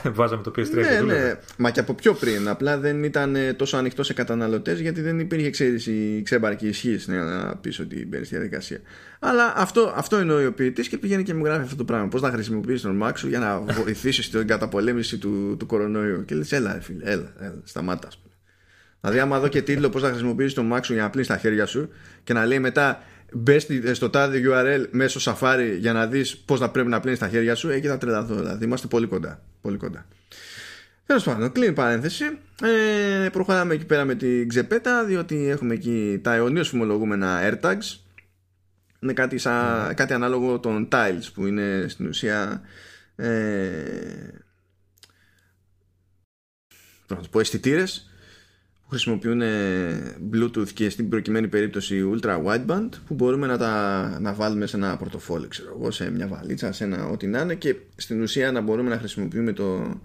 [0.18, 1.34] Βάζαμε το PS3 ναι, ναι.
[1.56, 2.48] Μα και από πιο πριν.
[2.48, 7.56] Απλά δεν ήταν ε, τόσο ανοιχτό σε καταναλωτές γιατί δεν υπήρχε εξαίρεση ξέμπαρκη ισχύ να
[7.56, 8.80] πει ότι μπαίνει στη διαδικασία.
[9.18, 12.08] Αλλά αυτό, αυτό εννοεί ο ποιητής και πηγαίνει και μου γράφει αυτό το πράγμα.
[12.08, 16.24] Πώς να χρησιμοποιήσεις τον Mac για να βοηθήσεις στην καταπολέμηση του, του κορονοϊού.
[16.24, 18.08] Και λες, έλα, φίλε, έλα, έλα σταμάτα.
[19.00, 21.66] Δηλαδή, άμα δω και τίτλο πώς να χρησιμοποιήσεις τον Mac για να πλύνεις τα χέρια
[21.66, 21.88] σου
[22.24, 23.02] και να λέει μετά
[23.34, 27.28] μπες στο τάδε URL μέσω Safari για να δεις πώς να πρέπει να πλύνεις τα
[27.28, 28.34] χέρια σου, εκεί θα τρελαθώ.
[28.34, 29.42] Δηλαδή, είμαστε πολύ κοντά.
[29.60, 30.06] Πολύ κοντά.
[31.06, 32.24] Τέλος πάντων, κλείνει η παρένθεση.
[32.62, 37.98] Ε, προχωράμε εκεί πέρα με την ξεπέτα, διότι έχουμε εκεί τα αιωνίως φημολογούμενα AirTags.
[39.00, 39.94] Είναι κάτι, σαν, mm.
[39.94, 42.60] κάτι ανάλογο των Tiles που είναι στην ουσία.
[43.16, 43.30] Ε,
[47.06, 48.11] να το πω αισθητήρες
[48.92, 49.42] χρησιμοποιούν
[50.32, 54.96] Bluetooth και στην προκειμένη περίπτωση Ultra Wideband που μπορούμε να τα να βάλουμε σε ένα
[54.96, 58.60] πορτοφόλι ξέρω εγώ, σε μια βαλίτσα, σε ένα ό,τι να είναι και στην ουσία να
[58.60, 60.00] μπορούμε να χρησιμοποιούμε το,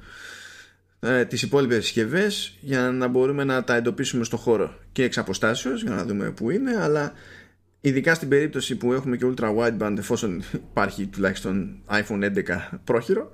[1.00, 5.82] ε, τις υπόλοιπες συσκευές για να μπορούμε να τα εντοπίσουμε στο χώρο και εξ αποστάσεως
[5.82, 7.14] για να δούμε που είναι αλλά
[7.82, 12.32] ειδικά στην περίπτωση που έχουμε και Ultra Wideband εφόσον υπάρχει τουλάχιστον iPhone 11
[12.84, 13.30] πρόχειρο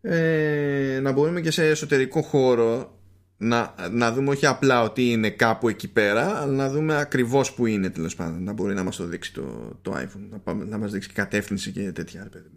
[0.00, 2.96] ε, να μπορούμε και σε εσωτερικό χώρο
[3.42, 7.66] να, να δούμε όχι απλά ότι είναι κάπου εκεί πέρα, αλλά να δούμε ακριβώς που
[7.66, 8.42] είναι τέλος πάντων.
[8.42, 11.14] Να μπορεί να μας το δείξει το, το iPhone, να, πάμε, να μας δείξει και
[11.14, 12.28] κατεύθυνση και τέτοια.
[12.32, 12.50] Παιδί.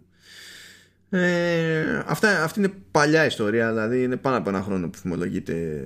[1.10, 5.82] Ε, αυτά, αυτή είναι παλιά ιστορία, δηλαδή είναι πάνω από ένα χρόνο που θυμολογείται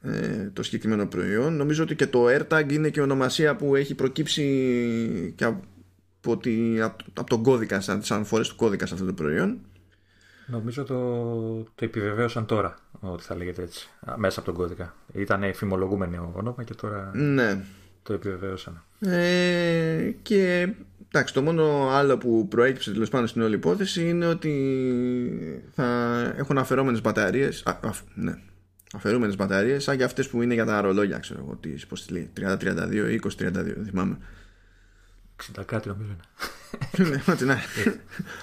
[0.00, 1.56] ε, το συγκεκριμένο προϊόν.
[1.56, 5.62] Νομίζω ότι και το AirTag είναι και ονομασία που έχει προκύψει και από,
[7.14, 9.58] από, τον κώδικα, σαν, σαν φορές του κώδικα σε αυτό το προϊόν.
[10.46, 10.94] Νομίζω το,
[11.62, 14.94] το επιβεβαίωσαν τώρα ότι θα λέγεται έτσι, μέσα από τον κώδικα.
[15.12, 17.64] Ήταν εφημολογούμενο όνομα και τώρα ναι.
[18.02, 18.82] το επιβεβαίωσαν.
[19.00, 20.72] Ε, και
[21.08, 24.52] εντάξει, το μόνο άλλο που προέκυψε τέλος πάντων στην όλη υπόθεση είναι ότι
[25.74, 28.38] θα έχουν αφαιρόμενες μπαταρίες, α, ναι,
[28.94, 33.10] αφαιρούμενες μπαταρίες σαν και αυτές που είναι για τα ρολόγια, ξέρω εγώ, τις, πώς 30-32
[33.10, 34.18] ή 20-32, δεν θυμάμαι.
[35.56, 36.24] 60 κάτι νομίζω είναι.
[36.96, 37.62] Ναι, ό,τι να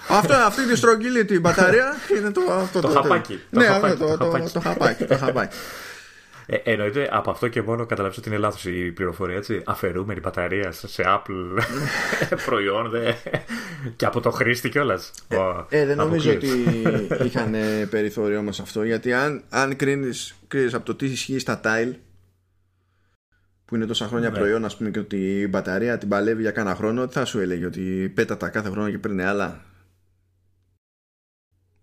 [0.10, 2.42] Αυτό, αυτή τη στρογγυλή την μπαταρία είναι το,
[2.74, 3.40] το, το, χαπάκι.
[3.50, 3.66] Ναι,
[4.00, 5.06] το, το, χαπάκι.
[5.06, 5.56] Το χαπάκι.
[6.46, 9.36] Ε, εννοείται από αυτό και μόνο καταλάβεις ότι είναι λάθος η πληροφορία.
[9.36, 9.62] Έτσι.
[9.66, 11.62] Αφαιρούμενη μπαταρία σε Apple
[12.46, 13.12] προϊόν δε,
[13.96, 15.12] και από το χρήστη κιόλας.
[15.28, 15.38] Ε,
[15.70, 16.48] ε, δεν νομίζω ότι
[17.26, 17.56] είχαν
[17.90, 20.36] περιθώριο όμως αυτό γιατί αν, αν κρίνεις
[20.74, 21.94] από το τι ισχύει στα tile
[23.72, 24.38] που είναι τόσα χρόνια ναι.
[24.38, 27.40] προϊόν, ας πούμε, και ότι η μπαταρία την παλεύει για κάνα χρόνο, τι θα σου
[27.40, 29.62] έλεγε ότι πέτατα κάθε χρόνο και παίρνει άλλα;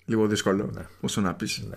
[0.04, 0.86] Λίγο δύσκολο, ναι.
[1.00, 1.62] όσο να πεις.
[1.68, 1.76] Ναι.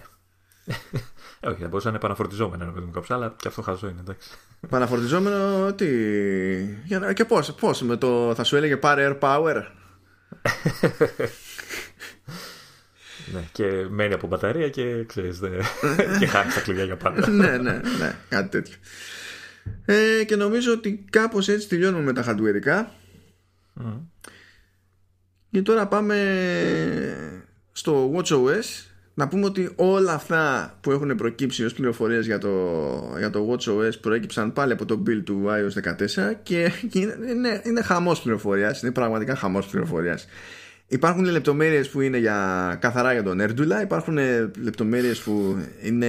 [1.40, 4.00] ε, όχι, θα μπορούσε να είναι επαναφορτιζόμενο με τον κόψα, αλλά και αυτό χαζό είναι,
[4.00, 4.30] εντάξει.
[4.62, 5.88] Επαναφορτιζόμενο, τι.
[6.64, 8.36] Για, και πώς, πώς, με το.
[8.36, 9.56] Θα σου έλεγε πάρε air power;
[13.34, 15.40] ναι, και μένει από μπαταρία και ξέρεις.
[15.40, 15.50] Δε...
[16.20, 17.30] και χάνεις τα κλειδιά για πάντα.
[17.30, 18.76] ναι, ναι, ναι, κάτι τέτοιο.
[19.86, 22.86] Ε, και νομίζω ότι κάπως έτσι τελειώνουμε με τα hardware
[23.82, 24.00] mm.
[25.52, 26.16] και τώρα πάμε
[27.72, 32.50] στο WatchOS να πούμε ότι όλα αυτά που έχουν προκύψει ως πληροφορίες για το,
[33.18, 37.82] για το WatchOS προέκυψαν πάλι από το build του iOS 14 και είναι, είναι, είναι
[37.82, 40.28] χαμός πληροφορίας, είναι πραγματικά χαμός πληροφορίας.
[40.88, 44.18] Υπάρχουν λεπτομέρειες που είναι για, καθαρά για τον Erdula, υπάρχουν
[44.62, 46.08] λεπτομέρειες που είναι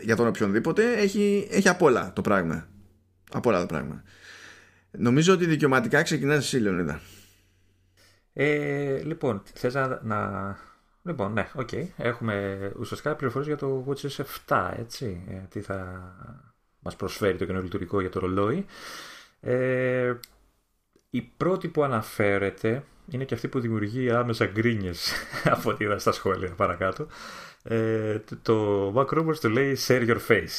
[0.00, 2.68] για τον οποιονδήποτε έχει, έχει απ' όλα το πράγμα.
[3.32, 4.02] Απ' όλα το πράγμα.
[4.90, 7.00] Νομίζω ότι δικαιωματικά ξεκινάει εσύ, Λεωνίδα.
[8.32, 10.58] Ε, λοιπόν, θες να, να...
[11.02, 11.68] Λοιπόν, ναι, OK.
[11.72, 11.86] Okay.
[11.96, 15.24] Έχουμε ουσιαστικά πληροφορίες για το WatchOS 7, έτσι.
[15.28, 16.02] Ε, τι θα
[16.78, 18.66] μας προσφέρει το καινούριο λειτουργικό για το ρολόι.
[19.40, 20.14] Ε,
[21.10, 25.12] η πρώτη που αναφέρεται είναι και αυτή που δημιουργεί άμεσα γκρίνιες
[25.54, 27.06] από ό,τι είδα στα σχόλια παρακάτω.
[27.66, 30.56] Ε, το Mac Rumors το λέει share your face.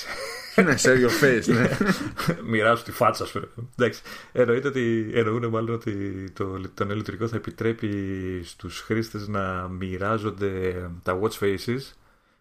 [0.64, 1.78] Ναι, share your face, ναι.
[2.50, 3.52] Μοιράζω τη φάτσα σου.
[3.78, 4.02] Εντάξει.
[4.32, 10.90] Εννοείται ότι εννοούν μάλλον ότι το, το νέο λειτουργικό θα επιτρέπει στους χρήστες να μοιράζονται
[11.04, 11.80] τα watch faces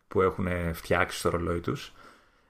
[0.09, 1.93] που έχουν φτιάξει στο ρολόι τους.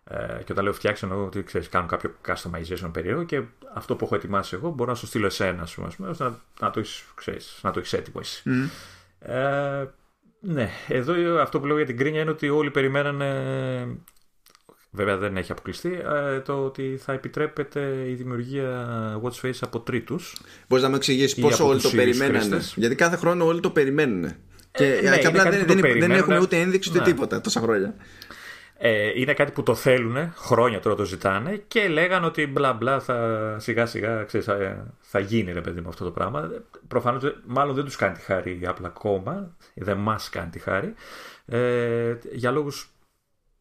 [0.05, 3.43] Ε, και όταν λέω φτιάξει εννοώ ότι ξέρεις, κάνουν κάποιο customization περίεργο και
[3.75, 6.81] αυτό που έχω ετοιμάσει εγώ μπορώ να σου στείλω εσένα σου, πούμε, να, να, το
[6.81, 8.43] έχεις, ξέρεις, να το έχεις έτοιμο εσύ.
[8.47, 8.71] Mm.
[9.29, 9.85] Ε,
[10.47, 13.26] ναι, εδώ αυτό που λέω για την κρίνια είναι ότι όλοι περιμένανε
[14.95, 15.99] Βέβαια δεν έχει αποκλειστεί
[16.34, 18.86] ε, το ότι θα επιτρέπεται η δημιουργία
[19.22, 20.36] watch face από τρίτους.
[20.68, 24.32] Μπορείς να μου εξηγήσεις πόσο όλοι το περιμένανε; Γιατί κάθε χρόνο όλοι το περιμένουν.
[24.70, 27.05] Και, ε, ναι, απλά δεν, δεν, δεν, έχουμε ούτε ένδειξη ούτε ναι.
[27.05, 27.95] τίποτα τόσα χρόνια.
[28.87, 33.01] Ε, είναι κάτι που το θέλουν, χρόνια τώρα το ζητάνε και λέγανε ότι μπλα μπλα
[33.01, 34.49] θα, σιγά σιγά ξέρεις,
[35.01, 36.51] θα, γίνει ρε παιδί με αυτό το πράγμα.
[36.89, 40.95] Προφανώς μάλλον δεν τους κάνει τη χάρη απλά ακόμα, δεν μας κάνει τη χάρη.
[41.47, 42.91] Ε, για λόγους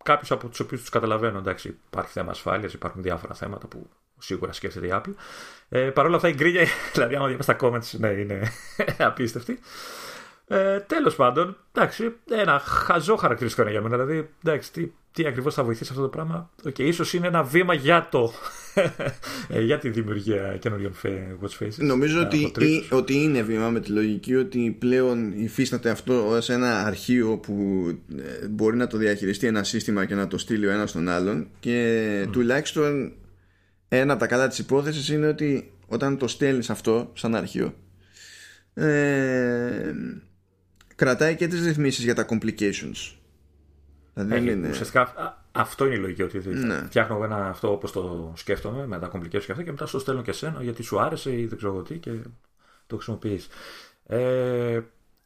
[0.04, 4.54] κάποιους από τους οποίους τους καταλαβαίνω, εντάξει υπάρχει θέμα ασφάλειας, υπάρχουν διάφορα θέματα που σίγουρα
[4.54, 5.14] σκέφτεται η Apple.
[5.70, 8.52] Ε, Παρ' όλα αυτά η γκρίνια, δηλαδή άμα διαβάσει τα comments, ναι, είναι
[8.98, 9.60] απίστευτη.
[10.48, 14.04] Ε, Τέλος πάντων, εντάξει, ένα χαζό χαρακτηριστικό είναι για μένα.
[14.04, 16.50] Δηλαδή, εντάξει, τι, τι ακριβώς θα βοηθήσει αυτό το πράγμα.
[16.64, 18.32] Okay, ίσως είναι ένα βήμα για το.
[19.48, 20.94] Ε, για τη δημιουργία καινούριων
[21.42, 21.78] watch faces.
[21.78, 22.54] Νομίζω ότι,
[22.92, 27.86] ότι είναι βήμα με τη λογική ότι πλέον υφίσταται αυτό ως ένα αρχείο που
[28.18, 31.48] ε, μπορεί να το διαχειριστεί ένα σύστημα και να το στείλει ο ένας στον άλλον
[31.60, 33.14] και τουλάχιστον
[33.88, 37.74] ένα από τα καλά της υπόθεσης είναι ότι όταν το στέλνεις αυτό σαν αρχείο
[38.74, 39.94] ε,
[41.04, 43.14] κρατάει και τις ρυθμίσεις για τα complications.
[44.14, 44.70] Δηλαδή είναι...
[44.70, 45.14] Ουσιαστικά
[45.52, 46.22] αυτό είναι η λογική.
[46.22, 46.84] Ότι ναι.
[46.86, 50.22] φτιάχνω ένα αυτό όπως το σκέφτομαι με τα complications και αυτά και μετά σου στέλνω
[50.22, 52.12] και εσένα γιατί σου άρεσε ή δεν ξέρω τι και
[52.88, 53.48] το χρησιμοποιείς.
[54.06, 54.80] Ε,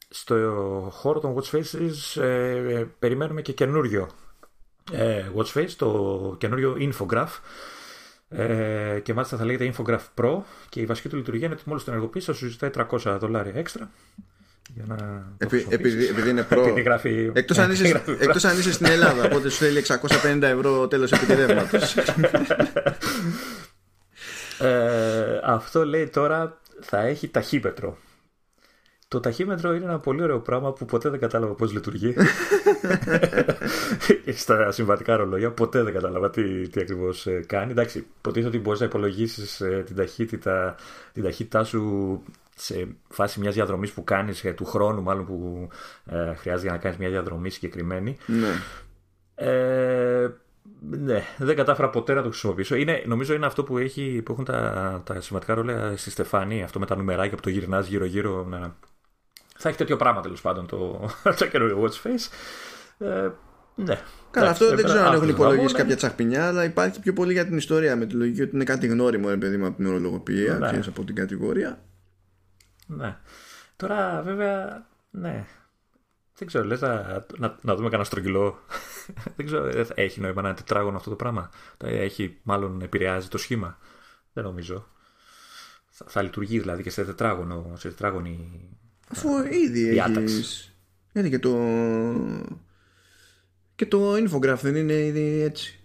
[0.08, 4.08] στο χώρο των Watch Faces ε, περιμένουμε και καινούριο
[4.92, 7.40] ε, Watch Face, το καινούριο Infograph
[8.28, 11.84] ε, και μάλιστα θα λέγεται Infograph Pro και η βασική του λειτουργία είναι ότι μόλις
[11.84, 13.90] το ενεργοποιήσει θα σου ζητάει 300 δολάρια έξτρα
[14.74, 16.74] για να Επί, επειδή, επειδή είναι προ.
[17.32, 21.78] Εκτός αν, είσαι, εκτός αν είσαι στην Ελλάδα, οπότε σου θέλει 650 ευρώ τέλος επιτεδεύματο.
[24.66, 27.96] ε, αυτό λέει τώρα θα έχει ταχύπετρο.
[29.08, 32.14] Το ταχύμετρο είναι ένα πολύ ωραίο πράγμα που ποτέ δεν κατάλαβα πώς λειτουργεί.
[34.34, 37.70] Στα συμβατικά ρολόγια ποτέ δεν κατάλαβα τι, τι ακριβώς ε, κάνει.
[37.70, 40.74] Εντάξει, υποτίθεται ότι μπορείς να υπολογίσεις ε, την ταχύτητα,
[41.12, 42.22] την ταχύτητά σου
[42.58, 45.68] σε φάση μιας διαδρομής που κάνεις, ε, του χρόνου μάλλον που
[46.06, 48.16] ε, χρειάζεται για να κάνεις μια διαδρομή συγκεκριμένη.
[48.26, 48.52] Ναι.
[49.34, 50.28] Ε,
[50.80, 52.76] ναι, δεν κατάφερα ποτέ να το χρησιμοποιήσω.
[52.76, 56.78] Είναι, νομίζω είναι αυτό που, έχει, που έχουν τα, τα σημαντικά ρόλια στη Στεφάνη, αυτό
[56.78, 58.44] με τα νουμεράκια που το γυρνάς γύρω-γύρω.
[58.44, 58.76] Να...
[59.56, 62.28] Θα έχει τέτοιο πράγμα τέλος πάντων το, το καινούριο Watch Face.
[63.06, 63.30] Ε,
[63.74, 64.00] ναι.
[64.30, 67.56] Καλά, αυτό δεν ξέρω αν έχουν υπολογίσει κάποια τσαχπινιά, αλλά υπάρχει πιο πολύ για την
[67.56, 70.80] ιστορία με τη λογική ότι είναι κάτι γνώριμο, ρε παιδί μου, από την ορολογοποιία, ναι.
[70.88, 71.82] από την κατηγορία.
[72.88, 73.18] Ναι.
[73.76, 75.46] Τώρα βέβαια, ναι.
[76.38, 78.58] Δεν ξέρω, λες να, να, να δούμε κανένα στρογγυλό.
[79.36, 83.78] δεν ξέρω, έχει νόημα να είναι τετράγωνο αυτό το πράγμα; Έχει, μάλλον επηρεάζει το σχήμα;
[84.32, 84.86] Δεν νομίζω.
[85.88, 88.68] Θα, θα λειτουργεί δηλαδή και σε τετράγωνο, σε τετράγωνη
[89.08, 90.72] Αφού ήδη έχεις...
[91.12, 91.56] Είναι και το...
[93.74, 95.80] Και το infograph δεν είναι ήδη έτσι;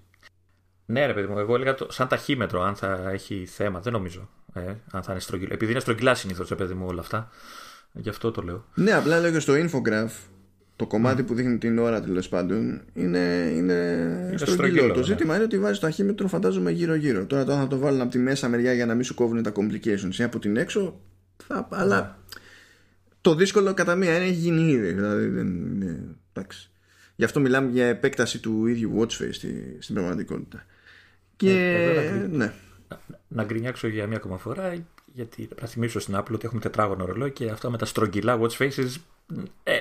[0.86, 4.30] Ναι ρε παιδί μου, εγώ έλεγα το, σαν ταχύμετρο αν θα έχει θέμα, δεν νομίζω.
[4.54, 5.54] Ε, αν θα είναι στρογγυλά.
[5.54, 7.30] Επειδή είναι στρογγυλά συνήθως, το παιδί μου, όλα αυτά.
[7.94, 8.66] Γι' αυτό το λέω.
[8.74, 10.12] Ναι, απλά λέω και στο infograph
[10.76, 13.74] το κομμάτι που δείχνει την ώρα τέλος πάντων είναι, είναι,
[14.28, 14.88] είναι στρογγυλό.
[14.88, 15.06] Το ναι.
[15.06, 17.26] ζήτημα είναι ότι βάζει το αχύμετρο, φαντάζομαι, γύρω-γύρω.
[17.26, 19.52] Τώρα, τώρα θα το βάλουν από τη μέσα μεριά για να μην σου κόβουν τα
[19.56, 21.00] complications ή από την έξω.
[21.48, 22.38] Θα, αλλά ναι.
[23.22, 24.94] το δύσκολο κατά μία είναι έχει γίνει ήδη.
[24.94, 26.00] Δηλαδή δεν είναι.
[26.34, 26.70] Εντάξει.
[27.16, 30.66] Γι' αυτό μιλάμε για επέκταση του ίδιου watch face στη, στην πραγματικότητα.
[31.36, 31.52] Και.
[31.52, 32.54] Ε, ναι
[33.28, 37.32] να γκρινιάξω για μία ακόμα φορά, γιατί θα θυμίσω στην Apple ότι έχουμε τετράγωνο ρολόι
[37.32, 38.96] και αυτά με τα στρογγυλά watch faces.
[39.64, 39.78] Ε,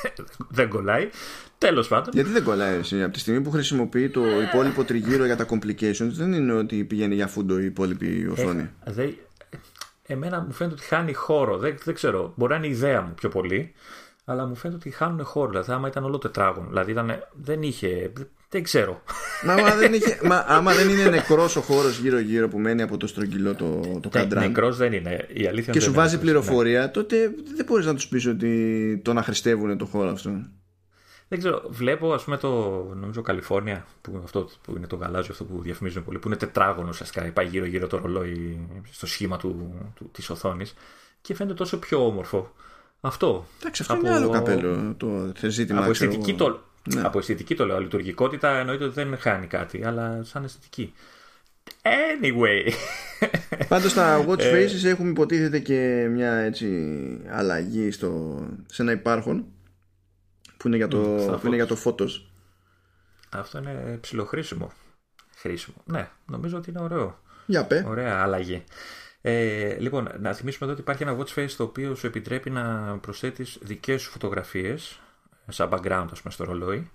[0.56, 1.08] δεν κολλάει.
[1.58, 2.12] Τέλος πάντων.
[2.14, 3.02] Γιατί δεν κολλάει εσύ.
[3.02, 7.14] Από τη στιγμή που χρησιμοποιεί το υπόλοιπο τριγύρο για τα complications, δεν είναι ότι πηγαίνει
[7.14, 8.70] για φούντο η υπόλοιπη οθόνη.
[8.84, 9.10] Ε, δε,
[10.06, 11.58] εμένα μου φαίνεται ότι χάνει χώρο.
[11.58, 12.32] Δεν, δεν ξέρω.
[12.36, 13.72] Μπορεί να είναι η ιδέα μου πιο πολύ.
[14.24, 15.50] Αλλά μου φαίνεται ότι χάνουν χώρο.
[15.50, 16.68] Δηλαδή, άμα ήταν όλο τετράγωνο.
[16.68, 18.12] Δηλαδή, ήταν, δεν είχε.
[18.54, 19.02] Δεν ξέρω.
[19.44, 22.96] Μα άμα δεν, είχε, μα, άμα δεν είναι νεκρός ο χώρος γύρω-γύρω που μένει από
[22.96, 24.46] το στρογγυλό το, το ναι, καντράν.
[24.46, 25.26] Νεκρός δεν είναι.
[25.32, 26.20] Η αλήθεια και σου βάζει ναι.
[26.20, 26.88] πληροφορία, ναι.
[26.88, 27.16] τότε
[27.56, 30.30] δεν μπορείς να τους πεις ότι το να χρηστεύουν το χώρο αυτό.
[31.28, 31.62] Δεν ξέρω.
[31.68, 32.48] Βλέπω, ας πούμε, το
[32.94, 36.88] νομίζω Καλιφόρνια, που, αυτό, που είναι το γαλάζιο αυτό που διαφημίζουν πολύ, που είναι τετράγωνο
[36.88, 37.32] ουσιαστικά.
[37.32, 40.74] Πάει γύρω-γύρω το ρολόι στο σχήμα του, του, της οθόνης
[41.20, 42.52] και φαίνεται τόσο πιο όμορφο.
[43.00, 43.46] Αυτό.
[43.60, 44.06] Εντάξει, αυτό από...
[44.06, 45.80] είναι άλλο καπέλο το ζήτημα.
[45.80, 47.00] Από αισθητική, το, ναι.
[47.04, 47.80] Από αισθητική το λέω.
[47.80, 50.94] Λειτουργικότητα εννοείται ότι δεν χάνει κάτι, αλλά σαν αισθητική.
[51.82, 52.72] Anyway.
[53.68, 56.68] Πάντως στα watch ε, faces έχουμε υποτίθεται και μια έτσι
[57.30, 59.46] αλλαγή στο, σε ένα υπάρχον
[60.56, 60.98] που είναι για το,
[61.40, 62.10] που είναι για το photos.
[63.30, 64.72] Αυτό είναι ψηλοχρήσιμο.
[65.36, 65.76] Χρήσιμο.
[65.84, 67.18] Ναι, νομίζω ότι είναι ωραίο.
[67.46, 67.84] Για πέ.
[67.88, 68.64] Ωραία αλλαγή.
[69.20, 72.96] Ε, λοιπόν, να θυμίσουμε εδώ ότι υπάρχει ένα watch face το οποίο σου επιτρέπει να
[72.98, 75.00] προσθέτεις δικές σου φωτογραφίες
[75.48, 76.90] σαν background ας πούμε στο ρολόι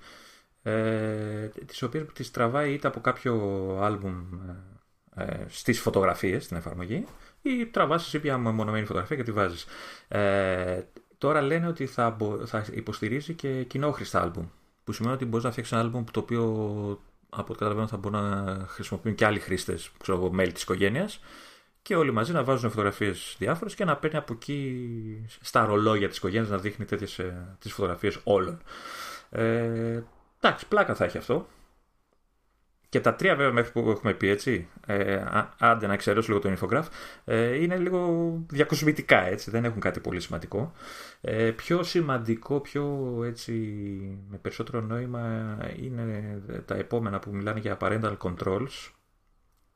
[0.64, 3.34] ε, τις οποίες τις τραβάει είτε από κάποιο
[3.82, 4.24] άλμπουμ
[5.16, 7.06] ε, ε στις φωτογραφίες στην εφαρμογή
[7.42, 9.66] ή τραβάς εσύ μια μονομένη φωτογραφία και τη βάζεις.
[10.08, 10.82] Ε,
[11.18, 14.46] τώρα λένε ότι θα, θα υποστηρίζει και κοινόχρηστα άλμπουμ
[14.84, 16.44] που σημαίνει ότι μπορείς να φτιάξεις ένα album το οποίο
[17.30, 21.20] από ό,τι καταλαβαίνω θα μπορούν να χρησιμοποιούν και άλλοι χρήστες, ξέρω μέλη της οικογένειας.
[21.82, 26.18] Και όλοι μαζί να βάζουν φωτογραφίες διάφορες και να παίρνει από εκεί στα ρολόγια της
[26.18, 27.20] οικογένειας να δείχνει τέτοιες
[27.60, 28.62] τις φωτογραφίες όλων.
[29.30, 30.04] Ε,
[30.40, 31.48] εντάξει, πλάκα θα έχει αυτό.
[32.90, 35.24] Και τα τρία βέβαια μέχρι που έχουμε πει έτσι, ε,
[35.60, 36.88] άντε να εξαιρέσω λίγο τον infograph,
[37.26, 40.72] ε, είναι λίγο διακοσμητικά έτσι, δεν έχουν κάτι πολύ σημαντικό.
[41.22, 43.52] Ε, πιο σημαντικό, πιο έτσι,
[44.30, 48.92] με περισσότερο νόημα είναι τα επόμενα που μιλάνε για parental controls.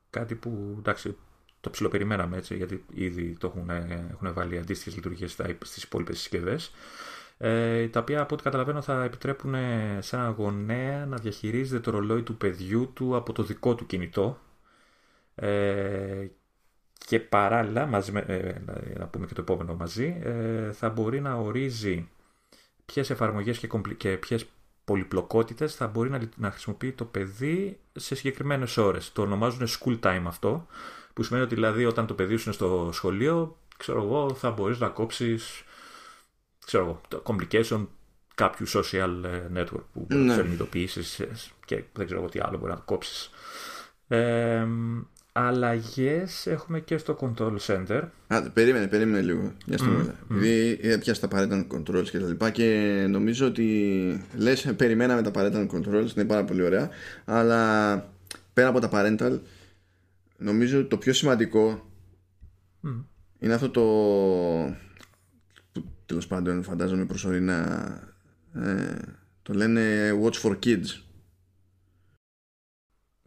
[0.09, 1.17] Κάτι που εντάξει,
[1.63, 3.69] το ψιλοπεριμέναμε έτσι, γιατί ήδη το έχουν,
[4.11, 6.71] έχουν βάλει αντίστοιχες λειτουργίες στις υπόλοιπες συσκευές.
[7.37, 9.55] Ε, τα οποία από ό,τι καταλαβαίνω θα επιτρέπουν
[9.99, 14.39] σε ένα γονέα να διαχειρίζεται το ρολόι του παιδιού του από το δικό του κινητό.
[15.35, 16.27] Ε,
[17.05, 18.53] και παράλληλα, μαζί, ε,
[18.97, 22.09] να πούμε και το επόμενο μαζί, ε, θα μπορεί να ορίζει
[22.85, 24.45] ποιες εφαρμογές και, και ποιες
[24.85, 29.11] πολυπλοκότητες θα μπορεί να, να χρησιμοποιεί το παιδί σε συγκεκριμένες ώρες.
[29.11, 30.67] Το ονομάζουν school time αυτό,
[31.13, 34.79] που σημαίνει ότι δηλαδή όταν το παιδί σου είναι στο σχολείο, ξέρω εγώ, θα μπορείς
[34.79, 35.63] να κόψεις
[36.65, 37.87] ξέρω εγώ, το complication
[38.35, 40.57] κάποιου social ε, network που μπορείς να φέρνει
[41.65, 43.29] και δεν ξέρω τι άλλο μπορεί να κόψεις.
[44.07, 44.67] Ε,
[45.35, 48.01] Αλλαγές έχουμε και στο control center.
[48.27, 49.53] Α, περίμενε, περίμενε λίγο.
[49.65, 50.11] Μια στιγμή.
[50.29, 50.99] Mm, mm.
[50.99, 56.15] πιάσει τα parental controls και τα λοιπά και νομίζω ότι λες, περιμέναμε τα parental controls,
[56.15, 56.89] είναι πάρα πολύ ωραία.
[57.25, 57.95] Αλλά
[58.53, 59.39] πέρα από τα parental,
[60.43, 61.89] νομίζω ότι το πιο σημαντικό
[62.83, 63.03] mm.
[63.39, 64.75] είναι αυτό το
[66.05, 67.99] τέλος πάντων φαντάζομαι προσωρινά
[68.53, 68.97] ε,
[69.41, 71.01] το λένε Watch for Kids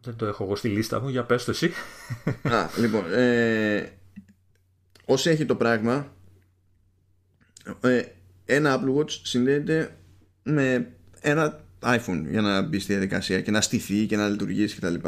[0.01, 1.71] δεν το έχω εγώ στη λίστα μου, για πες το εσύ
[2.41, 3.89] Α, λοιπόν ε,
[5.05, 6.15] όσοι έχει το πράγμα
[7.81, 8.01] ε,
[8.45, 9.97] ένα Apple Watch συνδέεται
[10.43, 10.91] με
[11.21, 15.07] ένα iPhone για να μπει στη διαδικασία και να στηθεί και να λειτουργήσει κτλ.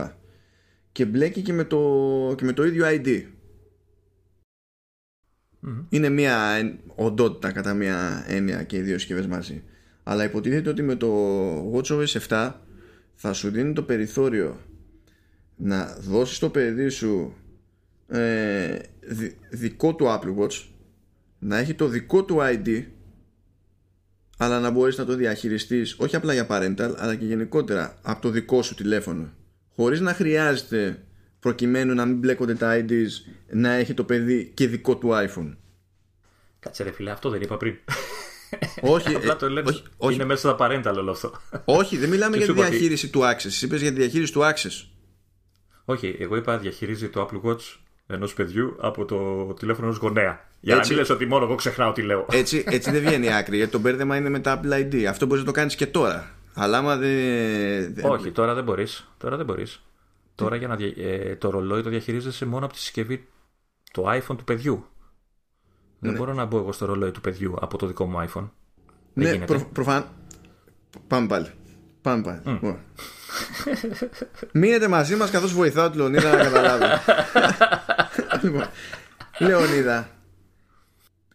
[0.99, 3.23] Και, και μπλέκει και με, το, και με το ίδιο ID
[5.89, 6.61] είναι μια
[6.95, 9.63] οντότητα κατά μια έννοια και οι δύο συσκευές μαζί.
[10.03, 12.53] Αλλά υποτίθεται ότι με το WatchOS 7
[13.15, 14.59] θα σου δίνει το περιθώριο
[15.55, 17.35] να δώσεις το παιδί σου
[18.07, 18.77] ε,
[19.49, 20.63] δικό του Apple Watch
[21.39, 22.83] να έχει το δικό του ID
[24.37, 28.29] αλλά να μπορείς να το διαχειριστείς όχι απλά για parental αλλά και γενικότερα από το
[28.29, 29.33] δικό σου τηλέφωνο
[29.79, 31.03] χωρίς να χρειάζεται
[31.39, 33.07] προκειμένου να μην μπλέκονται τα IDs
[33.51, 35.55] να έχει το παιδί και δικό του iPhone.
[36.59, 37.75] Κάτσε ρε φίλε, αυτό δεν είπα πριν.
[38.81, 40.15] Όχι, Απλά το λένε, όχι, όχι.
[40.15, 41.31] είναι μέσα στα parental όλο αυτό.
[41.65, 43.13] Όχι, δεν μιλάμε για τη διαχείριση ότι...
[43.13, 43.61] του Access.
[43.61, 44.87] Είπες για τη διαχείριση του Access.
[45.85, 47.77] Όχι, εγώ είπα διαχειρίζει το Apple Watch
[48.07, 50.47] ενός παιδιού από το τηλέφωνο ενός γονέα.
[50.59, 52.25] Για έτσι, να μην λες ότι μόνο εγώ ξεχνάω τι λέω.
[52.31, 55.03] Έτσι, έτσι δεν βγαίνει άκρη, γιατί το μπέρδεμα είναι με τα Apple ID.
[55.03, 56.38] Αυτό μπορείς να το κάνεις και τώρα.
[56.53, 57.95] Αλλά άμα δεν.
[58.03, 59.07] Όχι, τώρα δεν μπορείς.
[59.17, 59.81] Τώρα δεν μπορείς.
[60.35, 63.27] Τώρα για να ε, το ρολόι το διαχειρίζεσαι μόνο από τη συσκευή
[63.91, 64.85] το iPhone του παιδιού.
[65.99, 66.17] Δεν ναι.
[66.17, 68.49] μπορώ να μπω εγώ στο ρολόι του παιδιού από το δικό μου iPhone.
[69.13, 70.05] Ναι, προ, προφανώ.
[71.07, 71.51] Πάμε πάλι.
[72.01, 72.41] Πάμε πάλι.
[72.45, 72.75] Mm.
[74.53, 76.85] Μείνετε μαζί μας καθώς βοηθάω τη Λεωνίδα να καταλάβει.
[78.43, 78.65] λοιπόν,
[79.39, 80.09] Λεωνίδα,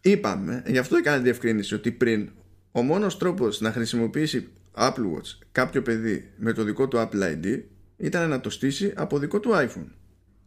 [0.01, 2.29] είπαμε, γι' αυτό έκανε διευκρίνηση ότι πριν
[2.71, 7.61] ο μόνος τρόπος να χρησιμοποιήσει Apple Watch κάποιο παιδί με το δικό του Apple ID
[7.97, 9.87] ήταν να το στήσει από δικό του iPhone.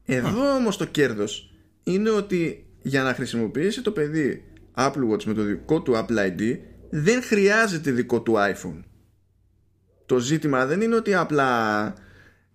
[0.05, 5.43] Εδώ όμως το κέρδος είναι ότι για να χρησιμοποιήσει το παιδί Apple Watch με το
[5.43, 6.59] δικό του Apple ID
[6.91, 8.83] δεν χρειάζεται δικό του iPhone.
[10.07, 11.95] Το ζήτημα δεν είναι ότι απλά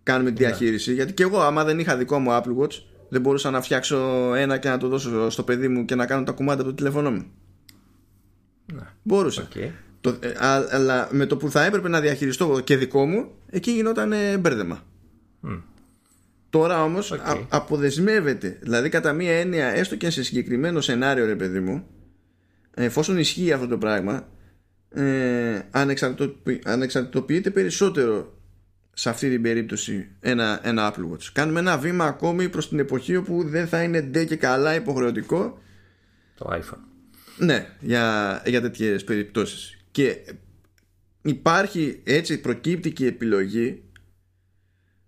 [0.04, 3.50] κάνουμε τη διαχείριση γιατί και εγώ άμα δεν είχα δικό μου Apple Watch δεν μπορούσα
[3.50, 6.62] να φτιάξω ένα και να το δώσω στο παιδί μου και να κάνω τα κουμάντα
[6.62, 7.26] από το τηλέφωνο μου.
[8.74, 8.84] Ναι.
[9.04, 9.48] Μπορούσα.
[9.54, 9.70] Okay.
[10.04, 10.34] Το, ε,
[10.72, 14.84] αλλά με το που θα έπρεπε να διαχειριστώ και δικό μου, εκεί γινόταν ε, μπέρδεμα.
[16.50, 21.88] Τώρα όμως αποδεσμεύεται, δηλαδή κατά μία έννοια, έστω και σε συγκεκριμένο σενάριο, ρε παιδί μου,
[22.74, 24.28] εφόσον ισχύει αυτό το πράγμα,
[24.90, 25.62] ε,
[26.64, 28.38] ανεξαρτητοποιείται περισσότερο
[28.94, 31.30] σε αυτή την περίπτωση ένα, ένα Apple Watch.
[31.34, 35.62] Κάνουμε ένα βήμα ακόμη προς την εποχή όπου δεν θα είναι ντε και καλά υποχρεωτικό
[36.38, 36.80] το iPhone.
[37.38, 39.78] Ναι, για, για τέτοιες περιπτώσεις.
[39.94, 40.36] Και
[41.22, 43.84] υπάρχει έτσι προκύπτει και η επιλογή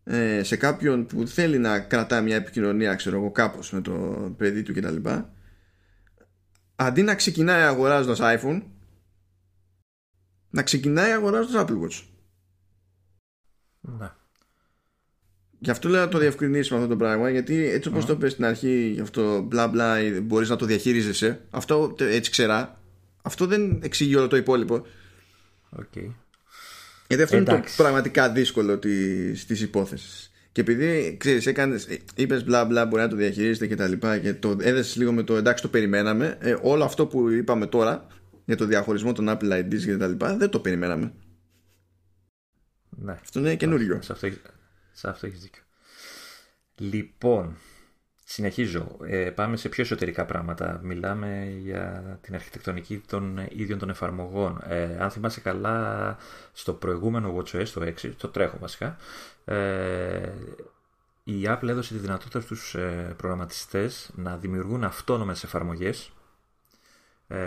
[0.03, 3.93] ε, σε κάποιον που θέλει να κρατά μια επικοινωνία ξέρω εγώ κάπως με το
[4.37, 5.09] παιδί του κτλ.
[6.75, 8.61] Αντί να ξεκινάει αγοράζοντας iPhone
[10.49, 12.03] να ξεκινάει αγοράζοντας Apple Watch.
[13.81, 14.11] Ναι.
[15.59, 18.45] Γι' αυτό λέω να το διευκρινίσουμε αυτό το πράγμα γιατί έτσι όπως το πες στην
[18.45, 22.84] αρχή γι' αυτό μπλα μπλα μπορείς να το διαχειρίζεσαι αυτό έτσι ξερά
[23.25, 24.85] αυτό δεν εξηγεί όλο το υπόλοιπο
[25.79, 26.11] okay.
[27.07, 30.31] Γιατί αυτό είναι το πραγματικά δύσκολο της υπόθεσης.
[30.51, 34.33] Και επειδή ξέρεις, έκανες, είπες μπλα μπλα, μπορεί να το διαχειρίζεται και τα λοιπά, και
[34.33, 36.37] το έδεσες λίγο με το εντάξει, το περιμέναμε.
[36.39, 38.07] Ε, όλο αυτό που είπαμε τώρα
[38.45, 41.13] για το διαχωρισμό των Apple IDs και τα λοιπά, δεν το περιμέναμε.
[42.89, 43.11] Ναι.
[43.11, 44.01] Αυτό είναι καινούριο.
[44.01, 44.27] Σε αυτό,
[44.91, 45.61] σε αυτό έχεις δίκιο.
[46.77, 47.57] Λοιπόν,
[48.27, 48.97] συνεχίζω.
[49.03, 50.79] Ε, πάμε σε πιο εσωτερικά πράγματα.
[50.83, 54.61] Μιλάμε για την αρχιτεκτονική των ίδιων των εφαρμογών.
[54.67, 56.17] Ε, αν θυμάσαι καλά,
[56.53, 58.97] στο προηγούμενο WatchOS, το 6, το τρέχω βασικά,
[59.45, 60.31] ε,
[61.23, 66.11] η Apple έδωσε τη δυνατότητα στους ε, προγραμματιστές να δημιουργούν αυτόνομες εφαρμογές
[67.27, 67.37] ε,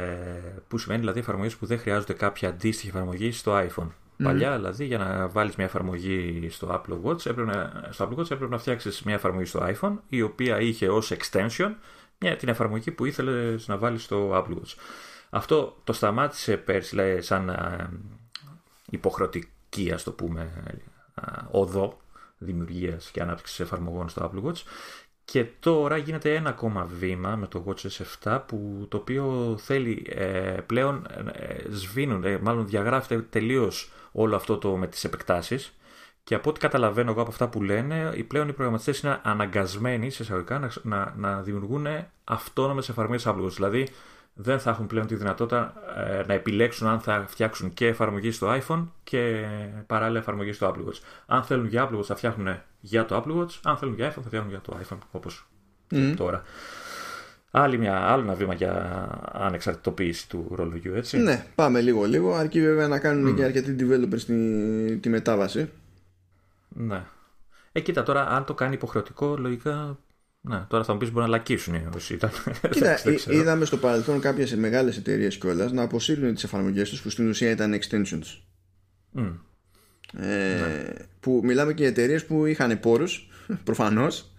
[0.68, 3.88] που σημαίνει δηλαδή εφαρμογές που δεν χρειάζονται κάποια αντίστοιχη εφαρμογή στο iPhone.
[4.22, 8.30] Παλιά, δηλαδή, για να βάλεις μια εφαρμογή στο Apple Watch, έπρεπε να, στο Apple Watch
[8.30, 11.74] έπρεπε να φτιάξεις μια εφαρμογή στο iPhone, η οποία είχε ως extension
[12.18, 14.74] μια, την εφαρμογή που ήθελες να βάλεις στο Apple Watch.
[15.30, 17.90] Αυτό το σταμάτησε πέρσι, δηλαδή, σαν α,
[18.90, 20.62] υποχρεωτική, ας το πούμε,
[21.50, 21.96] οδό
[22.38, 24.62] δημιουργίας και ανάπτυξης εφαρμογών στο Apple Watch.
[25.24, 30.56] Και τώρα γίνεται ένα ακόμα βήμα με το WatchOS 7 που το οποίο θέλει ε,
[30.66, 35.72] πλέον ε, σβήνουν, ε, μάλλον διαγράφεται τελείως όλο αυτό το με τις επεκτάσεις
[36.28, 40.10] και από ό,τι καταλαβαίνω εγώ από αυτά που λένε, οι πλέον οι προγραμματιστές είναι αναγκασμένοι
[40.10, 41.86] σε εισαγωγικά να, να, να δημιουργούν
[42.24, 43.88] αυτόνομες εφαρμογές Apple Δηλαδή
[44.34, 48.58] δεν θα έχουν πλέον τη δυνατότητα ε, να επιλέξουν αν θα φτιάξουν και εφαρμογή στο
[48.60, 49.46] iPhone και
[49.86, 51.00] παράλληλα εφαρμογή στο Apple Watch.
[51.26, 54.20] Αν θέλουν για Apple Watch θα φτιάχνουν για το Apple Watch, αν θέλουν για iPhone
[54.22, 55.46] θα φτιάχνουν για το iPhone όπως
[56.16, 56.42] τώρα.
[57.50, 61.18] Άλλη μια, άλλο ένα βήμα για ανεξαρτητοποίηση του ρολογιού, έτσι.
[61.18, 63.36] Ναι, πάμε λίγο λίγο, αρκεί βέβαια να κάνουν mm.
[63.36, 65.70] και αρκετοί developers τη, τη μετάβαση.
[66.68, 67.04] Ναι.
[67.72, 69.98] Ε, κοίτα τώρα, αν το κάνει υποχρεωτικό, λογικά
[70.40, 72.30] ναι, τώρα θα μου πεις μπορεί να λακίσουν όσοι ήταν.
[72.70, 77.28] Κοίτα, είδαμε στο παρελθόν κάποιες μεγάλες εταιρείες κιόλας να αποσύρουν τις εφαρμογές τους που στην
[77.28, 78.40] ουσία ήταν extensions.
[79.14, 79.32] Mm.
[80.18, 80.92] Ε, ναι.
[81.20, 83.28] Που μιλάμε και για εταιρείες που είχαν πόρους,
[83.64, 84.32] προφανώς.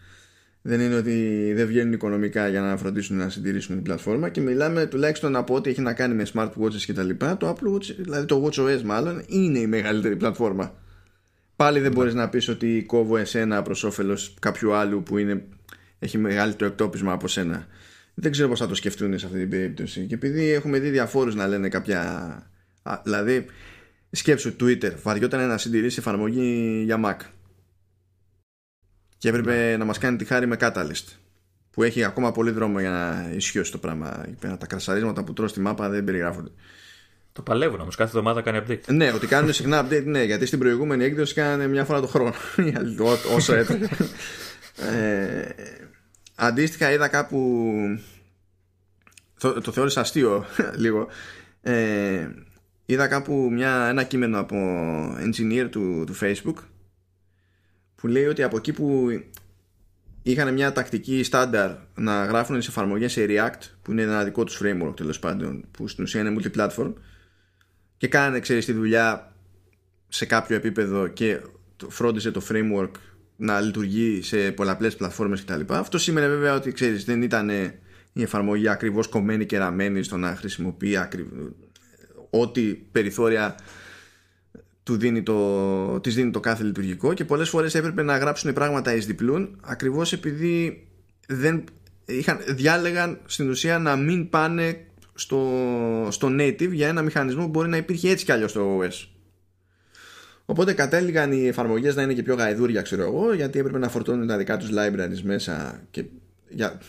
[0.61, 4.85] Δεν είναι ότι δεν βγαίνουν οικονομικά για να φροντίσουν να συντηρήσουν την πλατφόρμα και μιλάμε
[4.85, 7.37] τουλάχιστον από ό,τι έχει να κάνει με smartwatches και τα λοιπά.
[7.37, 10.75] Το Apple Watch, δηλαδή το WatchOS μάλλον, είναι η μεγαλύτερη πλατφόρμα.
[11.55, 11.95] Πάλι δεν ναι.
[11.95, 15.43] μπορείς να πεις ότι κόβω εσένα προς όφελος κάποιου άλλου που είναι
[15.99, 17.67] έχει μεγαλύτερο εκτόπισμα από σένα.
[18.13, 20.05] Δεν ξέρω πώς θα το σκεφτούν σε αυτή την περίπτωση.
[20.05, 22.01] Και επειδή έχουμε δει διαφόρους να λένε κάποια.
[22.81, 23.45] Α, δηλαδή,
[24.11, 24.91] σκέψου Twitter.
[25.01, 27.17] Βαριόταν να συντηρήσει εφαρμογή για Mac.
[29.19, 29.77] Και έπρεπε ναι.
[29.77, 31.15] να μας κάνει τη χάρη με Catalyst.
[31.71, 34.25] Που έχει ακόμα πολύ δρόμο για να ισχύσει το πράγμα.
[34.39, 36.49] Τα κρασαρίσματα που τρώω στη μάπα δεν περιγράφονται.
[37.31, 38.93] Το παλεύουν όμως, κάθε εβδομάδα κάνει update.
[38.93, 42.33] Ναι, ότι κάνουν συχνά update, ναι, γιατί στην προηγούμενη έκδοση κάνανε μια φορά το χρόνο.
[43.35, 43.89] όσο έτρεχε.
[44.75, 45.49] ε,
[46.35, 47.71] Αντίστοιχα είδα κάπου
[49.39, 50.45] το, το θεώρησα αστείο
[50.83, 51.07] λίγο
[51.61, 52.27] ε,
[52.85, 54.57] είδα κάπου μια, ένα κείμενο από
[55.19, 56.63] engineer του, του facebook
[58.01, 59.07] που λέει ότι από εκεί που
[60.21, 64.61] είχαν μια τακτική στάνταρ να γράφουν τις εφαρμογές σε React που είναι ένα δικό τους
[64.63, 66.93] framework τέλος πάντων που στην ουσία είναι multiplatform
[67.97, 69.33] και κάνανε ξέρεις τη δουλειά
[70.07, 71.41] σε κάποιο επίπεδο και
[71.87, 72.91] φρόντισε το framework
[73.35, 75.61] να λειτουργεί σε πολλαπλές πλατφόρμες κτλ.
[75.67, 77.49] Αυτό σημαίνει βέβαια ότι ξέρεις δεν ήταν
[78.13, 80.97] η εφαρμογή ακριβώς κομμένη και ραμμένη στο να χρησιμοποιεί
[82.29, 83.55] ό,τι περιθώρια
[84.89, 88.95] του δίνει το, της δίνει το κάθε λειτουργικό και πολλές φορές έπρεπε να γράψουν πράγματα
[88.95, 90.87] εις διπλούν ακριβώς επειδή
[91.27, 91.63] δεν
[92.05, 95.47] είχαν, διάλεγαν στην ουσία να μην πάνε στο,
[96.09, 99.07] στο native για ένα μηχανισμό που μπορεί να υπήρχε έτσι κι αλλιώς στο OS.
[100.45, 104.27] Οπότε κατέληγαν οι εφαρμογές να είναι και πιο γαϊδούρια, ξέρω εγώ, γιατί έπρεπε να φορτώνουν
[104.27, 106.03] τα δικά τους libraries μέσα και
[106.49, 106.81] για,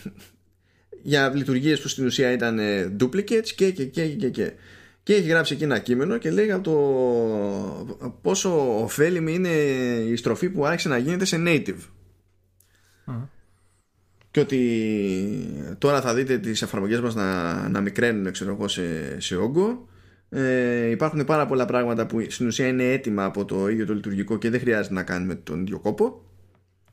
[1.11, 4.51] για λειτουργίες που στην ουσία ήταν ε, duplicates και και και και και.
[5.03, 9.49] Και έχει γράψει εκεί ένα κείμενο και λέει από το πόσο ωφέλιμη είναι
[10.09, 11.89] η στροφή που άρχισε να γίνεται σε native.
[14.31, 14.59] Και ότι
[15.77, 19.87] τώρα θα δείτε τις εφαρμογές μας να, να μικραίνουν ξέρω εγώ, σε, σε όγκο.
[20.29, 24.37] Ε, υπάρχουν πάρα πολλά πράγματα που στην ουσία είναι έτοιμα από το ίδιο το λειτουργικό
[24.37, 26.25] και δεν χρειάζεται να κάνουμε τον ίδιο κόπο.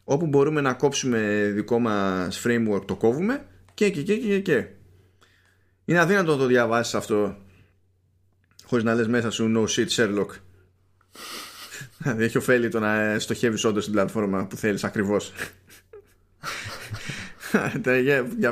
[0.05, 4.67] Όπου μπορούμε να κόψουμε δικό μας framework το κόβουμε και και και και και.
[5.85, 7.37] Είναι αδύνατο να το διαβάσεις αυτό
[8.69, 10.29] χωρίς να λες μέσα σου no shit Sherlock
[11.99, 15.33] δηλαδή έχει ωφέλη το να στοχεύεις όντως την πλατφόρμα που θέλεις ακριβώς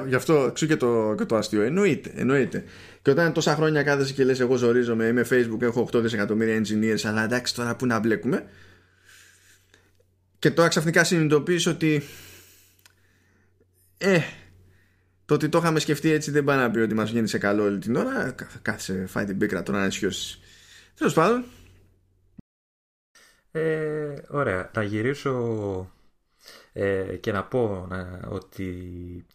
[0.06, 1.62] Γι' αυτό ξού και το, και το αστείο.
[1.62, 2.64] Εννοείται, εννοείται.
[3.02, 7.00] Και όταν τόσα χρόνια κάθεσαι και λες: Εγώ ζορίζομαι, είμαι Facebook, έχω 8 δισεκατομμύρια engineers,
[7.04, 8.46] αλλά εντάξει τώρα που να μπλέκουμε.
[10.38, 12.02] Και τώρα ξαφνικά συνειδητοποιήσω ότι.
[13.98, 14.20] Ε,
[15.26, 17.62] το ότι το είχαμε σκεφτεί έτσι δεν πάει να πει ότι μας βγαίνει σε καλό
[17.62, 18.34] όλη την ώρα.
[18.62, 20.38] Κάθεσαι, φάει την πίκρα τώρα να αισιώσει.
[20.94, 21.44] Τέλος πάντων,
[23.50, 24.70] Ε, ωραία.
[24.74, 25.90] Να γυρίσω
[26.72, 27.88] ε, και να πω
[28.28, 28.74] ότι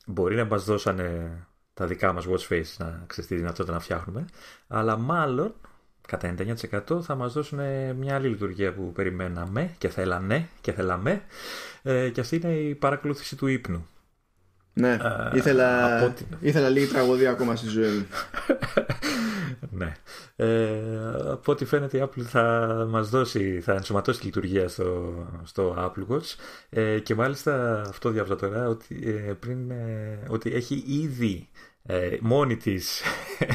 [0.06, 1.32] μπορεί να μας δώσανε
[1.74, 4.26] τα δικά μας watch face να ξέρεις τη δυνατότητα να φτιάχνουμε
[4.68, 5.54] αλλά μάλλον
[6.08, 7.60] κατά 99% θα μας δώσουν
[7.96, 11.24] μια άλλη λειτουργία που περιμέναμε και θέλανε και θέλαμε
[11.82, 13.88] ε, και αυτή είναι η παρακολούθηση του ύπνου.
[14.74, 18.06] Ναι, ε, ήθελα, ήθελα λίγη τραγωδία ακόμα στη ζωή μου.
[19.80, 19.94] ναι.
[20.36, 20.70] Ε,
[21.32, 25.14] από ό,τι φαίνεται η Apple θα μας δώσει, θα ενσωματώσει τη λειτουργία στο,
[25.44, 26.36] στο Apple Watch
[26.70, 31.50] ε, και μάλιστα αυτό διάβαζα τώρα ότι, ε, πριν, ε, ότι έχει ήδη
[31.86, 33.02] ε, μόνη της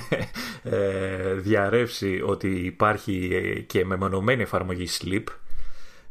[0.62, 5.24] ε, διαρρεύσει ότι υπάρχει ε, και μεμονωμένη εφαρμογή Sleep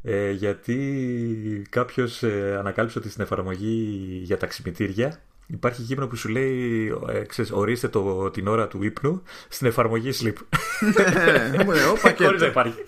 [0.05, 6.29] ε, γιατί κάποιος ε, ανακάλυψε ότι στην εφαρμογή για τα ξυπνητήρια υπάρχει γύμνο που σου
[6.29, 10.33] λέει ε, ξέρεις, ορίστε το, την ώρα του ύπνου στην εφαρμογή Sleep
[12.17, 12.83] χωρίς, να υπάρχει,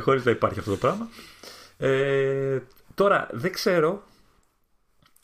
[0.00, 1.08] χωρίς να υπάρχει αυτό το πράγμα
[2.94, 4.02] τώρα δεν ξέρω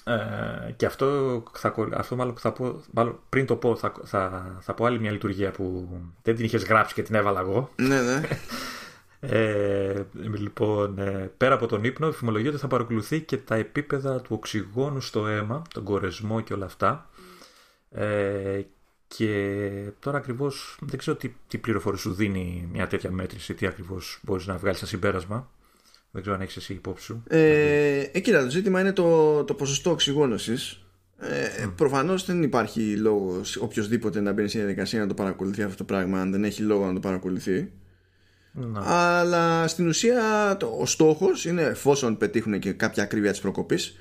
[0.04, 4.74] ε, και αυτό, θα, αυτό μάλλον, θα πω, μάλλον πριν το πω θα, θα, θα
[4.74, 5.88] πω άλλη μια λειτουργία που
[6.22, 7.70] δεν την είχες γράψει και την έβαλα εγώ.
[7.76, 8.20] Ναι, ναι.
[9.28, 10.04] Ε,
[10.38, 15.26] λοιπόν, ε, πέρα από τον ύπνο, φημολογείται θα παρακολουθεί και τα επίπεδα του οξυγόνου στο
[15.26, 17.10] αίμα, τον κορεσμό και όλα αυτά.
[17.90, 18.60] Ε,
[19.06, 24.20] και τώρα ακριβώς δεν ξέρω τι, τι πληροφορία σου δίνει μια τέτοια μέτρηση, τι ακριβώς
[24.22, 25.50] μπορείς να βγάλεις σαν συμπέρασμα.
[26.10, 27.22] Δεν ξέρω αν έχεις εσύ υπόψη σου.
[27.28, 30.84] Ε, ε, κοίτα, το ζήτημα είναι το, το ποσοστό οξυγόνωσης.
[31.18, 31.72] Ε, mm.
[31.76, 36.20] Προφανώς δεν υπάρχει λόγος οποιοδήποτε να μπαίνει στη διαδικασία να το παρακολουθεί αυτό το πράγμα,
[36.20, 37.70] αν δεν έχει λόγο να το παρακολουθεί.
[38.56, 38.80] Να.
[39.18, 43.96] Αλλά στην ουσία το, ο στόχος είναι, εφόσον πετύχουν και κάποια ακρίβεια της προκοπής,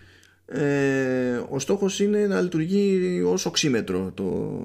[0.46, 4.60] ε, ο στόχος είναι να λειτουργεί ως οξύμετρο το,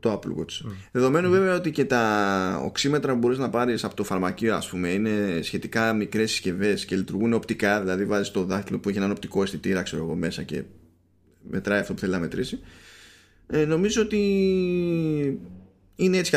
[0.00, 0.66] το Apple Watch.
[0.66, 0.72] Mm.
[0.92, 1.32] Δεδομένου mm.
[1.32, 5.40] βέβαια ότι και τα οξύμετρα που μπορείς να πάρεις από το φαρμακείο ας πούμε είναι
[5.42, 9.82] σχετικά μικρές συσκευές και λειτουργούν οπτικά, δηλαδή βάζεις το δάχτυλο που έχει έναν οπτικό αισθητήρα
[9.82, 10.62] ξέρω εγώ μέσα και
[11.50, 12.58] μετράει αυτό που θέλει να μετρήσει.
[13.46, 14.18] Ε, νομίζω ότι
[15.96, 16.36] είναι έτσι κι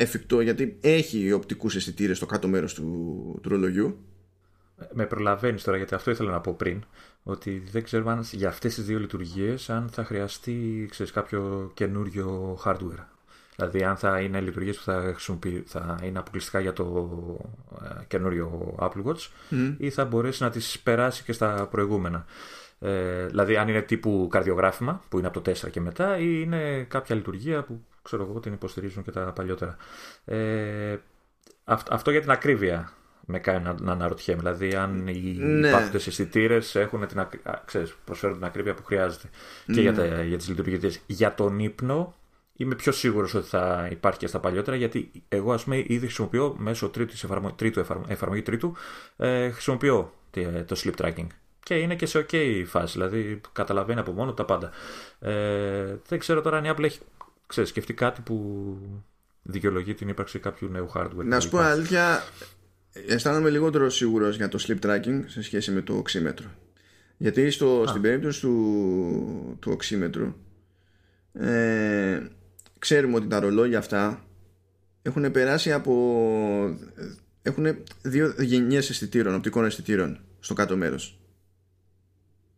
[0.00, 3.98] εφικτό γιατί έχει οπτικούς αισθητήρες στο κάτω μέρος του, του ρολογιού
[4.92, 6.82] με προλαβαίνεις τώρα γιατί αυτό ήθελα να πω πριν
[7.22, 12.58] ότι δεν ξέρω αν για αυτές τις δύο λειτουργίες αν θα χρειαστεί ξέρεις, κάποιο καινούριο
[12.64, 13.04] hardware.
[13.56, 15.14] Δηλαδή αν θα είναι λειτουργίες που θα,
[15.66, 17.18] θα είναι αποκλειστικά για το
[17.82, 19.28] ε, καινούριο Apple Watch
[19.78, 22.24] ή θα μπορέσει να τις περάσει και στα προηγούμενα.
[22.80, 26.82] Ε, δηλαδή αν είναι τύπου καρδιογράφημα που είναι από το 4 και μετά ή είναι
[26.82, 29.76] κάποια λειτουργία που ξέρω εγώ την υποστηρίζουν και τα παλιότερα.
[30.24, 30.96] Ε,
[31.64, 32.92] αυτό για την ακρίβεια
[33.26, 34.40] με κάνει να, να αναρωτιέμαι.
[34.40, 35.68] Δηλαδή, αν οι ναι.
[35.68, 36.76] υπάρχοντε αισθητήρες
[38.04, 39.28] προσφέρουν την ακρίβεια που χρειάζεται
[39.72, 40.90] και για, τα, για τις λειτουργίε.
[41.06, 42.14] Για τον ύπνο,
[42.52, 46.54] είμαι πιο σίγουρος ότι θα υπάρχει και στα παλιότερα, γιατί εγώ, ας πούμε, ήδη χρησιμοποιώ
[46.58, 48.76] μέσω τρίτου, εφαρμο, τρίτου εφαρμογή τρίτου,
[49.16, 50.12] ε, χρησιμοποιώ
[50.66, 51.26] το sleep tracking.
[51.62, 54.70] Και είναι και σε ok φάση, δηλαδή καταλαβαίνει από μόνο τα πάντα.
[55.20, 57.00] Ε, δεν ξέρω τώρα αν η Apple έχει
[57.48, 58.76] ξέρεις, σκεφτεί κάτι που
[59.42, 61.24] δικαιολογεί την ύπαρξη κάποιου νέου hardware.
[61.24, 62.22] Να σου πω αλήθεια,
[63.06, 66.46] αισθάνομαι λιγότερο σίγουρος για το sleep tracking σε σχέση με το οξύμετρο.
[67.16, 70.34] Γιατί στο, στην περίπτωση του, του οξύμετρου
[71.32, 72.20] ε,
[72.78, 74.24] ξέρουμε ότι τα ρολόγια αυτά
[75.02, 76.78] έχουν περάσει από
[77.42, 77.66] έχουν
[78.02, 81.18] δύο γενιές αισθητήρων, οπτικών αισθητήρων στο κάτω μέρος.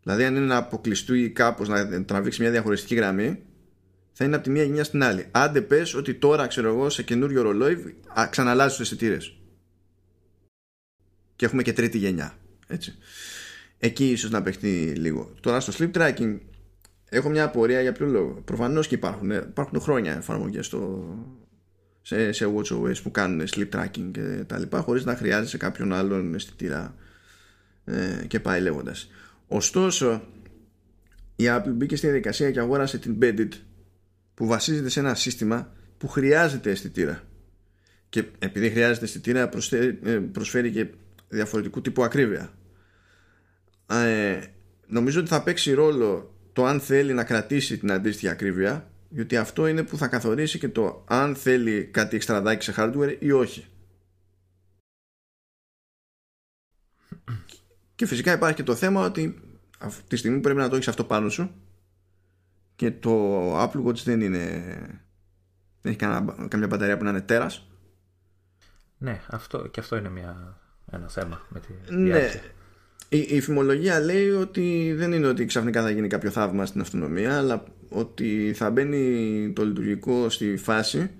[0.02, 3.42] Δηλαδή αν είναι να αποκλειστεί κάπως να τραβήξει μια διαχωριστική γραμμή
[4.20, 7.02] θα είναι από τη μία γενιά στην άλλη άντε πες ότι τώρα ξέρω εγώ σε
[7.02, 7.96] καινούριο ρολόι
[8.30, 9.36] ξαναλάζεις τους αισθητήρες
[11.36, 12.34] και έχουμε και τρίτη γενιά.
[12.66, 12.94] Έτσι.
[13.78, 15.34] Εκεί ίσως να παιχτεί λίγο.
[15.40, 16.38] Τώρα στο sleep tracking
[17.08, 18.42] έχω μια απορία για ποιο λόγο.
[18.44, 21.14] Προφανώς και υπάρχουν, υπάρχουν χρόνια εφαρμογές στο,
[22.02, 26.34] σε, σε WatchOS που κάνουν sleep tracking και τα λοιπά χωρίς να χρειάζεσαι κάποιον άλλον
[26.34, 26.94] αισθητήρα
[27.84, 29.10] ε, και πάει λέγοντας.
[29.46, 30.22] Ωστόσο
[31.36, 33.48] η Apple μπήκε στη διαδικασία και αγόρασε την Bedded
[34.40, 37.22] που βασίζεται σε ένα σύστημα που χρειάζεται αισθητήρα
[38.08, 40.86] και επειδή χρειάζεται αισθητήρα προσφέρει, ε, προσφέρει και
[41.28, 42.52] διαφορετικού τύπου ακρίβεια.
[43.86, 44.40] Ε,
[44.86, 49.66] νομίζω ότι θα παίξει ρόλο το αν θέλει να κρατήσει την αντίστοιχη ακρίβεια γιατί αυτό
[49.66, 53.66] είναι που θα καθορίσει και το αν θέλει κάτι εξτραδάκι σε hardware ή όχι.
[57.94, 59.40] Και φυσικά υπάρχει και το θέμα ότι
[59.78, 61.54] αυτή τη στιγμή πρέπει να το έχεις αυτό πάνω σου
[62.80, 64.38] και το Apple Watch δεν είναι
[65.80, 65.96] δεν έχει
[66.48, 67.68] καμιά μπαταρία που να είναι τέρας
[68.98, 70.58] ναι αυτό, και αυτό είναι μια
[70.90, 72.30] ένα θέμα με τη ναι.
[73.08, 77.38] Η, η φημολογία λέει ότι δεν είναι ότι ξαφνικά θα γίνει κάποιο θαύμα στην αυτονομία
[77.38, 81.10] αλλά ότι θα μπαίνει το λειτουργικό στη φάση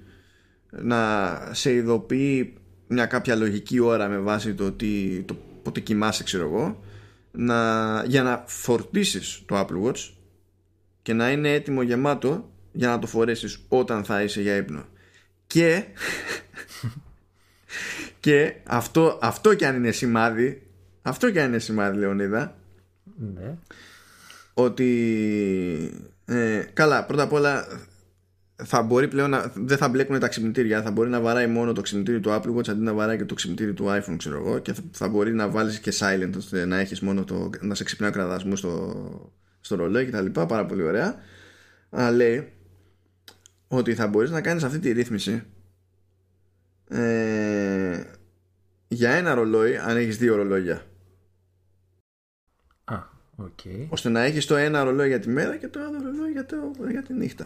[0.71, 2.55] να σε ειδοποιεί
[2.87, 6.85] μια κάποια λογική ώρα με βάση το, τι, το πότε κοιμάσαι ξέρω εγώ
[7.31, 10.20] να, για να φορτίσεις το Apple Watch
[11.03, 14.85] και να είναι έτοιμο γεμάτο για να το φορέσεις όταν θα είσαι για ύπνο
[15.47, 15.85] και
[18.21, 20.67] και αυτό, αυτό κι αν είναι σημάδι
[21.03, 22.57] αυτό κι αν είναι σημάδι Λεωνίδα
[23.35, 23.57] ναι.
[24.55, 24.89] ότι
[26.25, 27.67] ε, καλά πρώτα απ' όλα
[28.65, 31.81] θα μπορεί πλέον να, δεν θα μπλέκουν τα ξυπνητήρια θα μπορεί να βαράει μόνο το
[31.81, 34.73] ξυπνητήρι του Apple Watch αντί να βαράει και το ξυπνητήρι του iPhone ξέρω εγώ και
[34.73, 38.11] θα, θα μπορεί να βάλεις και silent ώστε να έχεις μόνο το, να σε ξυπνάει
[38.11, 41.15] ο κραδασμός στο, στο ρολόι και τα λοιπά πάρα πολύ ωραία
[41.91, 42.53] αλλά λέει
[43.69, 45.43] ότι θα μπορείς να κάνεις αυτή τη ρύθμιση
[46.89, 48.03] ε,
[48.89, 50.83] για ένα ρολόι αν έχεις δύο ρολόγια
[52.85, 52.97] Α,
[53.43, 53.87] okay.
[53.89, 56.57] ώστε να έχεις το ένα ρολόι για τη μέρα και το άλλο ρολόι για, το,
[56.91, 57.45] για τη νύχτα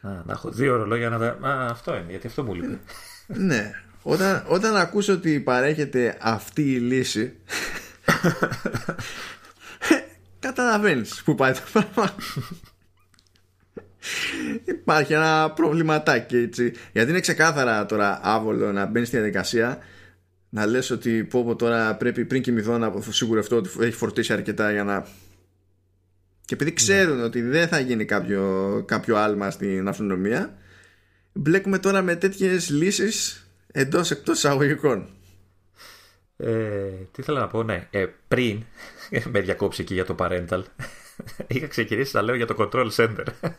[0.00, 1.48] Α, να έχω δύο ρολόγια να τα...
[1.48, 2.78] Α, αυτό είναι, γιατί αυτό μου λείπει.
[3.26, 3.70] ναι.
[4.02, 7.36] Όταν, όταν ακούσω ότι παρέχεται αυτή η λύση
[10.46, 12.14] καταλαβαίνεις που πάει το πράγμα.
[14.64, 16.72] Υπάρχει ένα προβληματάκι έτσι.
[16.92, 19.78] Γιατί είναι ξεκάθαρα τώρα άβολο να μπαίνεις στη διαδικασία
[20.48, 24.72] να λες ότι πω, πω τώρα πρέπει πριν κοιμηθώ να σιγουρευτώ ότι έχει φορτίσει αρκετά
[24.72, 25.06] για να
[26.44, 30.56] και επειδή ξέρουν ότι δεν θα γίνει κάποιο, κάποιο άλμα στην αυτονομία
[31.32, 35.15] μπλέκουμε τώρα με τέτοιες λύσεις εντός εκτός εισαγωγικών
[36.36, 37.88] ε, τι θέλω να πω, ναι.
[37.90, 38.62] Ε, πριν
[39.32, 40.62] με διακόψει εκεί για το parental,
[41.46, 43.52] είχα ξεκινήσει να λέω για το control center.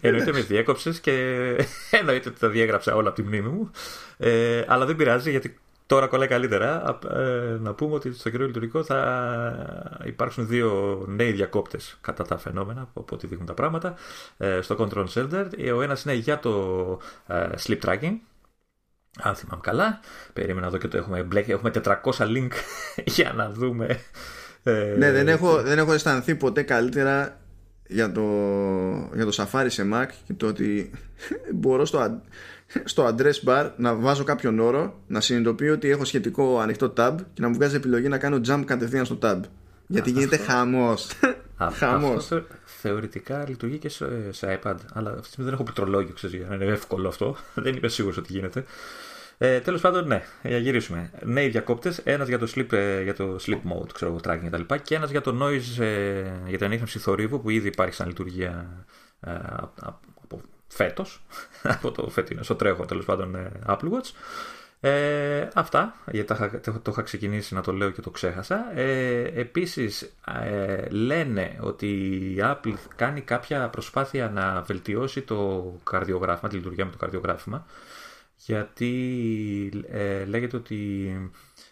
[0.00, 1.12] Εννοείται με διέκοψες και
[2.00, 3.70] εννοείται ότι τα διέγραψα όλα από τη μνήμη μου.
[4.16, 6.98] Ε, αλλά δεν πειράζει γιατί τώρα κολλάει καλύτερα.
[7.14, 12.88] Ε, να πούμε ότι στο κύριο λειτουργικό θα υπάρξουν δύο νέοι διακόπτες κατά τα φαινόμενα,
[12.94, 13.94] από ό,τι δείχνουν τα πράγματα,
[14.36, 15.46] ε, στο Control Center.
[15.74, 18.14] Ο ένας είναι για το ε, sleep tracking.
[19.20, 20.00] Αν θυμάμαι καλά,
[20.32, 21.50] περίμενα εδώ και το έχουμε μπλέκει.
[21.50, 22.50] Έχουμε 400 link
[23.16, 24.00] για να δούμε.
[24.96, 27.40] ναι, δεν έχω, δεν έχω αισθανθεί ποτέ καλύτερα
[27.92, 28.22] για το,
[29.14, 30.90] για το Safari σε Mac και το ότι
[31.54, 32.20] μπορώ στο,
[32.84, 37.42] στο address bar να βάζω κάποιον όρο, να συνειδητοποιώ ότι έχω σχετικό ανοιχτό tab και
[37.42, 39.40] να μου βγάζει επιλογή να κάνω jump κατευθείαν στο tab.
[39.86, 41.10] Γιατί γίνεται χαμός.
[41.78, 42.28] χαμός.
[42.82, 44.76] Θεωρητικά λειτουργεί και σε, σε iPad.
[44.92, 47.36] Αλλά αυτή τη στιγμή δεν έχω πληκτρολόγιο, ξέρεις, για να είναι εύκολο αυτό.
[47.54, 48.64] δεν είμαι σίγουρος ότι γίνεται.
[49.38, 51.10] Ε, Τέλος πάντων, ναι, για γυρίσουμε.
[51.22, 51.98] Νέοι διακόπτες.
[51.98, 54.74] Ένας για, το sleep, ε, για το sleep mode, ξέρω tracking κτλ.
[54.82, 58.84] Και ένας για το noise, ε, για την ανείχνευση θορύβου που ήδη υπάρχει σαν λειτουργία
[59.20, 59.32] ε,
[59.80, 61.24] από φέτος.
[61.76, 64.10] από το φετινό, στο τρέχο τέλος πάντων ε, Apple Watch.
[64.84, 68.78] Ε, αυτά, γιατί το, το είχα ξεκινήσει να το λέω και το ξέχασα.
[68.78, 70.12] Ε, επίσης
[70.42, 71.86] ε, λένε ότι
[72.36, 77.66] η Apple κάνει κάποια προσπάθεια να βελτιώσει το καρδιογράφημα, τη λειτουργία με το καρδιογράφημα
[78.44, 81.10] γιατί ε, λέγεται ότι,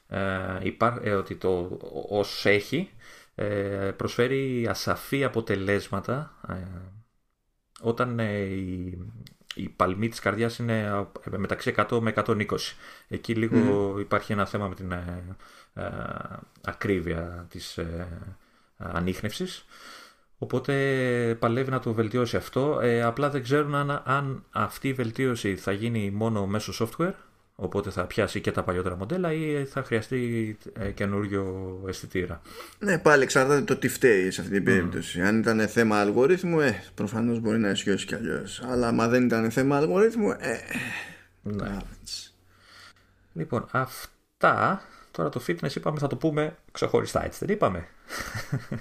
[0.09, 0.59] ε,
[1.03, 2.91] ε, ότι το ως έχει
[3.35, 6.35] ε, προσφέρει ασαφή αποτελέσματα
[7.81, 8.99] όταν η,
[9.55, 12.45] η παλμή της καρδιάς είναι μεταξύ 100 με 120.
[13.09, 14.95] Εκεί λίγο υπάρχει ένα θέμα με την
[16.63, 17.79] ακρίβεια της
[18.77, 19.65] ανείχνευσης
[20.43, 22.81] Οπότε παλεύει να το βελτιώσει αυτό.
[22.81, 27.13] Ε, απλά δεν ξέρουν αν, αν αυτή η βελτίωση θα γίνει μόνο μέσω software,
[27.61, 31.45] οπότε θα πιάσει και τα παλιότερα μοντέλα ή θα χρειαστεί ε, καινούριο
[31.89, 32.41] αισθητήρα.
[32.79, 35.23] Ναι, πάλι εξαρτάται το τι φταίει σε αυτή την περίπτωση.
[35.23, 38.63] Αν ήταν θέμα αλγορίθμου, ε, προφανώς μπορεί να ισχύσει κι αλλιώς.
[38.65, 40.59] Αλλά αν δεν ήταν θέμα αλγορίθμου, ε...
[41.43, 41.77] Ναι.
[43.33, 44.83] Λοιπόν, αυτά...
[45.11, 47.87] Τώρα το fitness είπαμε θα το πούμε ξεχωριστά, έτσι δεν είπαμε;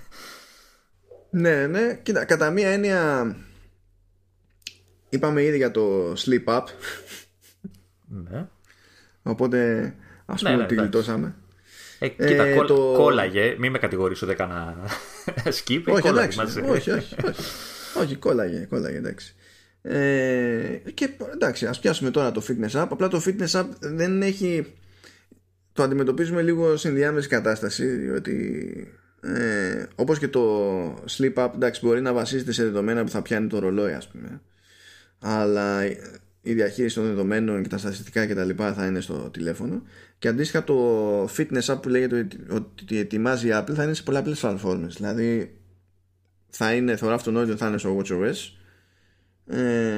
[1.29, 1.99] Ναι, ναι.
[2.03, 3.35] Κοίτα, κατά μία έννοια
[5.09, 6.63] είπαμε ήδη για το sleep up.
[8.07, 8.47] Ναι.
[9.29, 9.93] Οπότε
[10.25, 11.35] ας ναι, πούμε ναι, ότι γλιτώσαμε.
[11.99, 12.93] Ε, κοίτα, ε, το...
[12.95, 13.55] κόλλαγε.
[13.59, 14.75] Μην με κατηγορήσω δεν έκανα
[15.57, 15.83] skip.
[15.85, 17.15] Όχι, εντάξει, όχι, όχι, όχι,
[18.01, 19.35] όχι, κόλλαγε, κόλλαγε, εντάξει.
[19.81, 22.87] Ε, και εντάξει, ας πιάσουμε τώρα το fitness up.
[22.89, 24.73] Απλά το fitness up δεν έχει...
[25.73, 28.87] Το αντιμετωπίζουμε λίγο σε ενδιάμεση κατάσταση, διότι
[29.21, 33.47] ε, όπως και το sleep up εντάξει μπορεί να βασίζεται σε δεδομένα που θα πιάνει
[33.47, 34.41] το ρολόι ας πούμε
[35.19, 35.81] αλλά
[36.41, 39.83] η διαχείριση των δεδομένων και τα στατιστικά και τα λοιπά θα είναι στο τηλέφωνο.
[40.19, 44.39] Και αντίστοιχα το fitness app που λέγεται ότι ετοιμάζει η Apple θα είναι σε πολλαπλές
[44.39, 44.95] πλατφόρμες.
[44.95, 45.57] Δηλαδή
[46.49, 48.35] θα είναι θεωρώ αυτονόητο θα είναι στο WatchOS
[49.55, 49.95] ε,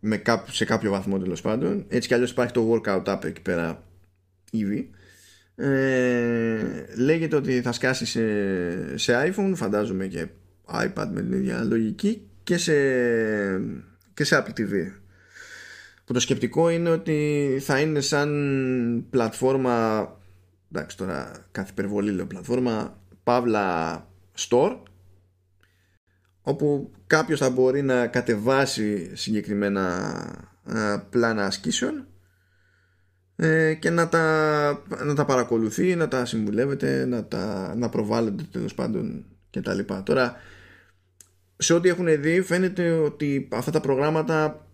[0.00, 1.84] με σε κάποιο βαθμό τέλος πάντων.
[1.88, 3.84] Έτσι κι αλλιώς υπάρχει το workout app εκεί πέρα
[4.50, 4.90] ήδη
[5.56, 10.26] ε, λέγεται ότι θα σκάσει σε, σε iPhone φαντάζομαι και
[10.72, 12.72] iPad με την ίδια λογική και σε,
[14.14, 14.92] και σε Apple TV
[16.06, 20.08] που το σκεπτικό είναι ότι θα είναι σαν πλατφόρμα
[20.72, 24.76] εντάξει τώρα κάθε υπερβολή λέω πλατφόρμα παύλα store
[26.42, 30.54] όπου κάποιος θα μπορεί να κατεβάσει συγκεκριμένα
[31.10, 32.06] πλάνα ασκήσεων
[33.36, 38.74] ε, και να τα, να τα παρακολουθεί, να τα συμβουλεύεται, να, τα, να προβάλλονται τέλος
[38.74, 40.02] πάντων και τα λοιπά.
[40.02, 40.34] Τώρα,
[41.56, 44.65] σε ό,τι έχουν δει φαίνεται ότι αυτά τα προγράμματα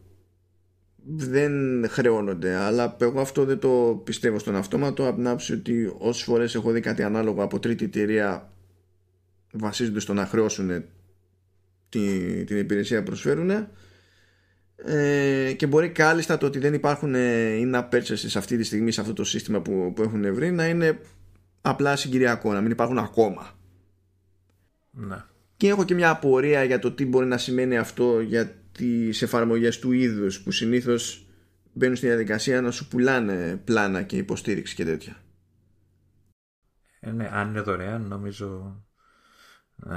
[1.04, 1.52] δεν
[1.88, 6.54] χρεώνονται αλλά εγώ αυτό δεν το πιστεύω στον αυτόματο από την άποψη ότι όσες φορές
[6.54, 8.52] έχω δει κάτι ανάλογο από τρίτη εταιρεία
[9.52, 10.84] βασίζονται στο να χρεώσουν
[11.88, 13.50] την, την υπηρεσία που προσφέρουν
[14.76, 19.12] ε, και μπορεί κάλλιστα το ότι δεν υπάρχουν in-app purchases αυτή τη στιγμή σε αυτό
[19.12, 20.98] το σύστημα που, που έχουν βρει να είναι
[21.60, 23.58] απλά συγκυριακό, να μην υπάρχουν ακόμα.
[24.90, 25.16] Ναι.
[25.56, 29.78] Και έχω και μια απορία για το τι μπορεί να σημαίνει αυτό για τις εφαρμογές
[29.78, 31.26] του είδους που συνήθως
[31.72, 35.16] μπαίνουν στη διαδικασία να σου πουλάνε πλάνα και υποστήριξη και τέτοια.
[37.00, 38.80] Ε, ναι, αν είναι δωρεάν νομίζω
[39.90, 39.96] ε,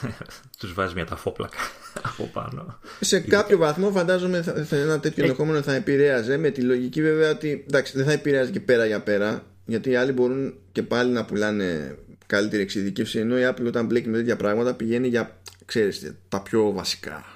[0.58, 1.58] τους βάζεις μια ταφόπλακα
[2.12, 2.78] από πάνω.
[3.00, 5.26] Σε κάποιο βαθμό φαντάζομαι θα, ένα τέτοιο ε.
[5.26, 9.00] ενδεχόμενο θα επηρέαζε με τη λογική βέβαια ότι εντάξει, δεν θα επηρεάζει και πέρα για
[9.00, 13.86] πέρα γιατί οι άλλοι μπορούν και πάλι να πουλάνε καλύτερη εξειδικεύση ενώ η Apple όταν
[13.86, 17.35] μπλέκει με τέτοια πράγματα πηγαίνει για ξέρεις, τα πιο βασικά.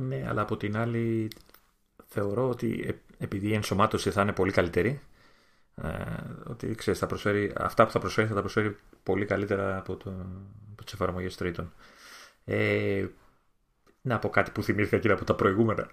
[0.00, 1.30] Ναι, αλλά από την άλλη
[2.06, 5.00] θεωρώ ότι επειδή η ενσωμάτωση θα είναι πολύ καλύτερη
[5.82, 5.88] ε,
[6.44, 10.10] ότι ξέρεις, θα προσφέρει, αυτά που θα προσφέρει θα τα προσφέρει πολύ καλύτερα από, το,
[10.72, 11.72] από τις εφαρμογές τρίτων.
[12.44, 13.06] Ε,
[14.02, 15.90] να πω κάτι που θυμήθηκα εκείνα από τα προηγούμενα.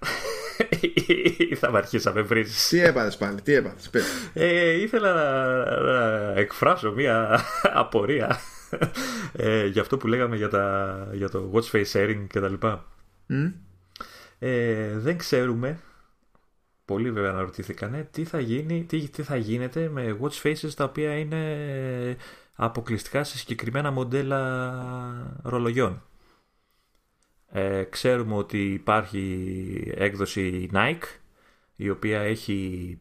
[1.47, 2.67] ή θα με αρχίσει να με βρίζεις.
[2.67, 3.89] Τι έπαθες πάλι, τι έπαθες.
[4.33, 5.13] Ε, ήθελα
[5.81, 8.39] να, εκφράσω μία απορία
[9.33, 12.85] ε, για αυτό που λέγαμε για, τα, για το watch face sharing και τα λοιπά.
[14.39, 15.79] Ε, δεν ξέρουμε
[16.85, 21.17] πολλοί βέβαια αναρωτήθηκαν τι θα, γίνει, τι, τι θα γίνεται με watch faces τα οποία
[21.17, 22.17] είναι
[22.55, 26.01] αποκλειστικά σε συγκεκριμένα μοντέλα ρολογιών.
[27.49, 31.19] Ε, ξέρουμε ότι υπάρχει έκδοση Nike
[31.75, 32.99] η οποία έχει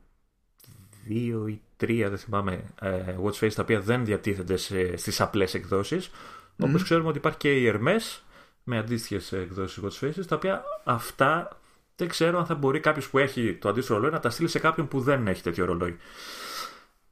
[1.05, 5.55] δύο ή τρία, δεν θυμάμαι, ε, watch faces τα οποία δεν διατίθενται σε, στις απλές
[5.55, 6.09] εκδόσεις.
[6.09, 6.65] Mm.
[6.69, 8.21] Όπως ξέρουμε ότι υπάρχει και η Hermes
[8.65, 11.59] με αντίστοιχες εκδόσεις watch faces τα οποία αυτά
[11.97, 14.59] δεν ξέρω αν θα μπορεί κάποιος που έχει το αντίστοιχο ρολόι να τα στείλει σε
[14.59, 15.97] κάποιον που δεν έχει τέτοιο ρολόι.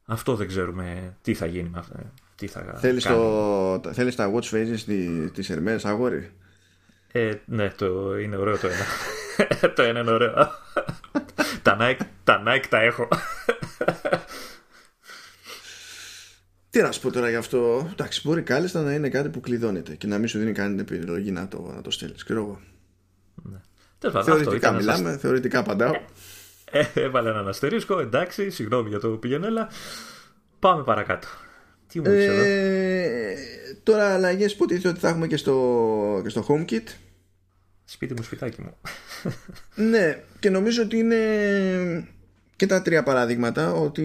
[0.05, 2.13] Αυτό δεν ξέρουμε τι θα γίνει με αυτά.
[2.35, 4.79] Τι θα θέλεις, το, θέλεις τα watch faces
[5.33, 6.31] της Hermes αγόρι;
[7.11, 8.85] Ε, ναι το είναι ωραίο το ένα
[9.75, 10.33] το ένα είναι ωραίο
[11.61, 13.07] τα, Nike, τα Nike τα έχω
[16.73, 19.95] τι να σου πω τώρα γι' αυτό εντάξει μπορεί κάλλιστα να είναι κάτι που κλειδώνεται
[19.95, 22.59] και να μην σου δίνει κανένα επιλογή να το, να το στέλνεις ξέρω εγώ
[23.43, 23.59] ναι.
[24.23, 25.91] Θεωρητικά μιλάμε, θεωρητικά απαντάω.
[26.71, 29.69] Ε, ε, έβαλε έναν αστερίσκο, εντάξει, συγγνώμη για το πηγενέλα.
[30.59, 31.27] Πάμε παρακάτω.
[31.87, 33.35] Τι μου ε,
[33.83, 36.87] Τώρα αλλαγές που υποτίθεται ότι θα έχουμε και στο, και στο HomeKit.
[37.85, 38.77] Σπίτι μου, σπιτάκι μου.
[39.89, 41.17] ναι, και νομίζω ότι είναι
[42.55, 44.03] και τα τρία παραδείγματα ότι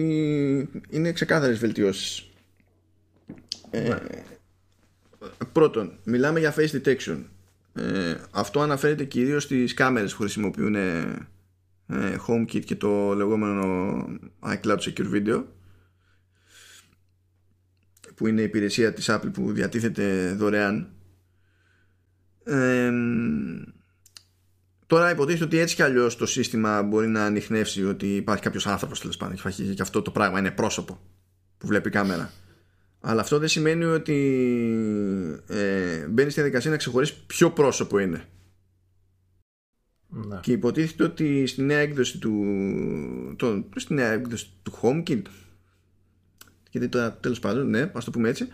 [0.89, 2.28] είναι ξεκάθαρες βελτιώσεις.
[3.69, 3.97] Ε, ναι.
[5.51, 7.23] πρώτον, μιλάμε για face detection.
[7.73, 11.27] Ε, αυτό αναφέρεται κυρίως στις κάμερες που χρησιμοποιούν ε,
[12.27, 14.05] HomeKit και το λεγόμενο
[14.43, 15.43] iCloud Secure Video
[18.15, 20.89] που είναι η υπηρεσία της Apple που διατίθεται δωρεάν
[22.43, 22.91] ε,
[24.87, 28.99] τώρα υποτίθεται ότι έτσι κι αλλιώς το σύστημα μπορεί να ανοιχνεύσει ότι υπάρχει κάποιος άνθρωπος
[28.99, 29.35] τέλος πάντων
[29.75, 30.99] και αυτό το πράγμα είναι πρόσωπο
[31.57, 32.31] που βλέπει κάμερα
[32.99, 34.15] αλλά αυτό δεν σημαίνει ότι
[35.47, 38.23] ε, μπαίνεις στη διαδικασία να ξεχωρίσεις ποιο πρόσωπο είναι.
[40.07, 40.39] Ναι.
[40.41, 42.45] Και υποτίθεται ότι στη νέα έκδοση του,
[43.37, 45.21] το, στη νέα έκδοση του HomeKit
[46.69, 48.47] γιατί τώρα τέλος πάντων, ναι, ας το πούμε έτσι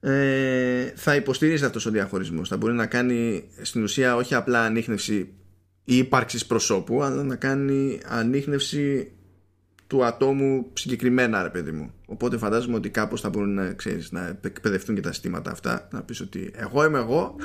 [0.00, 5.34] ε, θα υποστηρίζει αυτός ο διαχωρισμός θα μπορεί να κάνει στην ουσία όχι απλά ανείχνευση
[5.84, 9.12] ή ύπαρξης προσώπου αλλά να κάνει ανείχνευση
[9.92, 11.94] του ατόμου συγκεκριμένα ρε παιδί μου.
[12.06, 16.02] Οπότε φαντάζομαι ότι κάπως θα μπορούν να, ξέρεις, να εκπαιδευτούν και τα συστήματα αυτά να
[16.02, 17.36] πεις ότι εγώ είμαι εγώ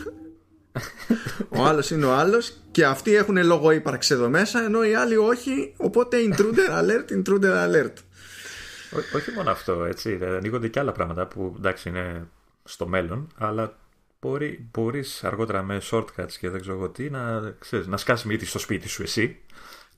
[1.50, 5.16] ο άλλος είναι ο άλλος και αυτοί έχουν λόγο ύπαρξη εδώ μέσα ενώ οι άλλοι
[5.16, 5.74] όχι.
[5.78, 7.94] Οπότε intruder alert intruder alert.
[8.92, 10.20] Ό, όχι μόνο αυτό έτσι.
[10.38, 12.28] Ανοίγονται και άλλα πράγματα που εντάξει είναι
[12.64, 13.78] στο μέλλον αλλά
[14.22, 18.60] μπορεί, μπορείς αργότερα με shortcuts και δεν ξέρω τι να, ξέρεις, να σκάσει μύτη στο
[18.60, 19.40] σπίτι σου εσύ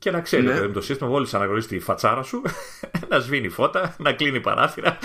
[0.00, 0.68] και να ξέρει ναι.
[0.68, 2.42] το σύστημα, μόλις αναγνωρίσει τη φατσάρα σου,
[3.10, 4.98] να σβήνει φώτα, να κλείνει παράθυρα,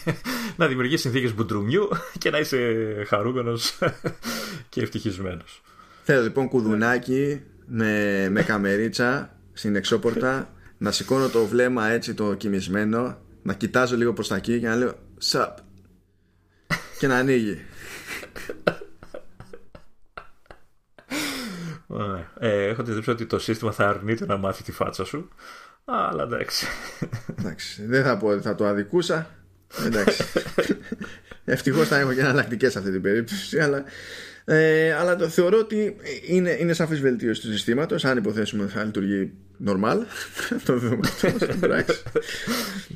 [0.56, 1.88] να δημιουργεί συνθήκες μπουντρουμιού
[2.18, 2.58] και να είσαι
[3.06, 3.78] χαρούμενος
[4.70, 5.62] και ευτυχισμένος.
[6.02, 13.18] Θέλω λοιπόν κουδουνάκι με, με καμερίτσα στην εξώπορτα, να σηκώνω το βλέμμα έτσι το κοιμισμένο,
[13.42, 15.58] να κοιτάζω λίγο προς τα εκεί και να λέω «Σαπ»
[16.98, 17.60] και να ανοίγει.
[22.38, 25.28] Ε, έχω τη ότι το σύστημα θα αρνείται να μάθει τη φάτσα σου.
[25.84, 26.66] Αλλά εντάξει.
[27.38, 27.86] εντάξει.
[27.86, 29.30] Δεν θα πω ότι θα το αδικούσα.
[29.86, 30.24] Εντάξει.
[31.44, 33.60] Ευτυχώς θα έχω και εναλλακτικές σε αυτή την περίπτωση.
[33.60, 33.84] Αλλά,
[34.44, 35.96] ε, αλλά το θεωρώ ότι
[36.26, 38.04] είναι, είναι σαφής βελτίωση του συστήματος.
[38.04, 39.32] Αν υποθέσουμε ότι θα λειτουργεί
[39.66, 39.98] normal.
[40.64, 41.00] το δούμε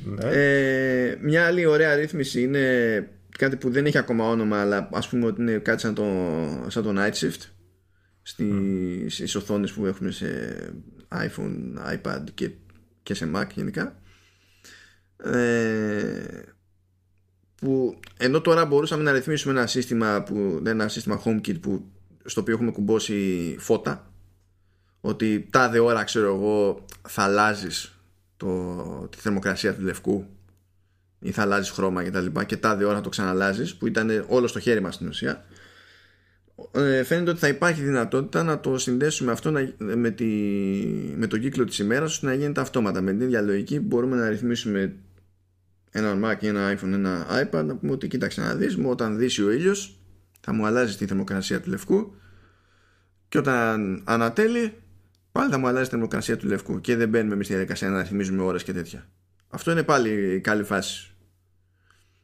[0.05, 0.29] ναι.
[0.29, 3.07] ε, μια άλλη ωραία ρύθμιση είναι
[3.37, 6.05] κάτι που δεν έχει ακόμα όνομα, αλλά ας πούμε ότι είναι κάτι σαν το,
[6.67, 7.52] σαν το Night Shift
[8.23, 10.27] στις οθόνες που έχουμε σε
[11.09, 12.51] iPhone, iPad και,
[13.03, 13.95] και σε Mac γενικά.
[15.17, 16.41] Ε,
[17.55, 21.91] που ενώ τώρα μπορούσαμε να ρυθμίσουμε ένα σύστημα που, ένα σύστημα HomeKit που,
[22.25, 24.11] στο οποίο έχουμε κουμπώσει φώτα
[25.01, 27.97] ότι τάδε ώρα ξέρω εγώ θα αλλάζεις
[29.09, 30.25] τη θερμοκρασία του λευκού
[31.19, 34.47] ή θα αλλάζεις χρώμα και τα λοιπά και τάδε ώρα το ξαναλάζεις που ήταν όλο
[34.47, 35.31] στο χέρι μας στην ουσία.
[35.31, 35.52] ε,
[37.03, 40.25] φαίνεται ότι θα υπάρχει δυνατότητα να το συνδέσουμε αυτό με, τη,
[41.15, 43.01] με τον κύκλο της ημέρας ώστε να γίνεται αυτόματα.
[43.01, 44.95] Με την ίδια λογική μπορούμε να ρυθμίσουμε
[45.91, 49.43] ένα Mac, ένα iPhone, ένα iPad να πούμε ότι κοίταξε να δεις μου όταν δύσει
[49.43, 49.99] ο ήλιος
[50.39, 52.15] θα μου αλλάζει τη θερμοκρασία του λευκού
[53.29, 54.73] και όταν ανατέλει
[55.31, 58.01] πάλι θα μου αλλάζει τη θερμοκρασία του λευκού και δεν μπαίνουμε εμείς στη διαδικασία να
[58.01, 59.09] ρυθμίζουμε ώρες και τέτοια.
[59.47, 61.11] Αυτό είναι πάλι καλή φάση.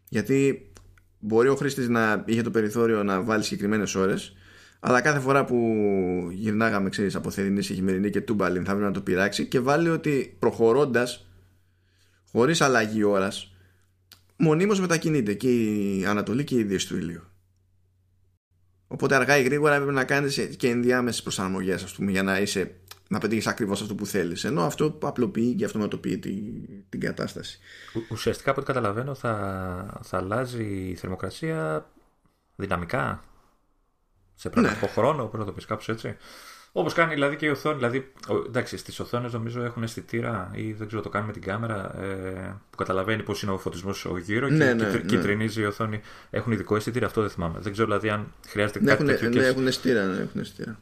[0.09, 0.68] Γιατί
[1.19, 4.33] μπορεί ο χρήστης να είχε το περιθώριο να βάλει συγκεκριμένες ώρες,
[4.79, 5.57] αλλά κάθε φορά που
[6.31, 9.89] γυρνάγαμε, ξέρεις, από θερινή σε χειμερινή και τούμπαλιν, θα πρέπει να το πειράξει και βάλει
[9.89, 11.27] ότι προχωρώντας,
[12.31, 13.53] χωρίς αλλαγή ώρας,
[14.35, 17.23] μονίμως μετακινείται και η Ανατολή και η Δύση του ήλιου.
[18.87, 22.75] Οπότε αργά ή γρήγορα έπρεπε να κάνεις και ενδιάμεσες προσαρμογές, ας πούμε, για να είσαι
[23.09, 24.43] να πετύχεις ακριβώς αυτό που θέλεις.
[24.43, 26.43] Ενώ αυτό απλοποιεί και αυτοματοποιεί την,
[26.89, 27.59] την κατάσταση.
[28.09, 31.89] Ουσιαστικά από ό,τι καταλαβαίνω θα, θα αλλάζει η θερμοκρασία
[32.55, 33.23] δυναμικά.
[34.35, 34.91] Σε πραγματικό ναι.
[34.91, 36.17] χρόνο, πρέπει να το πεις κάπως έτσι.
[36.71, 37.75] Όπως κάνει δηλαδή και η οθόνη.
[37.75, 38.11] Δηλαδή,
[38.47, 42.55] εντάξει, στις οθόνες νομίζω έχουν αισθητήρα ή δεν ξέρω το κάνει με την κάμερα ε,
[42.69, 45.43] που καταλαβαίνει πώς είναι ο φωτισμός γύρω ναι, και, ναι, και, ναι.
[45.43, 46.01] η οθόνη.
[46.29, 47.59] Έχουν ειδικό αισθητήρα, αυτό δεν θυμάμαι.
[47.59, 49.41] Δεν ξέρω δηλαδή αν χρειάζεται ναι, κάτι έχουν, τέτοιο.
[49.41, 50.79] Ναι, έχουν αισθητήρα, ναι, έχουν αισθητήρα.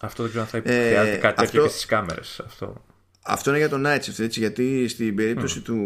[0.00, 2.40] Αυτό δεν ξέρω αν θα ε, χρειάζεται κάτι αυτό, τέτοιο και στις κάμερες.
[2.44, 2.84] Αυτό.
[3.22, 5.64] αυτό είναι για τον Night Shift, έτσι, γιατί στην περίπτωση mm.
[5.64, 5.76] του,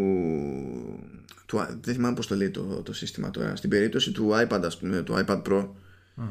[1.47, 1.67] του.
[1.81, 3.57] Δεν θυμάμαι πώς το λέει το, το σύστημα τώρα.
[3.57, 5.69] Στην περίπτωση του iPad, ας πούμε, του iPad Pro.
[6.17, 6.23] Mm.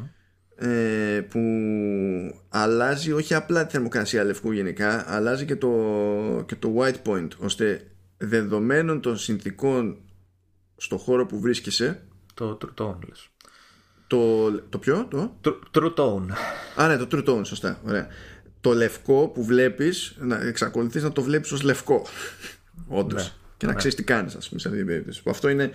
[0.56, 1.40] Ε, που
[2.50, 5.70] αλλάζει όχι απλά τη θερμοκρασία λευκού γενικά αλλάζει και το,
[6.46, 7.88] και το white point ώστε
[8.18, 9.98] δεδομένων των συνθήκων
[10.78, 12.04] στο χώρο που βρίσκεσαι
[12.34, 13.30] το true tone λες
[14.14, 15.08] το, το ποιο;
[15.42, 16.26] Το; True Tone.
[16.76, 17.80] Α, ναι, το True Tone, σωστά.
[17.84, 18.08] Ωραία.
[18.62, 22.06] Το λευκό που βλέπεις, να εξακολουθείς να το βλέπεις ως λευκό.
[22.88, 23.24] Όντως.
[23.24, 23.78] Ναι, και να ναι.
[23.78, 25.22] ξέρεις τι κάνεις, ας πούμε, σε αυτή την περίπτωση.
[25.26, 25.72] Αυτό είναι.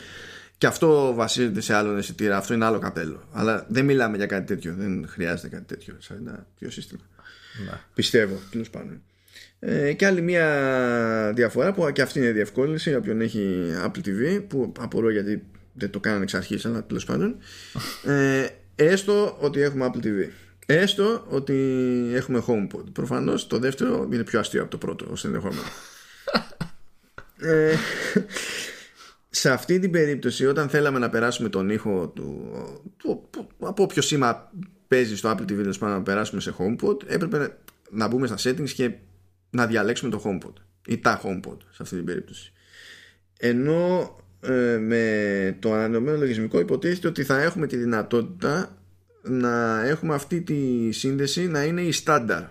[0.58, 2.36] Και αυτό βασίζεται σε άλλο αισθητήρα.
[2.36, 3.28] Αυτό είναι άλλο καπέλο.
[3.32, 4.74] Αλλά δεν μιλάμε για κάτι τέτοιο.
[4.78, 7.00] Δεν χρειάζεται κάτι τέτοιο σε ένα πιο σύστημα.
[7.64, 7.80] Ναι.
[7.94, 9.02] Πιστεύω, τέλος πάντων.
[9.58, 14.44] Ε, και άλλη μια διαφορά που και αυτή είναι διευκόλυνση για όποιον έχει Apple TV
[14.48, 15.42] που απορώ γιατί
[15.78, 17.36] δεν το κάνανε εξ αρχής αλλά τέλος πάντων.
[18.04, 20.28] Ε, έστω ότι έχουμε Apple TV
[20.70, 21.54] έστω ότι
[22.14, 22.92] έχουμε HomePod.
[22.92, 25.62] Προφανώς το δεύτερο είναι πιο αστείο από το πρώτο ως ενδεχόμενο.
[27.40, 27.74] Ε,
[29.30, 32.50] σε αυτή την περίπτωση όταν θέλαμε να περάσουμε τον ήχο του,
[32.96, 33.28] του,
[33.58, 34.52] από όποιο σήμα
[34.88, 37.58] παίζει στο Apple TV να περάσουμε σε HomePod έπρεπε
[37.90, 38.92] να μπούμε στα settings και
[39.50, 40.52] να διαλέξουμε το HomePod.
[40.86, 42.52] Ή τα HomePod σε αυτή την περίπτωση.
[43.38, 44.27] Ενώ ε,
[44.80, 48.76] με το ανανεωμένο λογισμικό υποτίθεται ότι θα έχουμε τη δυνατότητα
[49.22, 52.42] να έχουμε αυτή τη σύνδεση να είναι η στάνταρ.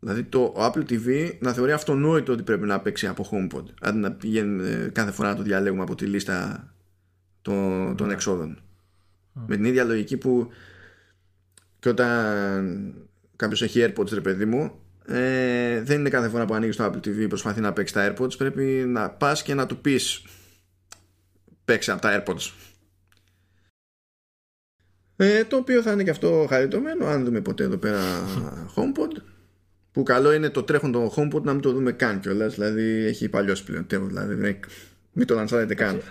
[0.00, 4.12] Δηλαδή το Apple TV να θεωρεί αυτονόητο ότι πρέπει να παίξει από HomePod αντί να
[4.12, 6.68] πηγαίνει ε, κάθε φορά να το διαλέγουμε από τη λίστα
[7.42, 8.12] των, των ναι.
[8.12, 8.58] εξόδων.
[9.46, 10.48] Με την ίδια λογική που
[11.78, 12.94] και όταν
[13.36, 14.72] κάποιος έχει AirPods ρε παιδί μου
[15.06, 18.38] ε, δεν είναι κάθε φορά που ανοίγεις το Apple TV προσπαθεί να παίξει τα AirPods
[18.38, 20.22] πρέπει να πας και να του πεις
[21.70, 22.52] παίξει από τα AirPods.
[25.16, 28.00] Ε, το οποίο θα είναι και αυτό χαριτωμένο αν δούμε ποτέ εδώ πέρα
[28.76, 29.22] HomePod
[29.92, 32.54] που καλό είναι το τρέχον το HomePod να μην το δούμε καν κιόλας.
[32.54, 33.86] Δηλαδή έχει παλιώσει πλέον.
[33.88, 34.58] Δηλαδή
[35.12, 36.02] μην το λανσάρετε καν.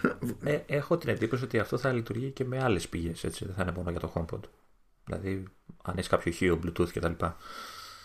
[0.43, 3.21] Ε, έχω την εντύπωση ότι αυτό θα λειτουργεί και με άλλες πηγές.
[3.21, 4.39] Δεν θα είναι μόνο για το HomePod.
[5.05, 5.43] Δηλαδή,
[5.83, 7.25] αν έχεις κάποιο ηχείο, Bluetooth κτλ.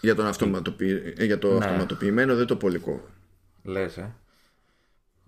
[0.00, 1.14] Για, τον αυτοματοποιη...
[1.16, 1.64] Ε, για το ναι.
[1.64, 3.08] αυτοματοποιημένο δεν το πολικό.
[3.62, 4.14] Λες, ε.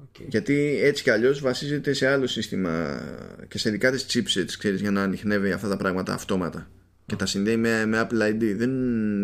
[0.03, 0.27] Okay.
[0.29, 3.01] Γιατί έτσι κι αλλιώς βασίζεται σε άλλο σύστημα
[3.49, 6.71] και σε δικά της chipsets ξέρεις, για να ανοιχνεύει αυτά τα πράγματα αυτόματα.
[7.07, 8.71] και τα συνδέει με, με Apple ID δεν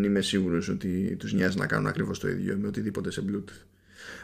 [0.02, 3.66] είμαι σίγουρος ότι τους νοιάζει να κάνουν ακριβώς το ίδιο με οτιδήποτε σε Bluetooth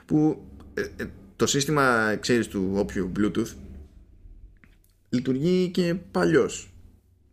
[0.07, 1.07] που ε, ε,
[1.37, 3.53] το σύστημα ξέρεις του όποιου Bluetooth
[5.09, 6.73] λειτουργεί και παλιώς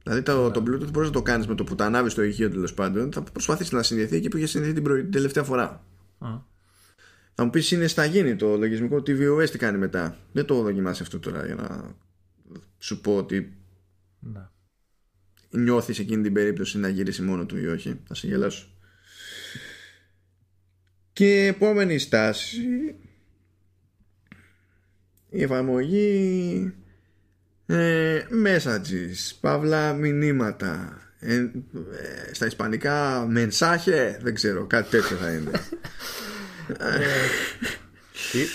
[0.05, 2.49] Δηλαδή το, το Bluetooth μπορείς να το κάνεις με το που τα ανάβεις στο ηχείο
[2.49, 3.11] τέλος πάντων.
[3.11, 5.85] Θα προσπαθήσεις να συνδεθεί εκεί που είχες συνδεθεί την, την τελευταία φορά.
[7.35, 10.17] Θα μου πεις είναι στα γίνει το λογισμικό tvOS τι κάνει μετά.
[10.31, 11.95] Δεν το δοκιμάσει αυτό τώρα για να
[12.77, 13.57] σου πω ότι
[14.19, 14.53] να.
[15.49, 17.99] νιώθεις εκείνη την περίπτωση να γυρίσει μόνο του ή όχι.
[18.07, 18.67] Θα σε γελάσω.
[21.13, 22.95] Και επόμενη στάση
[25.29, 26.73] η εφαρμογή
[27.65, 31.49] ε, messages, παύλα μηνύματα ε, ε,
[32.31, 35.59] στα ισπανικά μενσάχε δεν ξέρω κάτι τέτοιο θα είναι ε,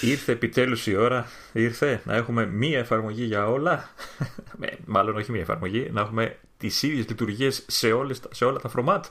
[0.01, 3.91] ήρθε επιτέλους η ώρα ήρθε να έχουμε μία εφαρμογή για όλα
[4.85, 9.05] μάλλον όχι μία εφαρμογή να έχουμε τις ίδιες λειτουργίες σε, όλες, σε όλα τα φορμάτ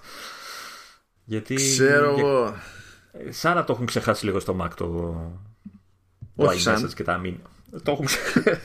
[1.24, 2.56] γιατί ξέρω εγώ
[3.30, 5.16] σαν να το έχουν ξεχάσει λίγο στο Mac το,
[6.36, 6.94] όχι σαν.
[6.94, 7.50] και τα μήνυμα
[7.84, 8.10] το έχουμε.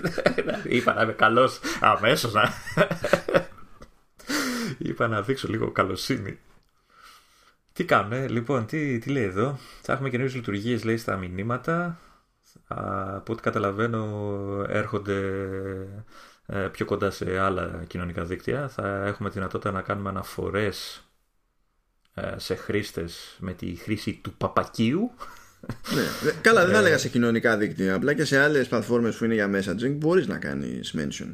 [0.76, 2.48] Είπα να είμαι καλός αμέσως να.
[4.88, 6.38] Είπα να δείξω λίγο καλοσύνη.
[7.74, 11.98] Τι κάνουμε, λοιπόν, τι, τι λέει εδώ; Θα έχουμε καινούριες λειτουργίες, λέει, στα μηνύματα.
[12.66, 15.18] Από ό,τι καταλαβαίνω, έρχονται
[16.46, 18.68] ε, πιο κοντά σε άλλα κοινωνικά δίκτυα.
[18.68, 21.04] Θα έχουμε δυνατότητα να κάνουμε αναφορές
[22.14, 25.10] ε, σε χρήστες με τη χρήση του παπακίου
[25.94, 26.32] ναι.
[26.40, 27.94] Καλά, δεν θα έλεγα σε κοινωνικά δίκτυα.
[27.94, 31.28] Απλά και σε άλλες πλατφόρμες που είναι για messaging μπορείς να κάνεις mention.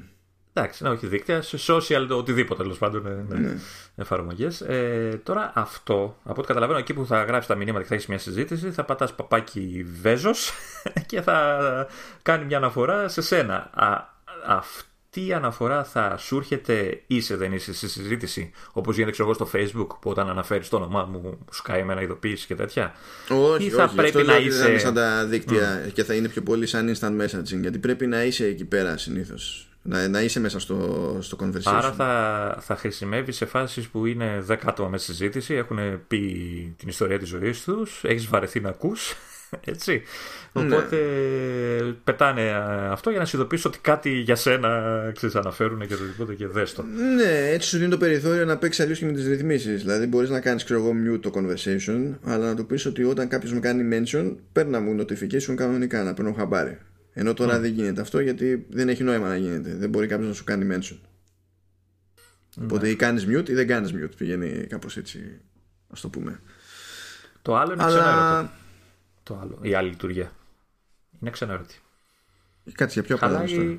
[0.60, 3.24] Εντάξει, να όχι δίκτυα, σε social, οτιδήποτε τέλος πάντων.
[3.28, 3.38] Ναι.
[3.38, 3.58] ναι.
[3.96, 4.60] Εφαρμογές.
[4.60, 8.06] Ε, τώρα αυτό, από ό,τι καταλαβαίνω, εκεί που θα γράψει τα μηνύματα και θα έχεις
[8.06, 10.52] μια συζήτηση, θα πατάς παπάκι Βέζος
[11.06, 11.86] και θα
[12.22, 13.70] κάνει μια αναφορά σε σένα.
[13.74, 14.04] Α,
[14.46, 19.28] αυτό τι η αναφορά θα σου έρχεται είσαι δεν είσαι στη συζήτηση όπως γίνεται ξέρω
[19.28, 22.54] εγώ στο facebook που όταν αναφέρεις το όνομά μου σου κάει με ένα ειδοποίηση και
[22.54, 22.94] τέτοια;
[23.28, 25.92] Όχι, ή θα όχι, πρέπει να είσαι είναι σαν τα δίκτυα mm.
[25.92, 29.69] και θα είναι πιο πολύ σαν instant messaging γιατί πρέπει να είσαι εκεί πέρα συνήθως
[29.82, 31.62] να, να είσαι μέσα στο, στο conversation.
[31.64, 35.78] Άρα θα, θα χρησιμεύει σε φάσεις που είναι 10 άτομα με συζήτηση, έχουν
[36.08, 36.20] πει
[36.78, 39.16] την ιστορία της ζωής τους, έχεις βαρεθεί να ακούς
[39.64, 40.02] έτσι.
[40.52, 40.62] Ναι.
[40.62, 40.96] Οπότε
[42.04, 42.50] πετάνε
[42.90, 46.84] αυτό για να σου ότι κάτι για σένα ξέρεις, αναφέρουν και οτιδήποτε και δες το.
[47.16, 49.82] Ναι, έτσι σου δίνει το περιθώριο να παίξεις αλλιώς και με τις ρυθμίσεις.
[49.82, 53.28] Δηλαδή, μπορείς να κάνεις, ξέρω εγώ, mute το conversation, αλλά να του πεις ότι όταν
[53.28, 56.78] κάποιος μου κάνει mention, παίρνα μου notification κανονικά να παίρνω χαμπάρι.
[57.12, 57.60] Ενώ τώρα mm.
[57.60, 59.74] δεν γίνεται αυτό γιατί δεν έχει νόημα να γίνεται.
[59.74, 60.96] Δεν μπορεί κάποιος να σου κάνει mention.
[60.96, 62.62] Mm.
[62.62, 64.16] Οπότε ή κάνεις mute ή δεν κάνεις mute.
[64.16, 65.40] Πηγαίνει κάπως έτσι,
[65.92, 66.40] ας το πούμε.
[67.42, 68.52] Το άλλο είναι Αλλά
[69.22, 70.32] το άλλο, η άλλη λειτουργία.
[71.20, 71.80] Είναι ξενέρωτη.
[72.72, 73.76] Κάτσε για πιο Χαλάει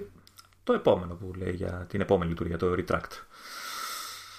[0.63, 3.11] το επόμενο που λέει για την επόμενη λειτουργία, το retract.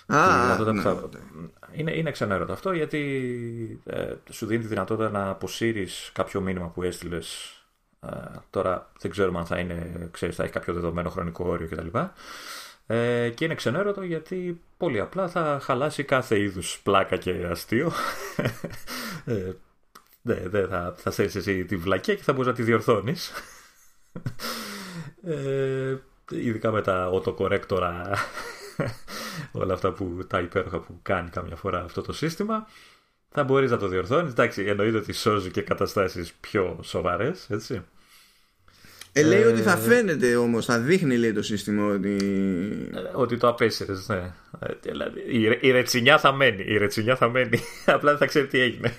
[0.07, 1.09] Α, ναι, θα...
[1.13, 1.47] ναι.
[1.73, 6.83] είναι, είναι ξενέρωτο αυτό γιατί ε, σου δίνει τη δυνατότητα να αποσύρεις κάποιο μήνυμα που
[6.83, 7.57] έστειλες.
[8.07, 11.99] Ε, τώρα δεν ξέρουμε αν θα, είναι, ξέρεις, θα έχει κάποιο δεδομένο χρονικό όριο κτλ.
[12.87, 17.93] Ε, και είναι ξενέρωτο γιατί πολύ απλά θα χαλάσει κάθε είδους πλάκα και αστείο
[19.25, 19.53] ε,
[20.23, 23.33] ναι, ναι, θα, θα στέλνεις εσύ τη βλακία και θα μπορείς να τη διορθώνεις.
[25.25, 25.97] Ε,
[26.31, 28.15] ειδικά με τα autocorrectora
[29.63, 32.67] όλα αυτά που τα υπέροχα που κάνει καμιά φορά αυτό το σύστημα
[33.33, 37.83] θα μπορείς να το διορθώνεις εντάξει εννοείται ότι σώζει και καταστάσεις πιο σοβαρές έτσι
[39.15, 42.17] ε, λέει ότι θα ε, φαίνεται όμως, θα δείχνει λέει το σύστημα ότι.
[42.95, 44.33] Ε, ότι το απέσυρες, ναι.
[44.59, 46.65] Ε, δηλαδή, η, η ρετσινιά θα μένει.
[46.67, 47.59] Η ρετσινιά θα μένει.
[47.87, 48.93] Απλά δεν θα ξέρει τι έγινε.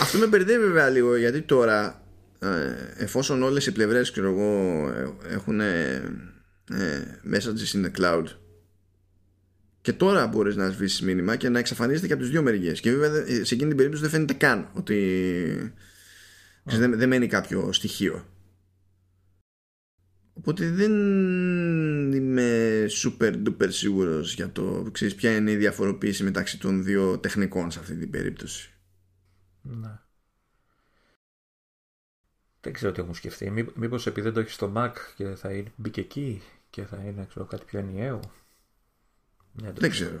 [0.00, 2.02] Αυτό με μπερδεύει βέβαια λίγο γιατί τώρα,
[2.96, 4.12] εφόσον όλες οι πλευρές
[5.28, 6.02] έχουν ε,
[7.32, 8.24] messages in the cloud
[9.86, 12.80] και τώρα μπορείς να σβήσεις μήνυμα και να εξαφανίζεται και από τις δύο μεριές.
[12.80, 15.74] Και βέβαια σε εκείνη την περίπτωση δεν φαίνεται καν ότι.
[16.62, 18.26] Δεν, δεν μένει κάποιο στοιχείο.
[20.32, 20.92] Οπότε δεν
[22.12, 27.70] είμαι super duper σίγουρος για το ξέρεις, ποια είναι η διαφοροποίηση μεταξύ των δύο τεχνικών
[27.70, 28.70] σε αυτή την περίπτωση.
[29.62, 29.98] Ναι.
[32.60, 33.50] Δεν ξέρω τι έχουν σκεφτεί.
[33.50, 36.96] Μή, μήπως επειδή δεν το έχεις στο Mac και θα είναι, μπήκε εκεί και θα
[36.96, 38.20] είναι ξέρω, κάτι πιο ενιαίο.
[39.62, 40.20] Ναι, δεν ξέρω.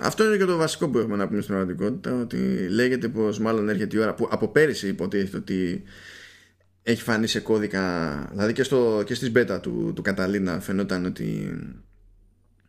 [0.00, 3.68] Αυτό είναι και το βασικό που έχουμε να πούμε στην πραγματικότητα ότι λέγεται πως μάλλον
[3.68, 5.82] έρχεται η ώρα που από πέρυσι υποτίθεται ότι
[6.82, 11.58] έχει φανεί σε κώδικα δηλαδή και, στο, και στις beta του, του Καταλήνα φαινόταν ότι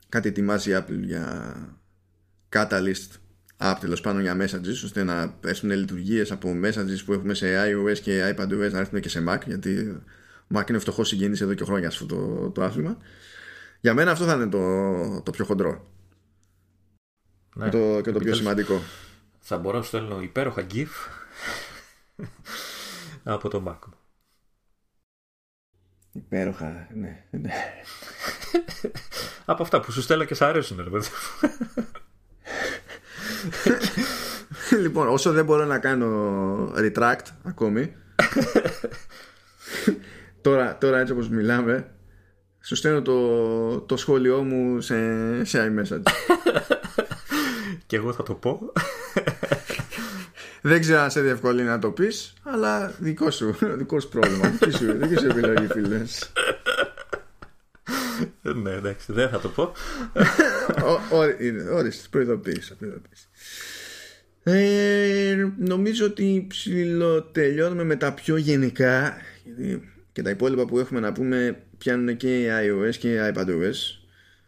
[0.10, 1.56] κάτι ετοιμάζει η Apple για
[2.50, 3.10] Catalyst
[3.58, 8.00] app τέλος πάνω για messages ώστε να έρθουν λειτουργίες από messages που έχουμε σε iOS
[8.00, 10.02] και iPadOS να έρθουν και σε Mac γιατί
[10.56, 12.98] Mac είναι φτωχός συγγενής εδώ και χρόνια αυτό το, το άθλημα.
[13.80, 15.92] Για μένα αυτό θα είναι το, το πιο χοντρό
[17.54, 17.70] Ναι.
[17.70, 18.82] Και το, και το πιο σημαντικό.
[19.40, 20.88] Θα μπορώ να στέλνω υπέροχα GIF
[23.24, 23.98] από το Mac μου.
[26.12, 27.26] Υπέροχα, ναι.
[27.30, 27.52] ναι.
[29.46, 30.90] από αυτά που σου στέλνω και σ' αρέσουν, ρε
[34.84, 37.96] λοιπόν, όσο δεν μπορώ να κάνω retract ακόμη
[40.42, 41.92] τώρα, τώρα έτσι όπως μιλάμε
[42.62, 44.96] σου στέλνω το, το σχόλιο μου σε,
[45.44, 46.02] σε iMessage
[47.94, 48.72] και εγώ θα το πω.
[50.62, 54.50] Δεν ξέρω αν σε διευκολύνει να το πεις αλλά δικό σου, δικό σου πρόβλημα.
[54.50, 56.32] Δική σου, δική σου επιλογή φίλες.
[58.42, 59.72] Ναι εντάξει δεν θα το πω.
[61.74, 62.76] Ορίστε, προειδοποίησα
[64.44, 69.18] ε, νομίζω ότι ψηλοτελειώνουμε με τα πιο γενικά
[70.12, 74.02] και τα υπόλοιπα που έχουμε να πούμε πιάνουν και η iOS και η iPadOS.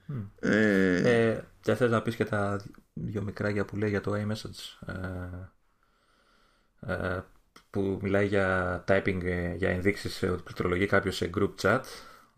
[0.09, 0.49] Mm.
[0.49, 2.61] Ε, ε, δεν θες να πεις και τα
[2.95, 4.93] δύο μικρά που λέει για το iMessage ε,
[6.93, 7.19] ε,
[7.69, 11.81] που μιλάει για typing, ε, για ενδείξεις ότι πληκτρολογεί κάποιος σε group chat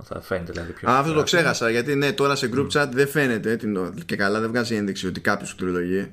[0.04, 3.08] θα φαίνεται δηλαδή πιο Α, αυτό το ξέχασα γιατί ναι τώρα σε group chat δεν
[3.08, 3.60] φαίνεται
[4.06, 6.12] και καλά δεν βγάζει ένδειξη ότι κάποιος πληκτρολογεί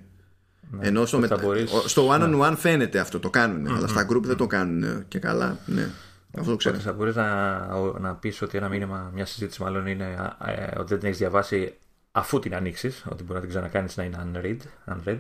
[0.71, 1.39] ναι, Ενώ στο, μετα...
[1.87, 2.57] στο one on one ναι.
[2.57, 3.66] φαίνεται αυτό, το κάνουν.
[3.66, 3.77] Mm-hmm.
[3.77, 5.59] Αλλά στα group δεν το κάνουν και καλά.
[5.66, 5.91] Ναι.
[6.39, 6.77] Αυτό το ξέρω.
[6.77, 7.66] Θα μπορείς να,
[7.99, 11.75] να πεις ότι ένα μήνυμα, μια συζήτηση μάλλον είναι ε, ότι δεν την έχεις διαβάσει
[12.16, 14.59] αφού την ανοίξεις, ότι μπορεί να την ξανακάνεις να είναι unread,
[14.95, 15.19] unread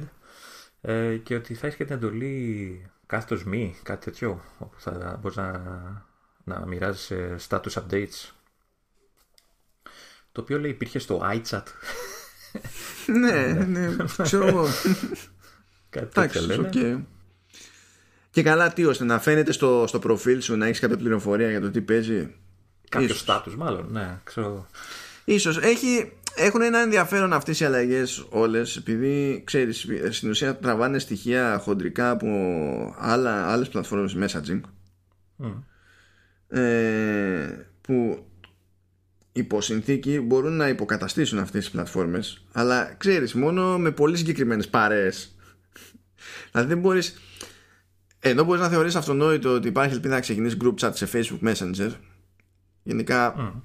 [0.80, 5.36] ε, και ότι θα έχεις και την εντολή κάθετος μη, κάτι τέτοιο, όπου θα μπορείς
[5.36, 5.62] να,
[6.44, 7.12] να μοιράζεις
[7.48, 8.30] status updates.
[10.32, 11.62] Το οποίο λέει υπήρχε στο iChat.
[13.20, 14.66] ναι, ναι, ξέρω εγώ.
[15.90, 17.06] Κάτι λένε.
[18.30, 21.60] Και καλά, τι ώστε να φαίνεται στο, στο προφίλ σου να έχεις κάποια πληροφορία για
[21.60, 22.34] το τι παίζει.
[22.88, 24.66] Κάποιο στάτου, μάλλον, ναι, ξέρω.
[25.24, 31.58] Ίσως έχει, έχουν ένα ενδιαφέρον αυτές οι αλλαγές όλες επειδή ξέρεις στην ουσία τραβάνε στοιχεία
[31.58, 32.28] χοντρικά από
[32.98, 34.60] άλλα, άλλες πλατφόρμες messaging
[36.48, 37.48] ε,
[37.80, 38.26] που
[39.32, 45.34] υπό συνθήκη μπορούν να υποκαταστήσουν αυτές τις πλατφόρμες αλλά ξέρεις μόνο με πολύ συγκεκριμένες παρέες
[46.50, 47.18] Δηλαδή δεν μπορείς.
[48.18, 51.90] Ενώ μπορείς να θεωρείς αυτονόητο ότι υπάρχει ελπίδα να ξεκινήσεις group chat σε Facebook Messenger.
[52.82, 53.60] Γενικά mm.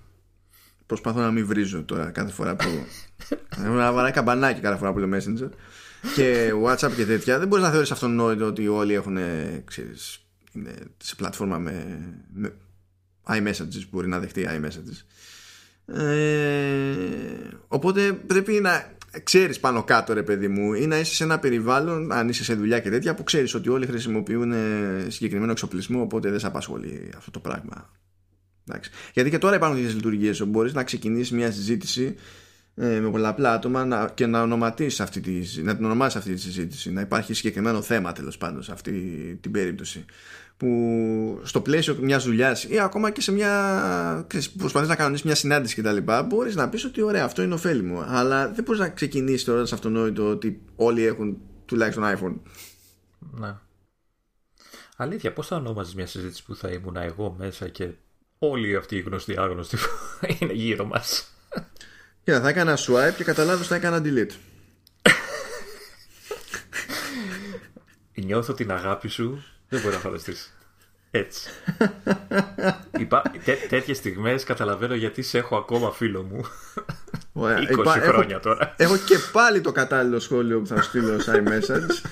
[0.89, 2.67] Προσπαθώ να μην βρίζω τώρα κάθε φορά που.
[3.57, 5.49] να βαράει καμπανάκι κάθε φορά που λέω Messenger.
[6.15, 7.39] και WhatsApp και τέτοια.
[7.39, 9.17] Δεν μπορείς να θεωρείς αυτονόητο ότι όλοι έχουν.
[9.65, 11.99] Ξέρεις, είναι σε πλατφόρμα με,
[12.33, 12.53] με
[13.27, 15.03] iMessages μπορεί να δεχτεί iMessages.
[15.95, 16.95] Ε,
[17.67, 18.93] οπότε πρέπει να
[19.23, 22.53] ξέρεις πάνω κάτω, ρε παιδί μου, ή να είσαι σε ένα περιβάλλον, αν είσαι σε
[22.53, 24.53] δουλειά και τέτοια, που ξέρεις ότι όλοι χρησιμοποιούν
[25.07, 27.89] συγκεκριμένο εξοπλισμό, οπότε δεν σε απασχολεί αυτό το πράγμα.
[28.69, 28.91] Εντάξει.
[29.13, 32.15] Γιατί και τώρα υπάρχουν τέτοιες λειτουργίες όπου μπορείς να ξεκινήσεις μια συζήτηση
[32.75, 36.39] ε, με πολλαπλά άτομα να, και να, ονοματίσει αυτή τη, να την ονομάσεις αυτή τη
[36.39, 36.91] συζήτηση.
[36.91, 38.91] Να υπάρχει συγκεκριμένο θέμα τέλος πάντων σε αυτή
[39.41, 40.05] την περίπτωση
[40.57, 44.27] που στο πλαίσιο μιας δουλειάς ή ακόμα και σε μια.
[44.57, 45.97] προσπαθείς να κανονίσεις μια συνάντηση κτλ.
[46.27, 48.03] Μπορείς να πεις ότι ωραία, αυτό είναι ωφέλιμο.
[48.07, 52.35] Αλλά δεν μπορείς να ξεκινήσεις τώρα σε αυτονόητο ότι όλοι έχουν τουλάχιστον iPhone.
[53.39, 53.55] Ναι.
[54.95, 57.89] Αλήθεια, πώς θα ονόμαζες μια συζήτηση που θα ήμουν εγώ μέσα και
[58.39, 59.89] όλοι αυτοί οι γνωστοί άγνωστοι που
[60.39, 61.33] είναι γύρω μας.
[62.23, 64.33] Κοίτα, θα έκανα swipe και καταλάβεις θα έκανα delete.
[68.13, 70.53] Νιώθω την αγάπη σου δεν μπορεί να φανταστείς.
[71.11, 71.49] Έτσι.
[72.99, 73.21] Υπά...
[73.43, 76.45] Τέ, τέτοιες στιγμές καταλαβαίνω γιατί σε έχω ακόμα φίλο μου.
[77.33, 78.73] 20 χρόνια έχω, τώρα.
[78.77, 82.09] Έχω και πάλι το κατάλληλο σχόλιο που θα στείλω σε iMessage.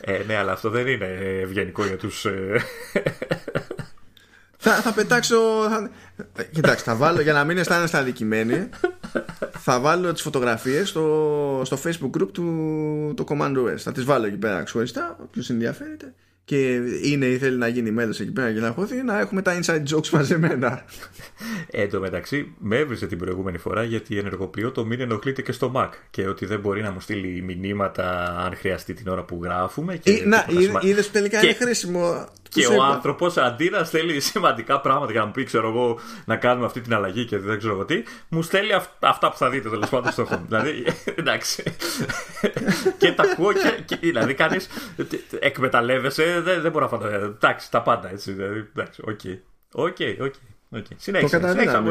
[0.00, 1.06] Ε, ναι, αλλά αυτό δεν είναι
[1.42, 2.26] ευγενικό για τους...
[4.62, 5.36] Ε, θα, θα πετάξω...
[5.68, 5.90] Θα...
[6.50, 8.68] Κοιτάξτε, θα βάλω, για να μην αισθάνεστε αδικημένοι,
[9.58, 13.76] θα βάλω τις φωτογραφίες στο, στο facebook group του το Command OS.
[13.76, 16.14] Θα τις βάλω εκεί πέρα ξεχωριστά, όποιος ενδιαφέρεται
[16.44, 19.58] και είναι ή θέλει να γίνει μέλος εκεί πέρα και να χωθεί να έχουμε τα
[19.60, 20.84] inside jokes μαζεμένα.
[21.70, 25.72] Εν τω μεταξύ με έβρισε την προηγούμενη φορά γιατί ενεργοποιώ το μην ενοχλείται και στο
[25.76, 29.96] Mac και ότι δεν μπορεί να μου στείλει μηνύματα αν χρειαστεί την ώρα που γράφουμε.
[29.96, 30.46] Και ή, να,
[30.80, 31.46] είδες που τελικά και...
[31.46, 32.26] είναι χρήσιμο.
[32.52, 36.36] Και ο άνθρωπος αντί να στέλνει σημαντικά πράγματα για να μου πει, ξέρω εγώ, να
[36.36, 39.88] κάνουμε αυτή την αλλαγή και δεν ξέρω τι, μου στέλνει αυτά που θα δείτε τέλος
[39.88, 40.40] πάντων στο home.
[40.46, 40.86] δηλαδή,
[41.18, 41.62] εντάξει.
[42.98, 43.82] και τα ακούω και.
[43.84, 44.68] και δηλαδή, κανείς
[45.38, 47.26] εκμεταλλεύεσαι, δεν, δεν μπορώ να φανταστώ.
[47.26, 48.32] Εντάξει, τα πάντα έτσι.
[48.32, 49.20] Δηλαδή, εντάξει, OK.
[49.72, 50.34] OK, OK.
[50.74, 50.82] Okay.
[50.96, 51.38] Συνέχισε.
[51.38, 51.90] Το καταλάβαμε.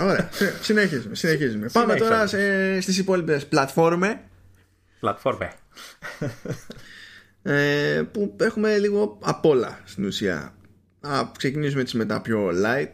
[0.00, 0.28] Ωραία.
[0.60, 1.14] Συνεχίζουμε.
[1.14, 1.68] συνεχίζουμε.
[1.72, 2.26] Πάμε τώρα
[2.80, 4.16] στις υπόλοιπες πλατφόρμες.
[5.00, 5.50] Πλατφόρμες
[7.48, 10.54] ε, που έχουμε λίγο απ' όλα στην ουσία.
[11.00, 12.92] Ας ξεκινήσουμε έτσι με τα πιο light.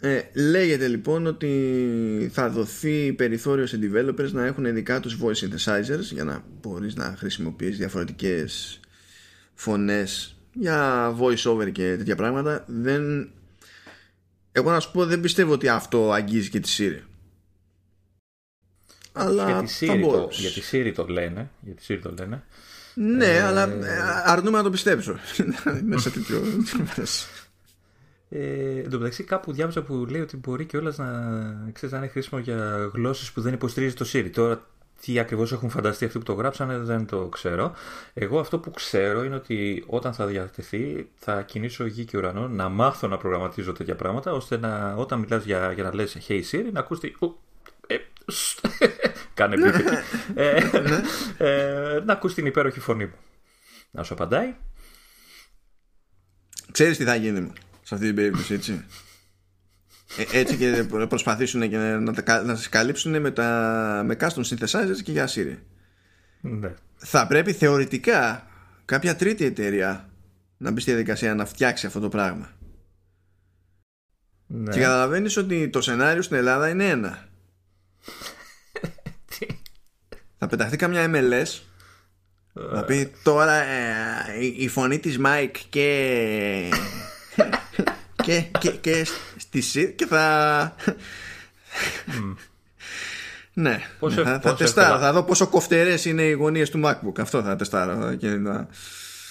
[0.00, 6.12] Ε, λέγεται λοιπόν ότι θα δοθεί περιθώριο σε developers να έχουν δικά τους voice synthesizers
[6.12, 8.80] για να μπορείς να χρησιμοποιείς διαφορετικές
[9.54, 13.30] φωνές για voice over και τέτοια πράγματα δεν...
[14.52, 17.00] εγώ να σου πω δεν πιστεύω ότι αυτό αγγίζει και τη Siri
[19.12, 22.42] αλλά για τη, Siri το, για τη Siri το λένε για τη Siri το λένε
[22.94, 23.42] ναι, ε...
[23.42, 23.68] αλλά
[24.24, 25.16] αρνούμε να το πιστέψω.
[25.84, 26.42] Μέσα τέτοιο.
[28.34, 31.98] Ε, εν τω μεταξύ, κάπου διάβασα που λέει ότι μπορεί και όλα να, ξέρεις, να
[31.98, 34.30] είναι χρήσιμο για γλώσσες που δεν υποστηρίζει το Siri.
[34.32, 34.66] Τώρα,
[35.04, 37.72] τι ακριβώς έχουν φανταστεί αυτοί που το γράψανε, δεν το ξέρω.
[38.14, 42.68] Εγώ αυτό που ξέρω είναι ότι όταν θα διατεθεί, θα κινήσω γη και ουρανό να
[42.68, 46.68] μάθω να προγραμματίζω τέτοια πράγματα, ώστε να, όταν μιλάς για, για να λες Hey Siri,
[46.72, 47.12] να ακούς ε,
[49.34, 49.54] κάνε
[50.34, 51.00] ε, ναι.
[51.38, 53.16] ε, να ακούς την υπέροχη φωνή μου.
[53.90, 54.54] Να σου απαντάει.
[56.72, 57.52] Ξέρεις τι θα γίνει
[57.82, 58.84] σε αυτή την περίπτωση, έτσι;
[60.16, 65.12] Ε, έτσι και προσπαθήσουν και να, να, να καλύψουν με, τα, με custom synthesizers και
[65.12, 65.58] για Siri.
[66.40, 66.74] Ναι.
[66.96, 68.46] Θα πρέπει θεωρητικά
[68.84, 70.08] κάποια τρίτη εταιρεία
[70.56, 72.50] να μπει στη διαδικασία να φτιάξει αυτό το πράγμα.
[74.46, 74.70] Ναι.
[74.70, 77.28] Και καταλαβαίνεις ότι το σενάριο στην Ελλάδα είναι ένα.
[80.38, 81.60] Θα πεταχθεί καμιά MLS
[82.52, 86.70] να πει τώρα ε, η, φωνή της Mike και
[88.22, 89.06] και, και, και
[89.36, 90.76] στη ΣΥΡ και θα
[93.54, 94.98] ναι, πόσο, θα, θα τεστάρω.
[94.98, 97.20] Θα δω πόσο κοφτερές είναι οι γωνίες του MacBook.
[97.20, 98.14] Αυτό θα τεστάρω.
[98.14, 98.68] Και να...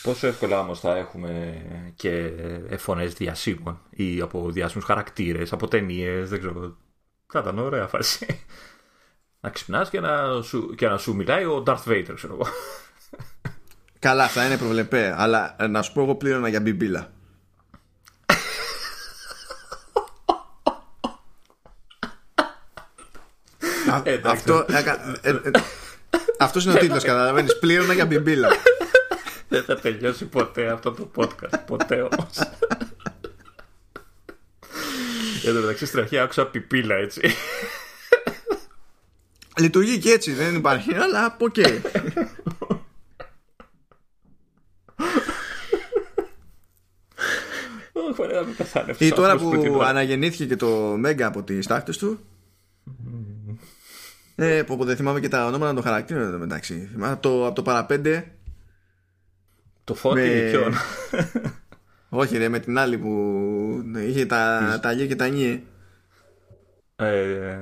[0.03, 1.61] Πόσο εύκολα όμως θα έχουμε
[1.95, 2.31] και
[2.77, 6.30] φωνές διασύμων ή από διάσημους χαρακτήρες, από ταινίες.
[6.30, 6.77] Δεν ξέρω.
[7.32, 8.45] Θα ήταν ωραία φάση.
[9.40, 12.45] Να ξυπνάς και, να σου, και να σου μιλάει ο Darth Vader, ξέρω εγώ.
[13.99, 15.14] Καλά, θα είναι προβλεπέ.
[15.18, 17.12] Αλλά να σου πω εγώ πλήρωνα για μπιμπίλα.
[24.24, 24.84] αυτό, ε,
[25.22, 25.52] ε, ε,
[26.40, 28.49] αυτός είναι ο τίτλος καταλαβαίνεις πλήρωνα για μπιμπίλα
[29.48, 32.38] δεν θα τελειώσει ποτέ αυτό το podcast ποτέ όμως
[35.46, 37.22] Εν τω μεταξύ στην αρχή άκουσα πιπίλα έτσι
[39.58, 41.58] Λειτουργεί και έτσι δεν υπάρχει αλλά οκ
[48.98, 52.20] Ή τώρα που αναγεννήθηκε και το Μέγκα από τις τάχτες του
[54.36, 56.90] ε, που δεν θυμάμαι και τα ονόματα των χαρακτήρων εδώ μεταξύ.
[56.92, 58.32] Θυμάμαι από το, από το παραπέντε.
[59.84, 60.50] Το φώτι με...
[60.52, 60.74] ποιον;
[62.14, 65.62] Όχι ρε, με την άλλη που είχε τα, τα και τα νιέ.
[66.96, 67.58] Ε,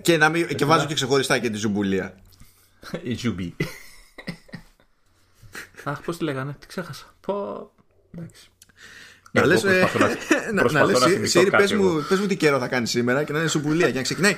[0.00, 2.14] και, να μην, και βάζω και ξεχωριστά και τη ζουμπουλία.
[3.02, 3.56] Η ζουμπί.
[5.84, 7.14] Αχ, πώς τη λέγανε, τι ξέχασα.
[7.20, 7.70] Πω,
[8.14, 8.50] εντάξει.
[9.30, 9.88] Να λες, ε,
[10.54, 13.38] να, να λες, Σύρι, πες μου, πες μου τι καιρό θα κάνεις σήμερα και να
[13.38, 14.36] είναι σουμπουλία και να ξεκινάει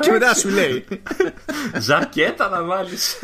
[0.00, 0.84] και μετά σου λέει
[1.78, 3.16] Ζακέτα να βάλεις.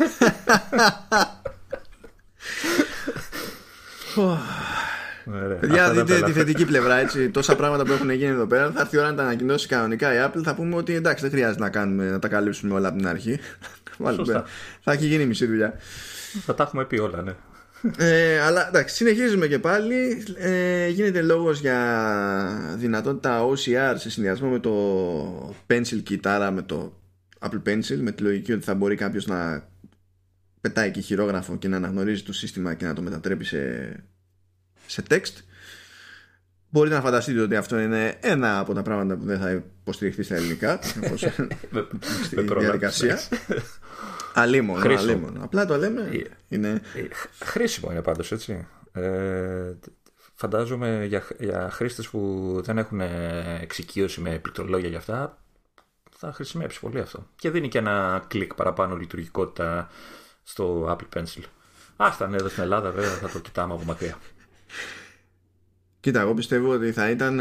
[5.59, 7.29] Παιδιά, δείτε τη θετική πλευρά έτσι.
[7.29, 8.71] Τόσα πράγματα που έχουν γίνει εδώ πέρα.
[8.71, 10.41] Θα έρθει η ώρα να τα ανακοινώσει κανονικά η Apple.
[10.43, 13.39] Θα πούμε ότι εντάξει, δεν χρειάζεται να, κάνουμε, να τα καλύψουμε όλα από την αρχή.
[14.83, 15.73] θα έχει γίνει μισή δουλειά.
[16.45, 17.33] Θα τα έχουμε πει όλα, ναι.
[17.97, 20.23] Ε, αλλά εντάξει, συνεχίζουμε και πάλι.
[20.37, 26.93] Ε, γίνεται λόγος για δυνατότητα OCR σε συνδυασμό με το Pencil Kit, με το
[27.39, 29.69] Apple Pencil, με τη λογική ότι θα μπορεί κάποιος να
[30.61, 33.91] πετάει και χειρόγραφο και να αναγνωρίζει το σύστημα και να το μετατρέπει σε,
[34.85, 35.43] σε text.
[36.69, 40.35] Μπορείτε να φανταστείτε ότι αυτό είναι ένα από τα πράγματα που δεν θα υποστηριχθεί στα
[40.35, 40.79] ελληνικά
[42.25, 43.19] στη διαδικασία.
[44.33, 45.43] Αλίμονο, αλίμονο.
[45.43, 46.09] Απλά το λέμε.
[46.11, 46.81] Ε, είναι...
[46.95, 47.01] Ε,
[47.43, 48.67] χρήσιμο είναι πάντως έτσι.
[48.91, 49.73] Ε,
[50.35, 53.01] φαντάζομαι για, για χρήστες που δεν έχουν
[53.61, 55.41] εξοικείωση με πληκτρολόγια για αυτά
[56.17, 57.27] θα χρησιμεύσει πολύ αυτό.
[57.35, 59.89] Και δίνει και ένα κλικ παραπάνω λειτουργικότητα
[60.43, 61.43] στο Apple Pencil.
[61.95, 64.17] Άστα, ναι, εδώ στην Ελλάδα βέβαια θα το κοιτάμε από μακριά.
[65.99, 67.39] Κοίτα, εγώ πιστεύω ότι θα ήταν,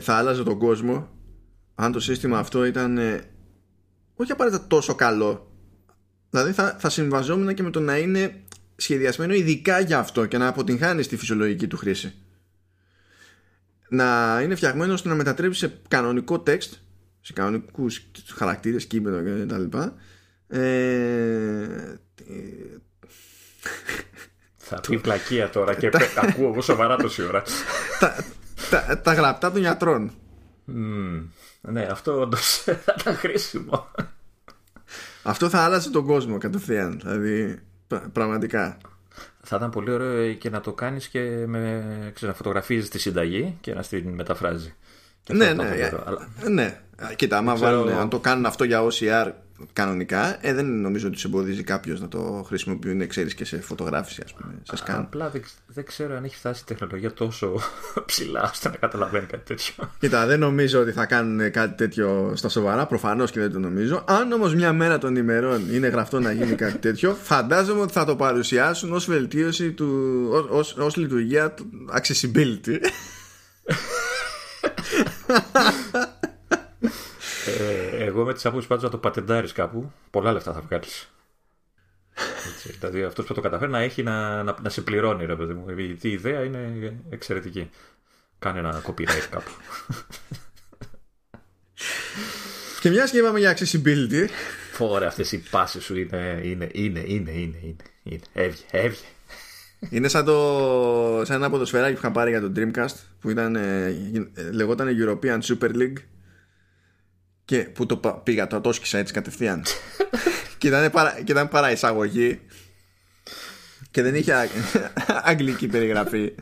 [0.00, 1.08] θα άλλαζε τον κόσμο
[1.74, 2.98] αν το σύστημα αυτό ήταν
[4.14, 5.52] όχι απαραίτητα τόσο καλό
[6.32, 8.42] Δηλαδή θα, θα συμβαζόμουν και με το να είναι
[8.76, 12.14] σχεδιασμένο ειδικά για αυτό και να αποτυγχάνεις στη φυσιολογική του χρήση.
[13.88, 16.70] Να είναι φτιαγμένος ώστε να μετατρέψει σε κανονικό text,
[17.20, 19.78] σε κανονικούς χαρακτήρες, κείμενο κτλ.
[20.54, 21.98] Ε,
[24.56, 27.42] θα πει πλακία τώρα και ακούω εγώ σοβαρά τόση ώρα.
[28.00, 28.24] τα,
[28.70, 30.12] τα, τα γραπτά των γιατρών.
[31.60, 33.90] ναι, αυτό όντως θα ήταν χρήσιμο.
[35.22, 37.00] Αυτό θα άλλαζε τον κόσμο κατευθείαν.
[37.02, 37.58] Δηλαδή,
[38.12, 38.76] πραγματικά.
[39.42, 41.82] Θα ήταν πολύ ωραίο και να το κάνεις και με,
[42.14, 44.74] ξέρω, να φωτογραφίζεις τη συνταγή και να την μεταφράζει.
[45.28, 46.82] ναι, ναι, ναι, ναι.
[47.16, 47.82] Κοίτα, άμα ξέρω...
[47.82, 49.30] βάλουν, αν το κάνουν αυτό για OCR
[49.72, 54.22] κανονικά, ε, δεν νομίζω ότι του εμποδίζει κάποιος να το χρησιμοποιούν, ξέρεις και σε φωτογράφηση,
[54.24, 54.54] ας πούμε.
[54.62, 55.00] Σε σκάν.
[55.00, 57.60] Απλά δεν, δεν, ξέρω αν έχει φτάσει η τεχνολογία τόσο
[58.06, 59.74] ψηλά ώστε να καταλαβαίνει κάτι τέτοιο.
[59.98, 64.04] Κοίτα, δεν νομίζω ότι θα κάνουν κάτι τέτοιο στα σοβαρά, προφανώς και δεν το νομίζω.
[64.06, 68.04] Αν όμως μια μέρα των ημερών είναι γραφτό να γίνει κάτι τέτοιο, φαντάζομαι ότι θα
[68.04, 70.28] το παρουσιάσουν ως βελτίωση του,
[70.76, 72.78] ως λειτουργία του accessibility.
[77.46, 81.10] Ε, εγώ με τις άποψεις πάντως να το πατεντάρεις κάπου, πολλά λεφτά θα βγάλεις.
[82.78, 85.64] δηλαδή αυτός που το καταφέρει να έχει να, να, να σε πληρώνει, ρε παιδί μου.
[86.00, 87.70] Η ιδέα είναι εξαιρετική.
[88.38, 89.50] Κάνε ένα copyright κάπου.
[92.80, 94.26] Και μιας και είπαμε για accessibility.
[94.72, 98.20] Φόρε, αυτές οι πάσει σου είναι, είναι, είναι, είναι, είναι, είναι, είναι.
[98.32, 99.04] Έβγε, έβγε.
[99.90, 103.94] Είναι σαν, το, σαν ένα ποδοσφαιράκι που είχα πάρει για το Dreamcast που ήταν, ε,
[104.52, 105.96] λεγόταν European Super League
[107.44, 109.62] και που το πήγα, το ατόσκησα έτσι κατευθείαν.
[110.58, 112.40] και, ήταν παρά, και ήταν παρά εισαγωγή.
[113.90, 114.34] Και δεν είχε
[115.30, 116.34] αγγλική περιγραφή.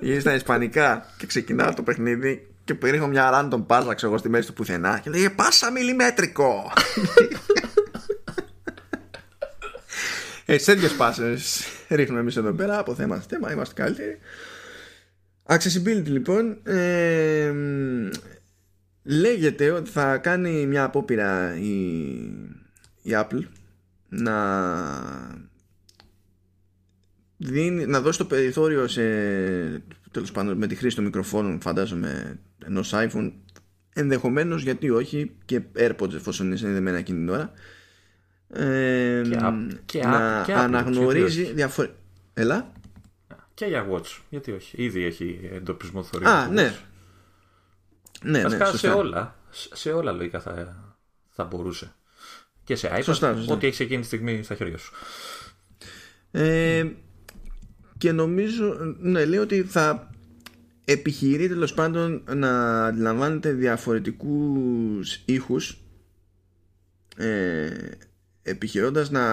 [0.00, 4.46] Είχε στα ισπανικά και ξεκινάω το παιχνίδι και ρίχνω μια random πάσα ξέρω στη μέση
[4.46, 6.72] του πουθενά και λέει πάσα μιλιμέτρικο.
[10.46, 14.18] Έτσι τέτοιες πάσες ρίχνουμε εμείς εδώ πέρα από θέμα σε θέμα, είμαστε καλύτεροι.
[15.46, 16.58] Accessibility λοιπόν.
[16.64, 17.52] Ε,
[19.04, 21.72] Λέγεται ότι θα κάνει μια απόπειρα η,
[23.02, 23.42] η Apple
[24.08, 24.36] να
[27.36, 29.02] δίνει, να δώσει το περιθώριο σε
[30.10, 33.32] τέλος πάντων με τη χρήση των μικροφώνων φαντάζομαι ενός iPhone
[33.94, 37.52] ενδεχομένως γιατί όχι και AirPods εφόσον είναι συνδεμένα εκείνη την ώρα
[38.48, 39.22] ε,
[39.84, 41.98] και, να και αναγνωρίζει διαφορετικά
[42.34, 42.72] Έλα.
[43.54, 44.82] Και για Watch γιατί όχι.
[44.82, 46.74] Ήδη έχει εντοπισμό θωρίου Α ναι
[48.22, 50.76] ναι, ναι, σε όλα, σε όλα λογικά θα,
[51.30, 51.94] θα μπορούσε.
[52.64, 53.54] Και σε iPad, σωστά, σωστά.
[53.54, 54.92] ό,τι έχεις εκείνη τη στιγμή στα χέρια σου.
[56.30, 56.86] Ε,
[57.98, 60.10] και νομίζω, ναι, λέει ότι θα
[60.84, 65.78] επιχειρεί τέλος πάντων να αντιλαμβάνεται διαφορετικούς ήχους
[67.16, 67.70] ε,
[68.42, 69.24] επιχειρώντας να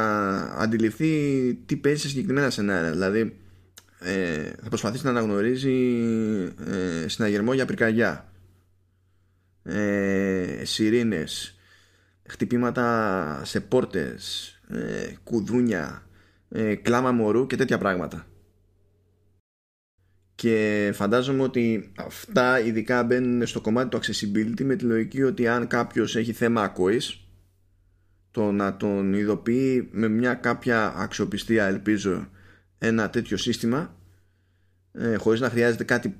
[0.42, 2.92] αντιληφθεί τι παίζει σε συγκεκριμένα σενάρια.
[2.92, 3.36] Δηλαδή
[4.00, 6.04] ε, θα προσπαθήσει να αναγνωρίζει
[6.68, 8.31] ε, συναγερμό για πρικαγιά
[9.64, 11.56] ε, σιρήνες
[12.28, 16.08] χτυπήματα σε πόρτες ε, κουδούνια
[16.50, 18.26] ε, κλάμα μωρού και τέτοια πράγματα.
[20.36, 25.68] Και φαντάζομαι ότι αυτά ειδικά μπαίνουν στο κομμάτι του accessibility με τη λογική ότι αν
[25.68, 27.26] κάποιος έχει θέμα ακοής
[28.32, 32.30] το να τον ειδοποιεί με μια κάποια αξιοπιστία ελπίζω
[32.78, 33.96] ένα τέτοιο σύστημα
[34.92, 36.16] ε, χωρίς να χρειάζεται κάτι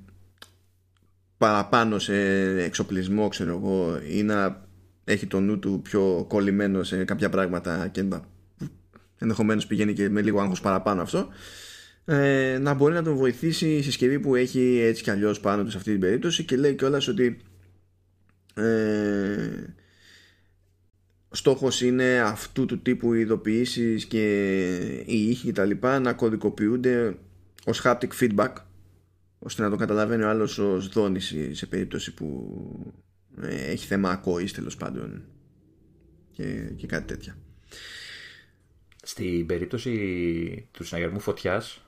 [1.42, 2.14] παραπάνω σε
[2.62, 4.66] εξοπλισμό ξέρω εγώ ή να
[5.04, 8.04] έχει το νου του πιο κολλημένο σε κάποια πράγματα και
[9.18, 11.28] ενδεχομένως πηγαίνει και με λίγο άγχος παραπάνω αυτό
[12.04, 15.70] ε, να μπορεί να τον βοηθήσει η συσκευή που έχει έτσι κι αλλιώς πάνω του
[15.70, 17.40] σε αυτή την περίπτωση και λέει κιόλας ότι
[18.54, 18.64] ε,
[21.30, 24.24] στόχος είναι αυτού του τύπου ειδοποιήσεις και
[25.06, 27.16] οι ήχοι και τα λοιπά να κωδικοποιούνται
[27.64, 28.52] ως haptic feedback
[29.42, 32.56] ώστε να το καταλαβαίνει ο άλλος ως δόνηση σε περίπτωση που
[33.40, 35.24] ε, έχει θέμα ακόης τέλος πάντων
[36.30, 37.36] και, και κάτι τέτοια.
[39.02, 41.84] Στην περίπτωση του συναγερμού φωτιάς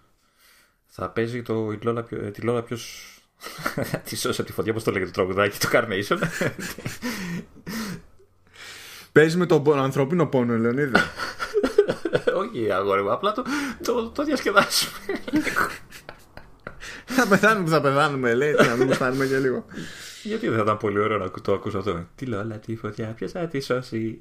[0.87, 3.09] θα παίζει το, τη Λόλα, τη Λόλα ποιος
[4.09, 6.19] τη σώσει από τη φωτιά, πώς το λέγεται το τραγουδάκι, το Carnation.
[9.13, 10.93] Παίζει με τον ανθρωπίνο πόνο, Λεωνίδη.
[12.41, 13.45] Όχι, αγόρι μου, απλά το,
[13.83, 14.99] το, το διασκεδάσουμε.
[17.05, 18.53] θα πεθάνουμε που θα πεθάνουμε, λέει.
[18.53, 19.65] να μην πεθάνουμε και λίγο.
[20.23, 23.33] Γιατί δεν θα ήταν πολύ ωραίο να το ακούσω αυτό; Τι λόλα, τι φωτιά, ποιος
[23.33, 24.19] θα τη σώσει;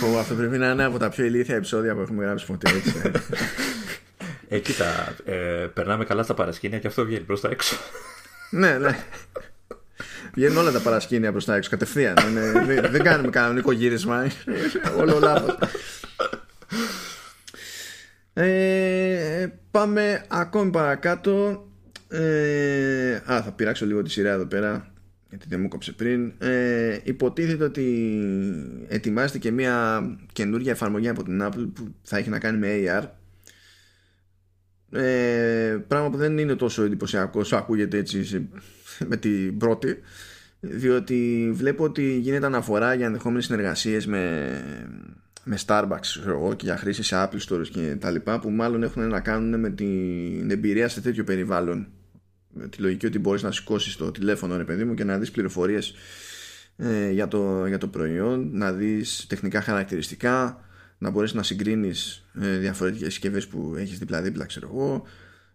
[0.00, 2.70] Πω, αυτό πρέπει να είναι από τα πιο ηλίθια επεισόδια που έχουμε γράψει ποτέ.
[2.70, 2.94] Έτσι.
[4.48, 7.76] Ε, κοίτα, ε, περνάμε καλά στα παρασκήνια και αυτό βγαίνει προς τα έξω.
[8.50, 8.98] ναι, ναι.
[10.34, 12.16] Βγαίνουν όλα τα παρασκήνια προς τα έξω κατευθείαν.
[12.66, 14.26] δεν, δεν κάνουμε κανονικό γύρισμα.
[14.98, 15.56] Όλο λάθος.
[18.38, 21.66] Ε, πάμε ακόμη παρακάτω.
[22.08, 24.92] Ε, α, θα πειράξω λίγο τη σειρά εδώ πέρα
[25.28, 26.32] γιατί δεν μου κόψε πριν.
[26.38, 28.20] Ε, υποτίθεται ότι
[28.88, 30.02] ετοιμάζεται και μια
[30.32, 33.08] καινούργια εφαρμογή από την Apple που θα έχει να κάνει με AR.
[34.98, 38.48] Ε, πράγμα που δεν είναι τόσο εντυπωσιακό όσο ακούγεται έτσι
[39.08, 40.00] με την πρώτη
[40.60, 44.50] διότι βλέπω ότι γίνεται αναφορά για ενδεχόμενες συνεργασίες με
[45.48, 49.08] με Starbucks εγώ, και για χρήση σε Apple Stores και τα λοιπά που μάλλον έχουν
[49.08, 51.88] να κάνουν με την εμπειρία σε τέτοιο περιβάλλον.
[52.52, 55.30] Με τη λογική ότι μπορείς να σηκώσεις το τηλέφωνο ρε παιδί μου και να δεις
[55.30, 55.94] πληροφορίες
[56.76, 60.60] ε, για, το, για το προϊόν να δεις τεχνικά χαρακτηριστικά
[60.98, 65.02] να μπορείς να συγκρίνεις ε, διαφορετικές συσκευές που έχεις δίπλα-δίπλα ξέρω εγώ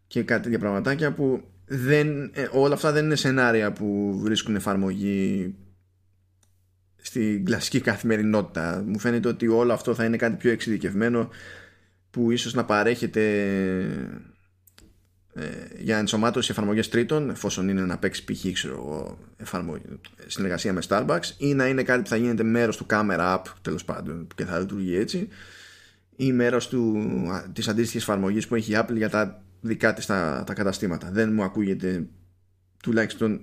[0.08, 5.56] και κάτι τέτοια πραγματάκια που δεν, ε, όλα αυτά δεν είναι σενάρια που βρίσκουν εφαρμογή
[7.02, 8.84] στην κλασική καθημερινότητα.
[8.86, 11.30] Μου φαίνεται ότι όλο αυτό θα είναι κάτι πιο εξειδικευμένο
[12.12, 13.22] που ίσως να παρέχεται
[15.34, 15.44] ε,
[15.80, 18.66] για ενσωμάτωση εφαρμογές τρίτων εφόσον είναι να παίξει π.χ.
[20.28, 23.86] συνεργασία με Starbucks ή να είναι κάτι που θα γίνεται μέρος του camera app τέλος
[23.86, 25.28] πάντων και θα λειτουργεί έτσι
[26.16, 27.08] ή μέρος του,
[27.54, 31.34] της αντίστοιχης εφαρμογής που έχει η Apple για τα δικά της τα, τα καταστήματα δεν
[31.34, 32.08] μου ακούγεται
[32.84, 33.42] τουλάχιστον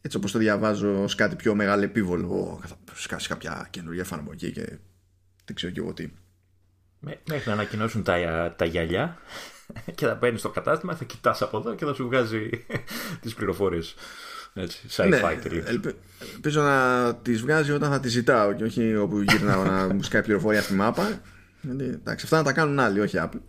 [0.00, 4.78] έτσι όπως το διαβάζω ως κάτι πιο μεγάλο επίβολο θα σκάσει κάποια καινούργια εφαρμογή και
[5.44, 6.10] δεν ξέρω και εγώ τι
[7.00, 9.18] Μέχρι να ανακοινώσουν τα, τα γυαλιά
[9.94, 12.50] και θα παίρνεις στο κατάστημα, θα κοιτάς από εδώ και θα σου βγάζει
[13.22, 13.94] τις πληροφορίες.
[14.54, 15.20] Έτσι, sci-fi ναι,
[16.34, 20.22] Ελπίζω να τις βγάζει όταν θα τις ζητάω και όχι όπου γυρνάω να μου σκάει
[20.22, 21.20] πληροφορία στη μάπα.
[21.60, 23.40] Γιατί, εντάξει, αυτά να τα κάνουν άλλοι, όχι Apple.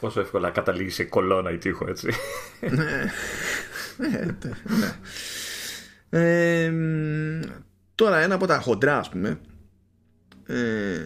[0.00, 2.08] Πόσο εύκολα καταλήγει σε κολόνα ή τείχο, έτσι.
[2.60, 3.10] ναι.
[4.08, 4.36] ναι,
[4.78, 4.96] ναι.
[6.16, 6.72] Ε,
[7.94, 9.40] τώρα ένα από τα χοντρά ας πούμε
[10.46, 11.00] ε,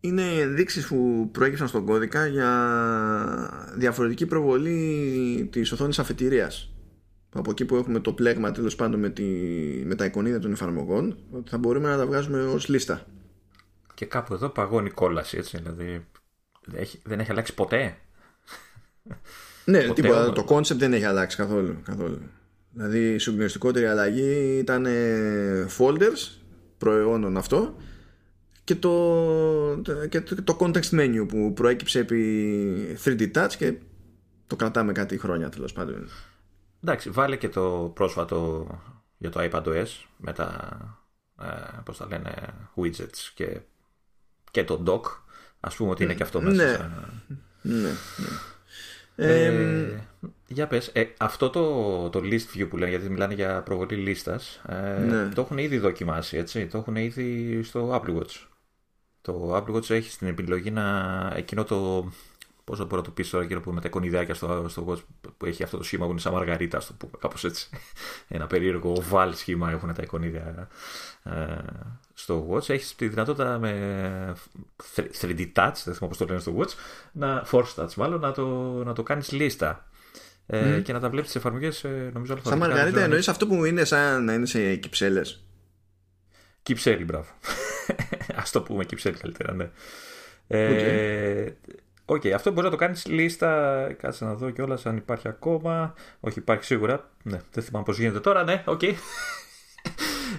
[0.00, 2.50] είναι ενδείξεις που προέκυψαν στον κώδικα για
[3.76, 6.72] διαφορετική προβολή της οθόνης αφετηρίας.
[7.34, 9.22] Από εκεί που έχουμε το πλέγμα τέλος πάντων με, τη,
[9.84, 13.06] με τα εικονίδια των εφαρμογών ότι θα μπορούμε να τα βγάζουμε ως λίστα.
[13.94, 16.06] Και κάπου εδώ παγώνει κόλαση έτσι δηλαδή
[16.64, 17.96] δεν έχει, δεν έχει αλλάξει ποτέ;
[19.64, 22.20] Ναι ποτέ τίποτα, το concept δεν έχει αλλάξει καθόλου, καθόλου.
[22.72, 24.86] Δηλαδή η συγκλονιστικότερη αλλαγή ήταν
[25.78, 26.40] folders
[26.78, 27.76] προαιώνων αυτό
[28.64, 33.74] και το, και το context menu που προέκυψε επί 3D Touch και
[34.46, 36.08] το κρατάμε κάτι χρόνια τέλος πάντων.
[36.82, 38.66] Εντάξει, βάλε και το πρόσφατο
[39.18, 39.86] για το iPadOS
[40.16, 40.78] με τα
[41.42, 42.34] ε, πώς τα λένε
[42.76, 43.60] widgets και,
[44.50, 45.02] και το dock
[45.60, 46.90] ας πούμε ότι είναι και αυτό μέσα
[47.62, 47.76] ναι.
[47.76, 47.88] ναι,
[49.16, 49.34] ναι.
[49.34, 50.04] Ε,
[50.46, 54.62] για πες, ε, αυτό το, το list view που λένε, γιατί μιλάνε για προβολή λίστας,
[54.68, 55.28] ε, ναι.
[55.28, 58.46] το έχουν ήδη δοκιμάσει, έτσι, το έχουν ήδη στο Apple Watch.
[59.20, 62.10] Το Apple Watch έχει στην επιλογή να εκείνο το.
[62.64, 65.28] Πώς θα μπορώ να το πεις τώρα, εκείνο που με τα εικονιδάκια στο, στο Watch
[65.36, 67.68] που έχει αυτό το σχήμα που είναι σαν μαργαρίτα, το πούμε κάπως έτσι.
[68.28, 70.68] Ένα περίεργο βάλ σχήμα έχουν τα εικονίδια
[71.22, 71.56] ε,
[72.14, 72.68] στο Watch.
[72.68, 74.34] Έχεις τη δυνατότητα με
[75.20, 76.72] 3D touch, δεν θυμάμαι πώς το λένε στο Watch,
[77.12, 78.46] να, force touch μάλλον, να το,
[78.84, 79.86] να το κάνεις λίστα.
[80.46, 83.84] Ε, και να τα βλέπεις τις εφαρμογές, ε, νομίζω Σαν μαργαρίτα εννοείς αυτό που είναι
[83.84, 85.44] σαν να είναι σε κυψέλες.
[86.62, 87.26] Κυψέλη, μπράβο.
[88.40, 89.70] Ας το πούμε κυψέλη καλύτερα, ναι.
[90.46, 91.52] Ε,
[92.04, 93.86] OK, okay, αυτό μπορείς να το κάνεις λίστα.
[93.98, 95.94] Κάτσε να δω κιόλας αν υπάρχει ακόμα.
[96.20, 97.10] Όχι, υπάρχει σίγουρα.
[97.22, 98.44] Ναι, δεν θυμάμαι πώς γίνεται τώρα.
[98.44, 98.80] Ναι, OK.
[98.82, 98.92] Okay.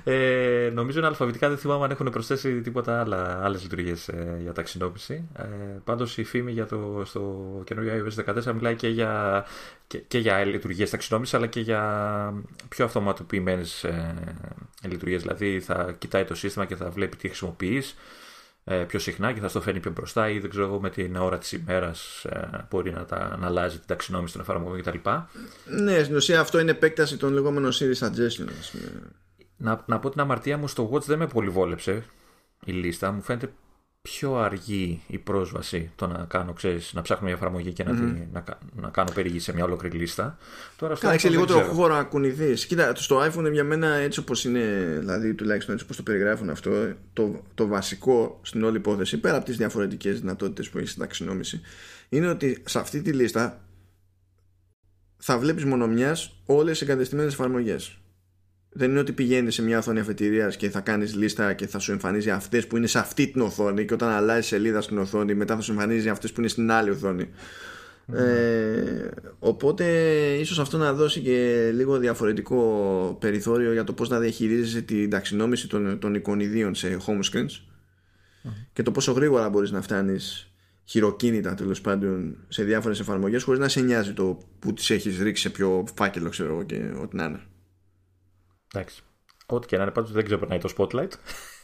[0.05, 4.51] Ε, νομίζω είναι αλφαβητικά, δεν θυμάμαι αν έχουν προσθέσει τίποτα άλλα, άλλες λειτουργίες ε, για
[4.51, 5.27] ταξινόμηση.
[5.37, 5.43] Ε,
[5.83, 9.45] πάντως η φήμη για το, στο καινούριο iOS 14 μιλάει και για,
[9.87, 12.33] και, και για λειτουργίες ταξινόμησης αλλά και για
[12.69, 14.15] πιο αυτοματοποιημένες ε,
[14.81, 15.21] λειτουργίες.
[15.21, 17.95] Δηλαδή θα κοιτάει το σύστημα και θα βλέπει τι χρησιμοποιείς
[18.65, 21.15] ε, πιο συχνά και θα στο φέρνει πιο μπροστά ή δεν ξέρω εγώ με την
[21.15, 24.97] ώρα της ημέρας ε, μπορεί να, τα, να αλλάζει την ταξινόμηση των εφαρμογών κτλ.
[25.65, 28.79] Ναι, στην ουσία αυτό είναι επέκταση των λεγόμενων series suggestions.
[29.63, 32.03] Να, να πω την αμαρτία μου στο Watch δεν με πολύ βόλεψε
[32.65, 33.11] η λίστα.
[33.11, 33.53] Μου φαίνεται
[34.01, 38.27] πιο αργή η πρόσβαση το να κάνω, ξέρεις, να ψάχνω μια εφαρμογή και να, mm.
[38.31, 38.43] να,
[38.75, 40.37] να, κάνω περίγη σε μια ολόκληρη λίστα.
[40.75, 42.65] Τώρα στο Κάτσε λιγότερο χώρο να κουνηθείς.
[42.65, 46.93] Κοίτα, στο iPhone για μένα έτσι όπως είναι, δηλαδή τουλάχιστον έτσι όπως το περιγράφουν αυτό,
[47.13, 51.61] το, το βασικό στην όλη υπόθεση, πέρα από τις διαφορετικές δυνατότητες που έχεις στην ταξινόμηση,
[52.09, 53.61] είναι ότι σε αυτή τη λίστα
[55.17, 57.97] θα βλέπεις μονομιάς όλες οι εγκατεστημένες εφαρμογές.
[58.73, 61.91] Δεν είναι ότι πηγαίνεις σε μια οθόνη αφετηρίας και θα κάνεις λίστα και θα σου
[61.91, 65.55] εμφανίζει αυτές που είναι σε αυτή την οθόνη και όταν αλλάζει σελίδα στην οθόνη μετά
[65.55, 67.29] θα σου εμφανίζει αυτές που είναι στην άλλη οθόνη.
[68.13, 69.07] Ε,
[69.39, 69.85] οπότε
[70.39, 75.69] ίσως αυτό να δώσει και λίγο διαφορετικό περιθώριο για το πώς να διαχειρίζεσαι την ταξινόμηση
[75.69, 77.61] των, των εικονιδίων σε home screens
[78.73, 80.53] και το πόσο γρήγορα μπορείς να φτάνεις
[80.85, 85.41] χειροκίνητα τέλος πάντων σε διάφορες εφαρμογές χωρίς να σε νοιάζει το που τις έχεις ρίξει
[85.41, 87.39] σε πιο φάκελο ξέρω και ό,τι να είναι.
[88.73, 89.01] Εντάξει.
[89.45, 91.09] Ό,τι και να είναι πάντως δεν ξεπερνάει το spotlight.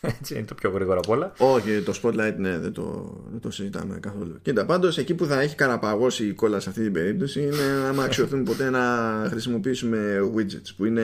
[0.19, 1.33] Έτσι είναι το πιο γρήγορο από όλα.
[1.37, 4.39] Όχι, το spotlight ναι, δεν το, δεν το συζητάμε καθόλου.
[4.41, 8.03] Κοίτα, πάντως εκεί που θα έχει καραπαγώσει η κόλλα σε αυτή την περίπτωση είναι άμα
[8.03, 11.01] αξιοθούμε ποτέ να χρησιμοποιήσουμε widgets που είναι.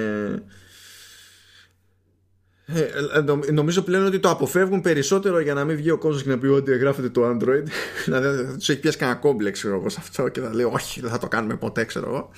[2.66, 2.82] Ε,
[3.14, 6.38] ε νομίζω πλέον ότι το αποφεύγουν περισσότερο για να μην βγει ο κόσμος και να
[6.38, 7.64] πει ότι γράφεται το Android.
[8.06, 11.18] δηλαδή τους έχει πιάσει κανένα κόμπλεξ εγώ σε αυτό και θα λέει Όχι, δεν θα
[11.18, 12.32] το κάνουμε ποτέ, ξέρω εγώ.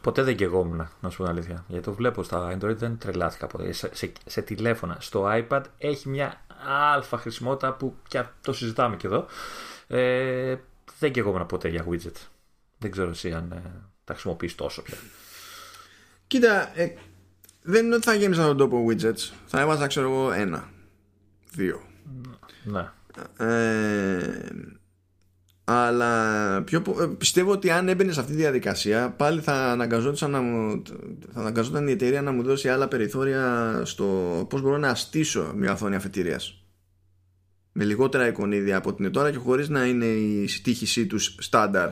[0.00, 1.64] Ποτέ, δεν κεγόμουν, να σου πω αλήθεια.
[1.68, 3.72] Γιατί το βλέπω στα Android, δεν τρελάθηκα ποτέ.
[3.72, 4.96] Σε, σε, σε τηλέφωνα.
[5.00, 6.40] Στο iPad έχει μια
[6.94, 9.26] αλφα χρησιμότητα που και το συζητάμε και εδώ.
[9.86, 10.56] Ε,
[10.98, 12.16] δεν κεγόμουν ποτέ για widget.
[12.78, 13.62] Δεν ξέρω εσύ αν ε,
[14.04, 14.96] τα χρησιμοποιείς τόσο πια.
[16.26, 16.94] Κοίτα, ε,
[17.62, 19.32] δεν είναι ότι θα γέμιζα τον τόπο widgets.
[19.46, 20.68] Θα έβαζα, ξέρω εγώ, ένα.
[21.50, 21.82] Δύο.
[22.64, 22.90] Ναι.
[23.36, 24.48] Ε,
[25.72, 30.40] αλλά πιο, ε, πιστεύω ότι αν έμπαινε σε αυτή τη διαδικασία πάλι θα αναγκαζόταν, να
[30.40, 30.82] μου,
[31.32, 34.06] θα αναγκαζόταν η εταιρεία να μου δώσει άλλα περιθώρια στο
[34.48, 36.64] πώς μπορώ να στήσω μια οθόνη αφετηρίας
[37.72, 41.88] με λιγότερα εικονίδια από την τώρα και χωρίς να είναι η στήχησή τους στάνταρ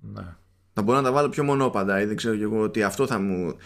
[0.00, 0.36] ναι.
[0.72, 3.18] θα μπορώ να τα βάλω πιο μονόπαντα ή δεν ξέρω και εγώ ότι αυτό θα
[3.18, 3.56] μου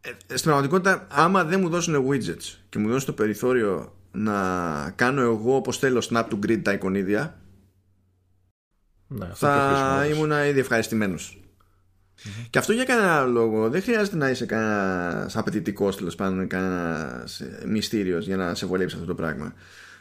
[0.00, 5.20] ε, στην πραγματικότητα άμα δεν μου δώσουν widgets και μου δώσουν το περιθώριο να κάνω
[5.20, 7.40] εγώ όπως θέλω snap to grid τα εικονίδια
[9.08, 11.40] ναι, θα ήμουν ήδη ευχαριστημένος.
[12.50, 18.26] Και αυτό για κανένα λόγο δεν χρειάζεται να είσαι κανένας απαιτητικός τέλος πάντων, κανένας μυστήριος
[18.26, 19.54] για να σε βολέψει αυτό το πράγμα.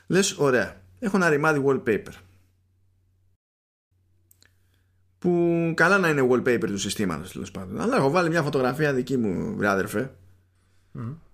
[0.08, 2.14] Λες, ωραία, έχω ένα ρημάδι wallpaper.
[5.20, 7.82] Που καλά να είναι wallpaper του συστήματος τέλος πάντων.
[7.82, 10.12] Αλλά έχω βάλει μια φωτογραφία δική μου, βράδερφε.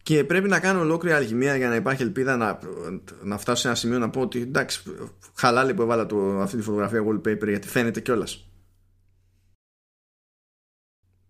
[0.03, 2.59] Και πρέπει να κάνω ολόκληρη αλχημία για να υπάρχει ελπίδα να,
[3.23, 4.83] να φτάσω σε ένα σημείο να πω ότι εντάξει,
[5.35, 8.45] χαλάλη που έβαλα το, αυτή τη φωτογραφία wallpaper γιατί φαίνεται κιόλας.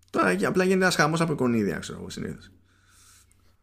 [0.09, 2.51] Τώρα και απλά γίνεται ένας χαμός από εικονίδια, ξέρω εγώ συνήθως.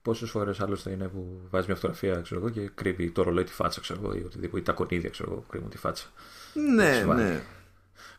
[0.03, 3.53] Πόσες φορές άλλωστε είναι που βάζεις μια φωτογραφία ξέρω εγώ, και κρύβει το ρολόι τη
[3.53, 6.07] φάτσα, ξέρω εγώ, ή οτιδήποτε, ή τα κονίδια, ξέρω εγώ, κρύβουν τη φάτσα.
[6.75, 7.43] Ναι, ναι.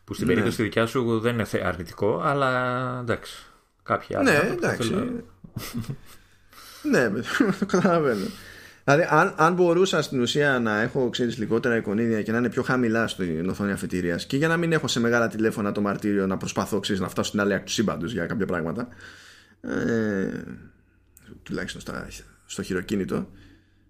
[0.04, 0.32] Που στην ναι.
[0.32, 3.46] περίπτωση τη δικιά σου δεν είναι αρνητικό, αλλά εντάξει.
[3.82, 4.32] Κάποια άλλα.
[4.32, 4.94] Ναι, εντάξει.
[6.82, 8.26] Ναι, το καταλαβαίνω.
[8.84, 12.62] Δηλαδή, αν, αν μπορούσα στην ουσία να έχω ξέρεις, λιγότερα εικονίδια και να είναι πιο
[12.62, 16.36] χαμηλά στην οθόνη αφετηρίας και για να μην έχω σε μεγάλα τηλέφωνα το μαρτύριο να
[16.36, 18.88] προσπαθώ ξέρεις, να φτάσω στην άλλη άκρη του σύμπαντος για κάποια πράγματα.
[19.60, 20.28] Ε,
[21.42, 22.06] τουλάχιστον στα,
[22.46, 23.28] στο χειροκίνητο.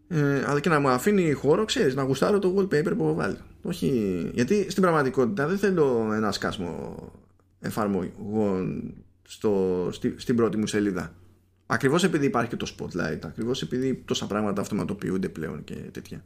[0.08, 3.36] Ε, αλλά και να μου αφήνει χώρο, ξέρεις, να γουστάρω το wallpaper που έχω βάλει.
[3.62, 6.96] Όχι, γιατί στην πραγματικότητα δεν θέλω ένα σκάσμο
[7.60, 11.14] εφαρμογών στο, στη, στην πρώτη μου σελίδα.
[11.72, 16.24] Ακριβώς επειδή υπάρχει και το spotlight, ακριβώς επειδή τόσα πράγματα αυτοματοποιούνται πλέον και τέτοια.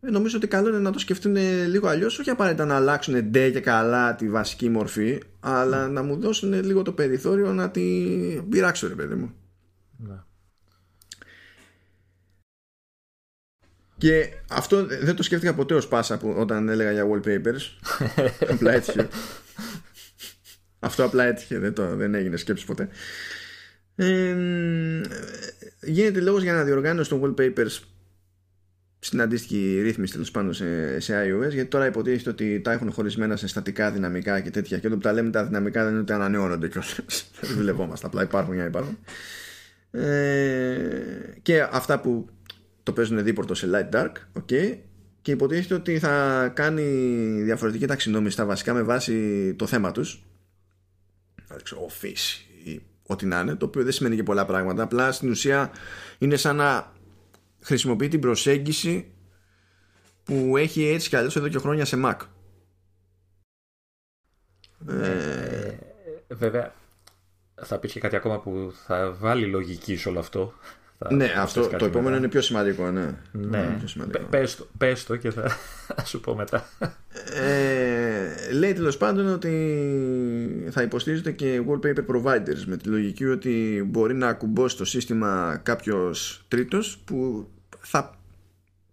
[0.00, 1.36] Ε, νομίζω ότι καλό είναι να το σκεφτούν
[1.68, 6.16] λίγο αλλιώς, όχι απαραίτητα να αλλάξουν ντε και καλά τη βασική μορφή, αλλά να μου
[6.16, 9.34] δώσουν λίγο το περιθώριο να την πειράξω, ρε παιδί μου.
[9.96, 10.16] Ναι.
[13.98, 17.92] Και αυτό δεν το σκέφτηκα ποτέ ως πάσα που, όταν έλεγα για wallpapers.
[18.52, 19.08] απλά έτυχε.
[20.78, 22.88] αυτό απλά έτυχε, δεν, το, δεν έγινε σκέψη ποτέ
[25.80, 27.80] γίνεται λόγος για να διοργάνωση των wallpapers
[28.98, 33.36] στην αντίστοιχη ρύθμιση τέλος πάντων σε, σε iOS γιατί τώρα υποτίθεται ότι τα έχουν χωρισμένα
[33.36, 36.12] σε στατικά δυναμικά και τέτοια και όταν που τα λέμε τα δυναμικά δεν είναι ότι
[36.12, 37.00] ανανεώνονται κιόλας.
[37.40, 38.98] Δεν δουλευόμαστε απλά υπάρχουν για να υπάρχουν.
[39.90, 40.78] Ε,
[41.42, 42.28] και αυτά που
[42.82, 44.76] το παίζουν δίπορτο σε light dark okay,
[45.22, 46.82] και υποτίθεται ότι θα κάνει
[47.42, 50.24] διαφορετική ταξινόμηση στα βασικά με βάση το θέμα τους.
[51.46, 52.51] Δηλαδή ξέρω office
[53.06, 54.82] ό,τι να είναι, το οποίο δεν σημαίνει και πολλά πράγματα.
[54.82, 55.70] Απλά στην ουσία
[56.18, 56.92] είναι σαν να
[57.60, 59.12] χρησιμοποιεί την προσέγγιση
[60.24, 62.16] που έχει έτσι κι αλλιώς εδώ και χρόνια σε Mac.
[64.88, 65.10] Ε,
[66.28, 66.74] ε, βέβαια,
[67.54, 70.52] θα πεις και κάτι ακόμα που θα βάλει λογική σε όλο αυτό.
[71.10, 73.14] Ναι, αυτό το επόμενο είναι πιο σημαντικό, ναι.
[73.32, 74.24] Ναι, πιο σημαντικό.
[74.30, 75.56] Πες, το, πες το και θα,
[76.10, 76.68] σου πω μετά.
[77.34, 84.14] Ε, λέει τέλος πάντων ότι θα υποστηρίζεται και wallpaper providers με τη λογική ότι μπορεί
[84.14, 87.48] να ακουμπώσει το σύστημα κάποιος τρίτος που
[87.78, 88.16] θα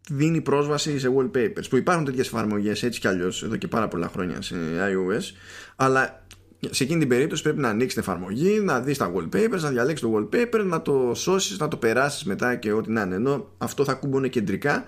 [0.10, 4.08] δίνει πρόσβαση σε wallpapers που υπάρχουν τέτοιες εφαρμογές έτσι κι αλλιώς εδώ και πάρα πολλά
[4.08, 5.36] χρόνια σε iOS
[5.76, 6.24] αλλά
[6.70, 10.08] σε εκείνη την περίπτωση πρέπει να ανοίξεις την εφαρμογή, να δεις τα wallpapers, να διαλέξεις
[10.08, 13.16] το wallpaper, να το σώσεις, να το περάσεις μετά και ό,τι να είναι.
[13.16, 14.86] Ενώ αυτό θα κουμπώνε κεντρικά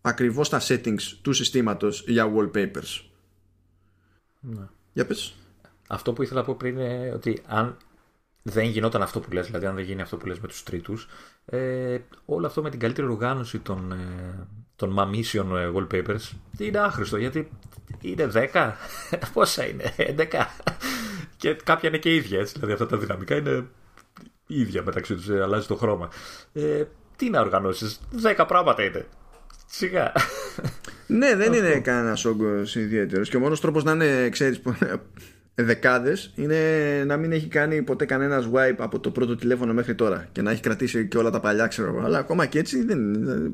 [0.00, 3.04] ακριβώς τα settings του συστήματος για wallpapers.
[4.40, 4.68] Ναι.
[4.92, 5.34] Για πες.
[5.88, 7.76] Αυτό που ήθελα να πω πριν είναι ότι αν
[8.42, 11.08] δεν γινόταν αυτό που λες, δηλαδή αν δεν γίνει αυτό που λες με τους τρίτους,
[11.44, 14.46] ε, όλο αυτό με την καλύτερη οργάνωση των, ε,
[14.76, 17.48] των μαμίσιων ε, wallpapers είναι άχρηστο γιατί
[18.00, 18.72] είναι 10,
[19.32, 20.26] πόσα είναι, 11
[21.42, 23.64] και κάποια είναι και ίδια έτσι, δηλαδή αυτά τα δυναμικά είναι
[24.46, 26.08] ίδια μεταξύ τους, ε, αλλάζει το χρώμα.
[26.52, 26.84] Ε,
[27.16, 28.00] τι να οργανώσεις,
[28.36, 29.06] 10 πράγματα είναι.
[29.66, 30.12] Σιγά.
[31.06, 33.28] Ναι, δεν είναι κανένας όγκος ιδιαίτερος.
[33.28, 34.62] Και ο μόνος τρόπος να είναι, ξέρεις,
[35.54, 40.28] δεκάδες είναι να μην έχει κάνει ποτέ κανένας wipe από το πρώτο τηλέφωνο μέχρι τώρα
[40.32, 43.52] και να έχει κρατήσει και όλα τα παλιά ξέρω αλλά ακόμα και έτσι δεν είναι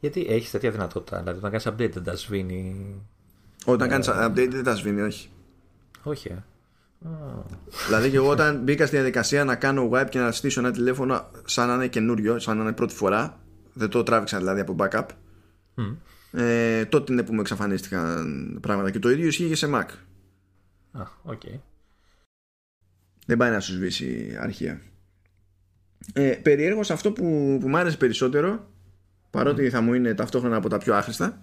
[0.00, 2.94] γιατί έχεις τέτοια δυνατότητα δηλαδή όταν κάνεις update δεν τα σβήνει
[3.64, 5.30] όταν κάνεις update δεν τα σβήνει όχι
[6.02, 6.44] όχι ε.
[7.86, 11.30] Δηλαδή και εγώ όταν μπήκα στη διαδικασία να κάνω wipe και να στήσω ένα τηλέφωνο
[11.44, 13.40] σαν να είναι καινούριο, σαν να είναι πρώτη φορά,
[13.72, 15.06] δεν το τράβηξα δηλαδή από backup.
[15.76, 15.96] Mm.
[16.32, 19.86] Ε, τότε είναι που μου εξαφανίστηκαν πράγματα και το ίδιο ισχύει και σε Mac.
[20.92, 21.58] Α, okay.
[23.26, 24.80] Δεν πάει να σου σβήσει αρχεία.
[26.12, 28.70] Ε, περιέργως αυτό που, που μου άρεσε περισσότερο
[29.30, 31.42] παρότι θα μου είναι ταυτόχρονα από τα πιο άχρηστα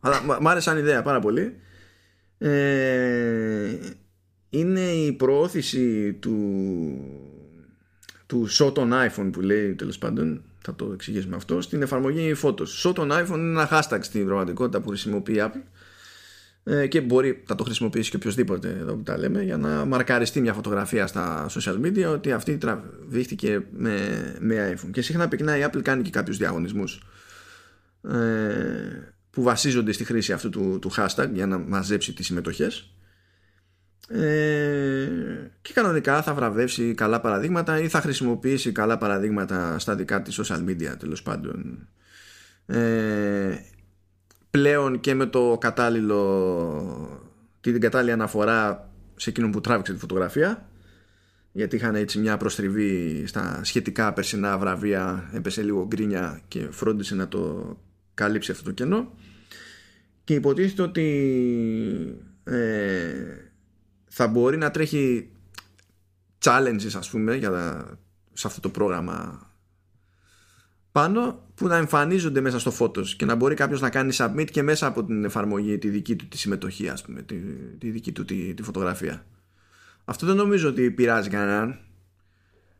[0.00, 1.56] αλλά μου άρεσε σαν ιδέα πάρα πολύ
[2.38, 3.78] ε,
[4.58, 6.36] είναι η προώθηση του
[8.26, 12.82] του shot on iPhone που λέει τέλος πάντων θα το εξηγήσουμε αυτό στην εφαρμογή Photos
[12.82, 15.62] shot on iPhone είναι ένα hashtag στην πραγματικότητα που χρησιμοποιεί Apple
[16.64, 20.40] ε, και μπορεί να το χρησιμοποιήσει και οποιοδήποτε εδώ που τα λέμε για να μαρκαριστεί
[20.40, 23.96] μια φωτογραφία στα social media ότι αυτή τραβήχτηκε με,
[24.40, 24.90] με iPhone.
[24.92, 27.02] Και συχνά πυκνά η Apple κάνει και κάποιους διαγωνισμούς
[28.02, 28.14] ε,
[29.30, 32.94] που βασίζονται στη χρήση αυτού του, του hashtag για να μαζέψει τις συμμετοχές
[34.08, 35.08] ε,
[35.62, 40.64] και κανονικά θα βραβεύσει καλά παραδείγματα ή θα χρησιμοποιήσει καλά παραδείγματα στα δικά της social
[40.68, 41.88] media τέλος πάντων.
[42.66, 43.56] Ε,
[44.50, 47.20] πλέον και με το κατάλληλο
[47.60, 50.68] την κατάλληλη αναφορά σε εκείνον που τράβηξε τη φωτογραφία
[51.56, 57.28] γιατί είχαν έτσι μια προστριβή στα σχετικά περσινά βραβεία έπεσε λίγο γκρίνια και φρόντισε να
[57.28, 57.76] το
[58.14, 59.12] καλύψει αυτό το κενό.
[60.24, 61.04] Και υποτίθεται ότι
[62.44, 63.43] ε,
[64.16, 65.30] θα μπορεί να τρέχει
[66.44, 67.84] challenges ας πούμε για,
[68.32, 69.48] σε αυτό το πρόγραμμα
[70.92, 74.62] πάνω που να εμφανίζονται μέσα στο Photos και να μπορεί κάποιος να κάνει submit και
[74.62, 77.36] μέσα από την εφαρμογή τη δική του τη συμμετοχή ας πούμε, τη,
[77.78, 79.24] τη δική του τη, τη φωτογραφία.
[80.04, 81.78] Αυτό δεν νομίζω ότι πειράζει κανέναν.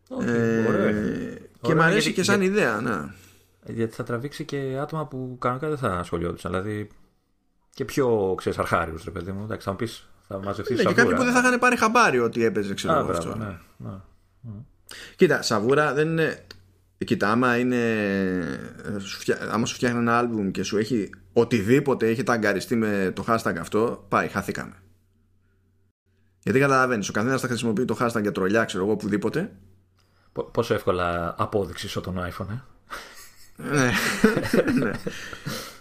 [0.09, 3.13] Okay, ε, και μου αρέσει και σαν ιδέα, ναι.
[3.67, 6.51] Γιατί θα τραβήξει και άτομα που κανονικά δεν θα ασχολιόντουσαν.
[6.53, 6.89] Δηλαδή
[7.71, 9.43] και πιο ξέρεις αρχάριους, ρε παιδί μου.
[9.45, 10.77] Εντάξει, θα μου πεις, θα μαζευτείς.
[10.77, 13.37] Ναι, και κάποιοι που δεν θα είχαν πάρει χαμπάρι ότι έπαιζε, ξέρω εγώ αυτό.
[13.37, 13.91] Ναι, ναι.
[15.17, 16.47] Κοίτα, σαβούρα δεν είναι.
[17.05, 17.79] Κοίτα, άμα, είναι,
[19.51, 24.05] άμα σου φτιάχνει ένα άλμπουμ και σου έχει οτιδήποτε έχει ταγκαριστεί με το hashtag αυτό,
[24.09, 24.75] πάει, χαθήκαμε.
[26.43, 29.53] Γιατί καταλαβαίνεις, ο καθένας θα χρησιμοποιεί το hashtag για τρολιά, ξέρω εγώ, οπουδήποτε.
[30.53, 32.75] Πόσο εύκολα απόδειξη στο τον iPhone, ε;
[33.57, 33.93] ναι,
[34.85, 34.91] ναι.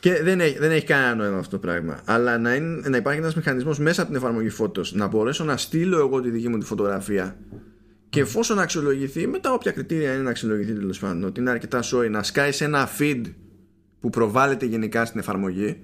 [0.03, 2.01] Και δεν έχει, δεν έχει κανένα νόημα αυτό το πράγμα.
[2.05, 5.57] Αλλά να, είναι, να υπάρχει ένας μηχανισμός μέσα από την εφαρμογή φώτος να μπορέσω να
[5.57, 7.37] στείλω εγώ τη δική μου τη φωτογραφία
[8.09, 11.81] και εφόσον αξιολογηθεί, με τα όποια κριτήρια είναι να αξιολογηθεί τέλος πάντων, ότι είναι αρκετά
[11.81, 13.21] σόι, να σκάει σε ένα feed
[13.99, 15.81] που προβάλλεται γενικά στην εφαρμογή,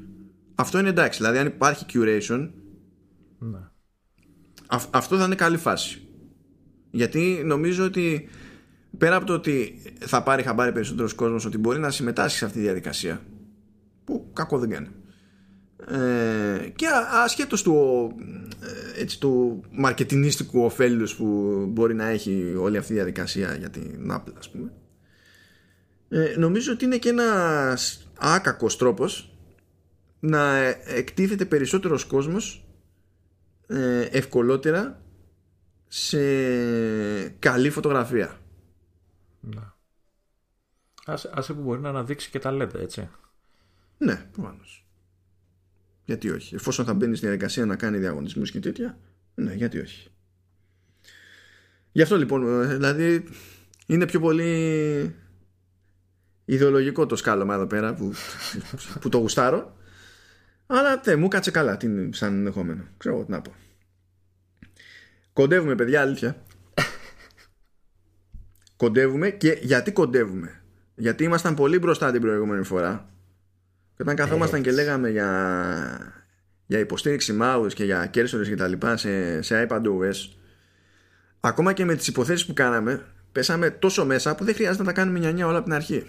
[0.55, 1.19] αυτό είναι εντάξει.
[1.19, 2.49] Δηλαδή, αν υπάρχει curation,
[3.39, 3.59] ναι.
[4.89, 6.07] αυτό θα είναι καλή φάση.
[6.91, 8.29] Γιατί νομίζω ότι
[8.97, 12.57] πέρα από το ότι θα πάρει χαμπάρι περισσότερος κόσμος ότι μπορεί να συμμετάσχει σε αυτή
[12.57, 13.21] τη διαδικασία,
[14.09, 14.87] που κακό δεν κάνει.
[15.87, 16.85] Ε, και
[17.23, 18.09] ασχέτως του,
[18.61, 21.25] ε, έτσι, του μαρκετινίστικου ωφέλους που
[21.69, 24.71] μπορεί να έχει όλη αυτή η διαδικασία για την Apple ας πούμε
[26.09, 29.37] ε, νομίζω ότι είναι και ένας άκακος τρόπος
[30.19, 32.67] να εκτίθεται περισσότερος κόσμος
[33.67, 35.01] ε, ευκολότερα
[35.87, 36.19] σε
[37.29, 38.37] καλή φωτογραφία
[39.39, 39.77] να.
[41.05, 43.09] Άσε, άσε που μπορεί να αναδείξει και τα LED έτσι
[43.99, 44.79] ναι προφανώς
[46.09, 46.55] γιατί όχι.
[46.55, 48.97] Εφόσον θα μπαίνει στη διαδικασία να κάνει διαγωνισμούς και τέτοια,
[49.35, 50.11] ναι, γιατί όχι.
[51.91, 53.23] Γι' αυτό λοιπόν, ε, δηλαδή
[53.85, 55.15] είναι πιο πολύ
[56.45, 58.13] ιδεολογικό το σκάλωμα εδώ πέρα που,
[59.01, 59.77] που το γουστάρω.
[60.65, 62.83] Αλλά τε, μου κάτσε καλά τι, σαν ενδεχόμενο.
[62.97, 63.53] Ξέρω εγώ τι να πω.
[65.33, 66.43] Κοντεύουμε, παιδιά, αλήθεια.
[68.75, 70.63] κοντεύουμε και γιατί κοντεύουμε.
[70.95, 73.09] Γιατί ήμασταν πολύ μπροστά την προηγούμενη φορά
[73.99, 76.23] και όταν καθόμασταν και λέγαμε για,
[76.65, 80.29] για υποστήριξη mouse και για cursors και τα λοιπά σε, σε iPad OS
[81.39, 84.93] ακόμα και με τις υποθέσεις που κάναμε πέσαμε τόσο μέσα που δεν χρειάζεται να τα
[84.93, 86.05] κάνουμε νιανιά όλα από την αρχή.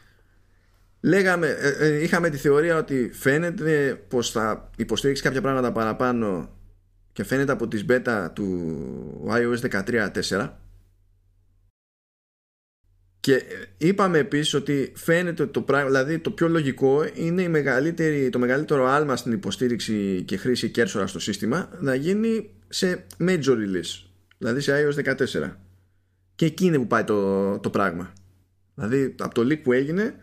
[1.00, 6.56] Λέγαμε ε, ε, είχαμε τη θεωρία ότι φαίνεται πως θα υποστήριξει κάποια πράγματα παραπάνω
[7.12, 10.50] και φαίνεται από τις beta του iOS 13.4
[13.26, 13.42] και
[13.76, 18.38] είπαμε επίσης ότι φαίνεται ότι το πράγμα, δηλαδή το πιο λογικό είναι η μεγαλύτερη, το
[18.38, 24.04] μεγαλύτερο άλμα στην υποστήριξη και χρήση κέρσορα στο σύστημα να γίνει σε major release,
[24.38, 25.50] δηλαδή σε iOS 14.
[26.34, 28.12] Και εκεί είναι που πάει το, το πράγμα.
[28.74, 30.14] Δηλαδή από το leak που έγινε,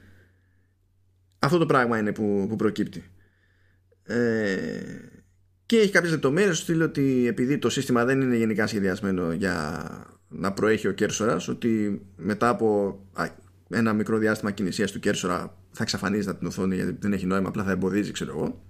[1.39, 3.03] αυτό το πράγμα είναι που, που προκύπτει.
[4.03, 4.81] Ε,
[5.65, 9.85] και έχει κάποιες λεπτομέρειες στο στείλει ότι επειδή το σύστημα δεν είναι γενικά σχεδιασμένο για
[10.35, 12.99] να προέχει ο κέρσορας ότι μετά από
[13.69, 17.63] ένα μικρό διάστημα κινησίας του κέρσορα θα εξαφανίζει την οθόνη γιατί δεν έχει νόημα απλά
[17.63, 18.61] θα εμποδίζει ξέρω εγώ.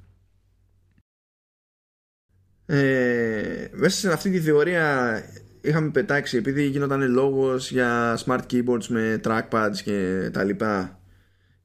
[2.66, 5.16] Ε, μέσα σε αυτή τη θεωρία
[5.62, 11.00] είχαμε πετάξει επειδή γινόταν λόγος για smart keyboards με trackpads και τα λοιπά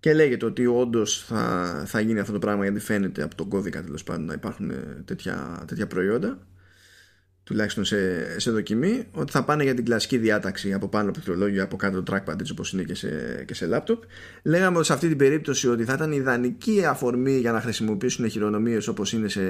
[0.00, 3.82] και λέγεται ότι όντως θα, θα γίνει αυτό το πράγμα γιατί φαίνεται από τον κώδικα
[3.82, 4.72] τέλος πάντων να υπάρχουν
[5.04, 6.38] τέτοια, τέτοια προϊόντα
[7.48, 11.24] τουλάχιστον σε, σε δοκιμή ότι θα πάνε για την κλασική διάταξη από πάνω από το
[11.24, 13.98] πληκτρολόγιο από κάτω το trackpad έτσι όπως είναι και σε, και σε laptop.
[14.42, 19.12] Λέγαμε σε αυτή την περίπτωση ότι θα ήταν ιδανική αφορμή για να χρησιμοποιήσουν χειρονομίες όπως
[19.12, 19.42] είναι σε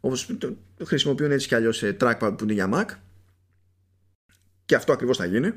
[0.00, 2.84] όπως το, χρησιμοποιούν έτσι κι αλλιώς σε trackpad που είναι για Mac.
[4.64, 5.52] Και αυτό ακριβώς θα γίνει.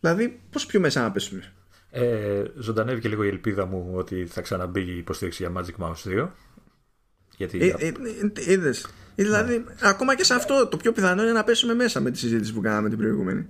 [0.00, 1.52] Δηλαδή πώς πιο μέσα να πέσουμε
[1.90, 6.28] ε, ζωντανεύει λίγο η ελπίδα μου ότι θα ξαναμπεί η υποστήριξη για Magic Mouse 2
[7.36, 7.58] γιατί...
[7.60, 9.64] Ε, ε, ε, είδες Δηλαδή, ναι.
[9.80, 12.60] ακόμα και σε αυτό το πιο πιθανό είναι να πέσουμε μέσα με τη συζήτηση που
[12.60, 13.46] κάναμε την προηγούμενη.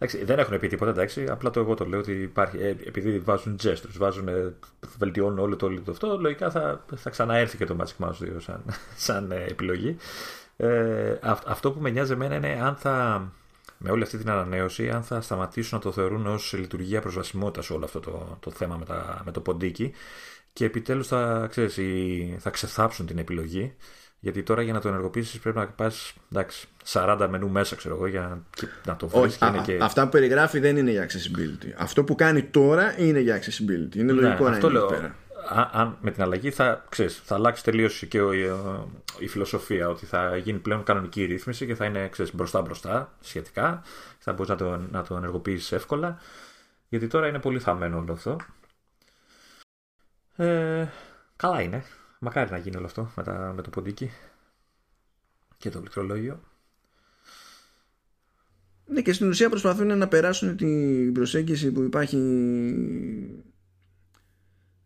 [0.00, 1.26] Εντάξει, δεν έχουν πει τίποτα, εντάξει.
[1.28, 2.58] Απλά το εγώ το λέω ότι υπάρχει.
[2.58, 4.28] Ε, επειδή βάζουν gestures, βάζουν,
[4.98, 8.36] βελτιώνουν όλο το, όλο το αυτό, λογικά θα, θα ξαναέρθει και το Magic Mouse 2
[8.38, 8.62] σαν,
[9.06, 9.96] σαν ε, επιλογή.
[10.56, 13.22] Ε, αυτό που με νοιάζει εμένα είναι αν θα,
[13.78, 17.84] με όλη αυτή την ανανέωση, αν θα σταματήσουν να το θεωρούν ως λειτουργία προσβασιμότητας όλο
[17.84, 19.92] αυτό το, το θέμα με, τα, με το ποντίκι
[20.52, 21.50] και επιτέλους θα,
[22.38, 23.74] θα ξεθάψουν την επιλογή
[24.20, 26.14] γιατί τώρα για να το ενεργοποιήσεις πρέπει να πας
[26.92, 28.42] 40 μενού μέσα, ξέρω εγώ, για
[28.84, 29.38] να το βρεις.
[29.64, 29.78] Και...
[29.80, 31.72] Αυτά που περιγράφει δεν είναι για accessibility.
[31.76, 33.94] Αυτό που κάνει τώρα είναι για accessibility.
[33.96, 35.14] Είναι ναι, λογικό να είναι λέω, πέρα.
[35.72, 38.32] Αν, με την αλλαγή θα, ξέρεις, θα αλλάξει τελείως και ο,
[39.18, 43.82] η φιλοσοφία ότι θα γίνει πλέον κανονική ρύθμιση και θα είναι μπροστά μπροστά σχετικά
[44.18, 46.18] θα μπορείς να το, να το ενεργοποιήσεις εύκολα
[46.88, 48.36] γιατί τώρα είναι πολύ θαμμένο όλο αυτό
[50.36, 50.86] ε,
[51.36, 51.84] καλά είναι
[52.18, 54.10] Μακάρι να γίνει όλο αυτό με, τα, με το ποντίκι
[55.56, 56.40] και το πληκτρολόγιο.
[58.86, 62.18] Ναι και στην ουσία προσπαθούν να περάσουν την προσέγγιση που υπάρχει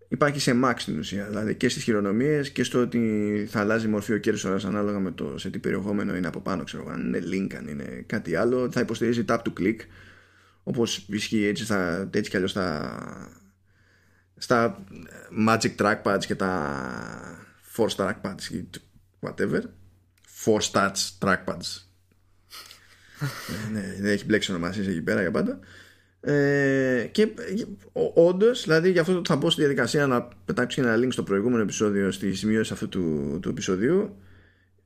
[0.09, 4.12] υπάρχει σε Mac στην ουσία δηλαδή και στις χειρονομίες και στο ότι θα αλλάζει μορφή
[4.12, 7.54] ο κέρσορας ανάλογα με το σε τι περιεχόμενο είναι από πάνω ξέρω αν είναι link
[7.54, 9.76] αν είναι κάτι άλλο θα υποστηρίζει tap to click
[10.62, 13.41] όπως ισχύει έτσι, θα, έτσι κι αλλιώς θα,
[14.43, 14.85] στα
[15.48, 16.81] Magic Trackpads και τα
[17.77, 18.69] Force Trackpads ή
[19.20, 19.60] whatever.
[20.44, 21.82] Force Touch Trackpads
[23.73, 25.59] ναι, δεν έχει μπλέξει ονομασίες εκεί πέρα για πάντα.
[26.20, 27.28] Ε, και
[28.14, 31.62] όντως, δηλαδή γι' αυτό θα μπω στη διαδικασία να πετάξω και ένα link στο προηγούμενο
[31.62, 34.16] επεισόδιο στη σημείωση αυτού του, του επεισοδίου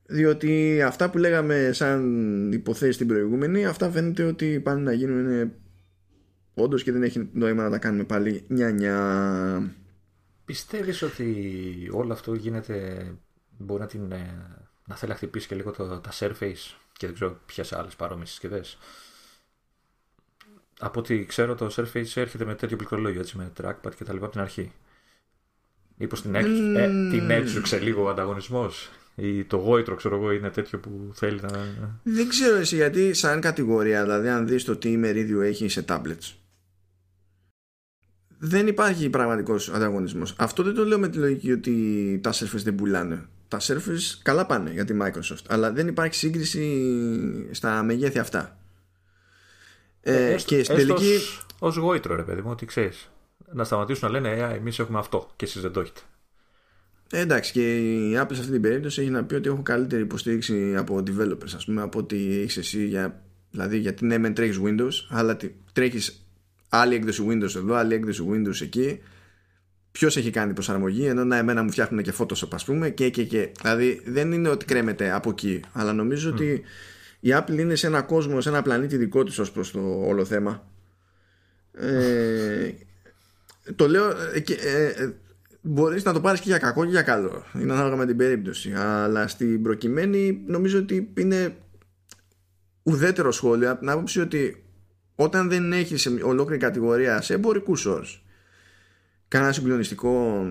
[0.06, 5.52] διότι αυτά που λέγαμε σαν υποθέσεις στην προηγούμενη αυτά φαίνεται ότι πάνε να γίνουν
[6.56, 9.74] όντως και δεν έχει νόημα να τα κάνουμε πάλι νιά-νιά.
[10.44, 13.06] Πιστεύεις ότι όλο αυτό γίνεται
[13.58, 14.46] μπορεί να, την, ε,
[14.86, 18.28] να θέλει να χτυπήσει και λίγο το, τα Surface και δεν ξέρω ποιες άλλες παρόμοιες
[18.28, 18.78] συσκευές;
[20.78, 24.24] Από ό,τι ξέρω το Surface έρχεται με τέτοιο πληκτρολόγιο έτσι με trackpad και τα λοιπά
[24.24, 24.72] από την αρχή.
[25.96, 26.74] Μήπως την, έξ, mm.
[26.76, 31.40] ε, την έξουξε λίγο ο ανταγωνισμός; Ή το γόητρο ξέρω εγώ είναι τέτοιο που θέλει
[31.40, 31.50] να...
[32.02, 36.45] Δεν ξέρω εσύ γιατί σαν κατηγορία δηλαδή αν δεις το τι μερίδιο έχει σε tablets
[38.46, 40.34] δεν υπάρχει πραγματικός ανταγωνισμός.
[40.36, 43.28] Αυτό δεν το λέω με τη λογική ότι τα Surface δεν πουλάνε.
[43.48, 46.88] Τα Surface καλά πάνε για τη Microsoft, αλλά δεν υπάρχει σύγκριση
[47.50, 48.58] στα μεγέθη αυτά.
[50.00, 51.18] Ε, ε και στην τελική.
[51.58, 53.10] Ω γόητρο, ρε παιδί μου, ότι ξέρεις.
[53.52, 56.00] Να σταματήσουν να λένε, Ε, εμείς έχουμε αυτό και εσείς δεν το έχετε.
[57.10, 60.02] Ε, εντάξει, και η Apple σε αυτή την περίπτωση έχει να πει ότι έχω καλύτερη
[60.02, 62.86] υποστήριξη από developers, ας πούμε, από ότι έχεις εσύ.
[62.86, 65.36] Για, δηλαδή, γιατί ναι, μεν τρέχεις Windows, αλλά
[65.72, 66.25] τρέχεις
[66.68, 69.02] άλλη έκδοση Windows εδώ, άλλη έκδοση Windows εκεί.
[69.92, 73.24] Ποιος έχει κάνει προσαρμογή, ενώ να εμένα μου φτιάχνουν και Photoshop, ας πούμε, και, και,
[73.24, 73.52] και.
[73.60, 76.62] Δηλαδή δεν είναι ότι κρέμεται από εκεί, αλλά νομίζω ότι
[77.20, 80.24] η Apple είναι σε ένα κόσμο, σε ένα πλανήτη δικό της ως προς το όλο
[80.24, 80.66] θέμα.
[81.72, 82.70] Ε,
[83.76, 84.10] το λέω.
[84.10, 85.14] Ε, ε, ε,
[85.66, 88.72] μπορείς να το πάρεις και για κακό και για καλό είναι ανάλογα με την περίπτωση
[88.76, 91.56] αλλά στην προκειμένη νομίζω ότι είναι
[92.82, 94.65] ουδέτερο σχόλιο από την άποψη ότι
[95.16, 98.06] όταν δεν έχεις ολόκληρη κατηγορία σε εμπορικούς όρου
[99.28, 100.44] κανένα συγκλονιστικό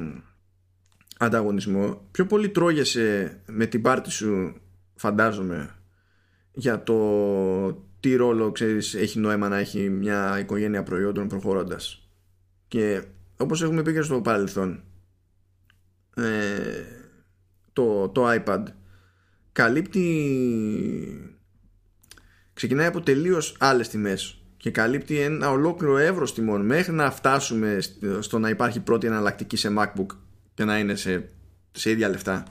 [1.17, 4.61] ανταγωνισμό πιο πολύ τρώγεσαι με την πάρτη σου
[4.95, 5.75] φαντάζομαι
[6.51, 12.09] για το τι ρόλο ξέρεις, έχει νόημα να έχει μια οικογένεια προϊόντων προχωρώντας.
[12.67, 13.03] Και
[13.37, 14.83] όπως έχουμε πει και στο παρελθόν
[16.15, 16.83] ε,
[17.73, 18.63] το, το iPad
[19.51, 20.09] καλύπτει
[22.53, 27.79] ξεκινάει από τελείως άλλες τιμές και καλύπτει ένα ολόκληρο εύρος τιμών μέχρι να φτάσουμε
[28.19, 30.05] στο να υπάρχει πρώτη εναλλακτική σε MacBook
[30.53, 31.29] και να είναι σε
[31.71, 32.43] σε ίδια λεφτά.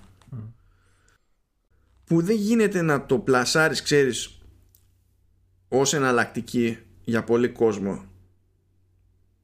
[2.05, 4.39] Που δεν γίνεται να το πλασάρεις ξέρεις
[5.69, 8.05] ως εναλλακτική για πολύ κόσμο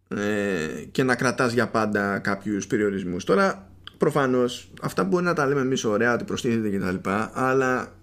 [0.09, 3.25] ε, και να κρατάς για πάντα κάποιους περιορισμούς.
[3.25, 7.97] Τώρα προφανώς αυτά μπορεί να τα λέμε εμείς ωραία ότι προστίθεται και τα λοιπά αλλά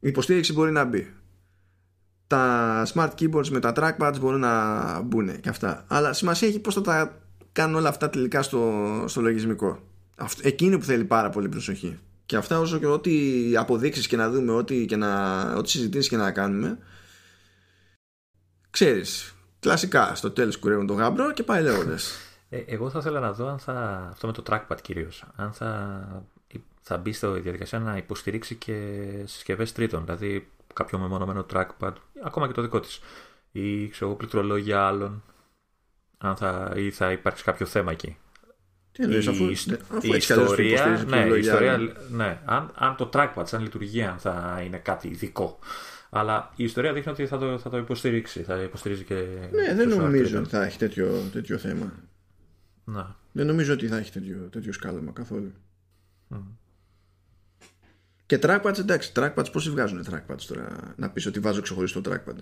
[0.00, 1.14] η υποστήριξη μπορεί να μπει
[2.26, 5.84] τα smart keyboards με τα trackpads μπορούν να μπουν και αυτά.
[5.88, 7.20] Αλλά σημασία έχει πως θα τα
[7.52, 9.82] κάνουν όλα αυτά τελικά στο, στο λογισμικό.
[10.42, 11.98] Εκείνη που θέλει πάρα πολύ προσοχή.
[12.26, 13.12] Και αυτά όσο και ό,τι
[13.56, 16.78] αποδείξεις και να δούμε ό,τι, και να, ό,τι συζητήσεις και να κάνουμε
[18.76, 22.12] ξέρεις κλασικά στο τέλος κουρεύουν τον γάμπρο και πάει λέγοντας.
[22.48, 26.00] Ε, εγώ θα ήθελα να δω αν θα, αυτό με το trackpad κυρίως αν θα,
[26.82, 30.04] θα μπει στη διαδικασία να υποστηρίξει και συσκευές τρίτων.
[30.04, 31.92] Δηλαδή κάποιο μεμονωμένο trackpad
[32.22, 33.00] ακόμα και το δικό της
[33.52, 35.22] ή ξέρω πληκτρολόγια άλλων
[36.18, 38.16] αν θα, ή θα υπάρξει κάποιο θέμα εκεί
[38.96, 41.78] τι εννοείς, αφού, η, ιστορία, ναι, η ιστορία,
[42.10, 45.58] ναι, αν, αν το trackpad σαν λειτουργία θα είναι κάτι ειδικό.
[46.10, 48.42] Αλλά η ιστορία δείχνει ότι θα το, θα το υποστηρίξει.
[48.42, 49.14] Θα υποστηρίζει και.
[49.52, 51.92] Ναι, δεν νομίζω ότι θα έχει τέτοιο, τέτοιο θέμα.
[52.84, 53.16] Να.
[53.32, 55.52] Δεν νομίζω ότι θα έχει τέτοιο, τέτοιο σκάλωμα καθόλου.
[56.30, 56.36] Mm.
[58.26, 62.36] Και trackpads, εντάξει, trackpads πώς βγάζουν trackpads τώρα να πεις ότι βάζω ξεχωριστό trackpad;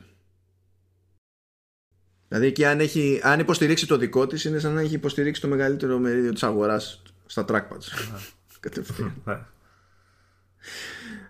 [2.28, 5.48] Δηλαδή εκεί αν, έχει, αν υποστηρίξει το δικό της είναι σαν να έχει υποστηρίξει το
[5.48, 7.86] μεγαλύτερο μερίδιο της αγοράς στα trackpads.
[8.61, 9.15] Κατευθείαν.
[9.24, 9.39] Ναι.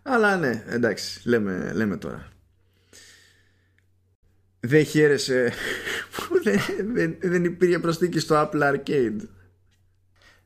[0.03, 2.29] Αλλά ναι, εντάξει, λέμε, λέμε τώρα.
[4.61, 5.53] Δεν χαίρεσε
[6.11, 6.61] που δεν,
[6.93, 9.17] δεν, δεν υπήρχε προσθήκη στο Apple Arcade.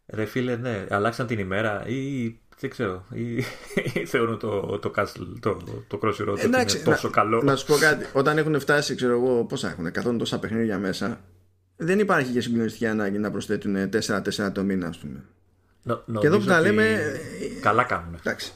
[0.07, 3.05] Ρε φίλε, ναι, αλλάξαν την ημέρα ή δεν ξέρω.
[3.13, 3.43] Ή,
[4.13, 7.43] θεωρούν το, το, castle, το, το Crossy Road είναι τόσο να, καλό.
[7.43, 8.07] Να σου πω κάτι.
[8.13, 11.21] Όταν έχουν φτάσει, ξέρω εγώ, πόσα έχουν, 100 τόσα παιχνίδια μέσα,
[11.77, 15.25] δεν υπάρχει και συγκλονιστική ανάγκη να προσθέτουν 4-4 το μήνα, ας πούμε.
[15.83, 17.01] Νο, και εδώ που τα λέμε.
[17.61, 18.15] Καλά κάνουν.
[18.15, 18.53] Εντάξει.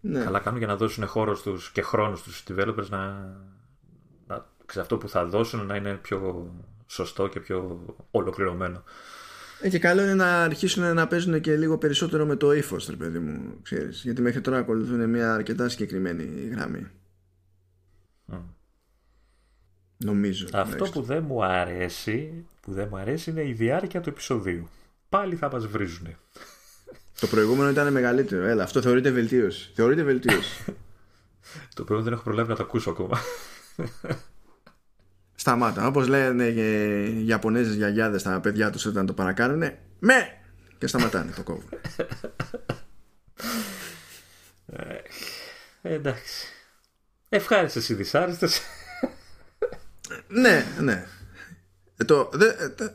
[0.00, 0.24] Ναι.
[0.24, 3.32] Καλά κάνουν για να δώσουν χώρο στους και χρόνο στους developers να,
[4.26, 4.46] να
[4.80, 6.50] αυτό που θα δώσουν να είναι πιο
[6.86, 8.82] σωστό και πιο ολοκληρωμένο.
[9.64, 12.96] Ε, και καλό είναι να αρχίσουν να παίζουν και λίγο περισσότερο με το ύφος, ρε
[12.96, 13.58] παιδί μου.
[13.62, 16.86] Ξέρεις, γιατί μέχρι τώρα ακολουθούν μια αρκετά συγκεκριμένη γραμμή.
[19.96, 20.46] Νομίζω.
[20.52, 24.68] Αυτό που δεν μου αρέσει, που δεν μου αρέσει είναι η διάρκεια του επεισοδίου.
[25.08, 26.06] Πάλι θα μας βρίζουν.
[27.20, 28.44] Το προηγούμενο ήταν μεγαλύτερο.
[28.44, 29.70] Έλα, αυτό θεωρείται βελτίωση.
[29.74, 30.64] Θεωρείται βελτίωση.
[31.74, 33.18] το προηγούμενο δεν έχω προλάβει να το ακούσω ακόμα.
[35.34, 35.86] Σταμάτα.
[35.86, 40.38] Όπως λένε οι Ιαπωνέζες γιαγιάδες στα παιδιά τους όταν το παρακάνουν, με!
[40.78, 41.68] Και σταματάνε, το κόβουν.
[44.66, 46.46] Ε, εντάξει.
[47.28, 48.60] Ευχάριστες οι δυσάρεστες.
[50.28, 51.06] ναι, ναι.
[51.96, 52.46] Ε, το, δε,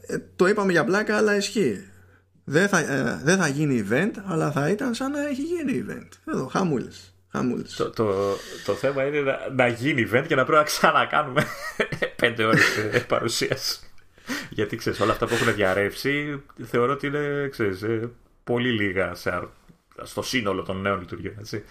[0.06, 1.90] ε, το είπαμε για πλάκα, αλλά ισχύει.
[2.44, 2.84] Δεν θα,
[3.24, 6.34] δεν θα γίνει event, αλλά θα ήταν σαν να έχει γίνει event.
[6.34, 7.14] Εδώ, χαμούλες.
[7.77, 8.35] Το, το,
[8.65, 11.45] το, θέμα είναι να, να, γίνει event και να πρέπει να ξανακάνουμε
[12.22, 13.80] πέντε ώρες παρουσίαση.
[14.49, 18.10] Γιατί ξέρεις, όλα αυτά που έχουν διαρρεύσει θεωρώ ότι είναι ξέρεις, ε,
[18.43, 19.47] πολύ λίγα σε,
[20.03, 21.35] στο σύνολο των νέων λειτουργιών.
[21.39, 21.64] Έτσι.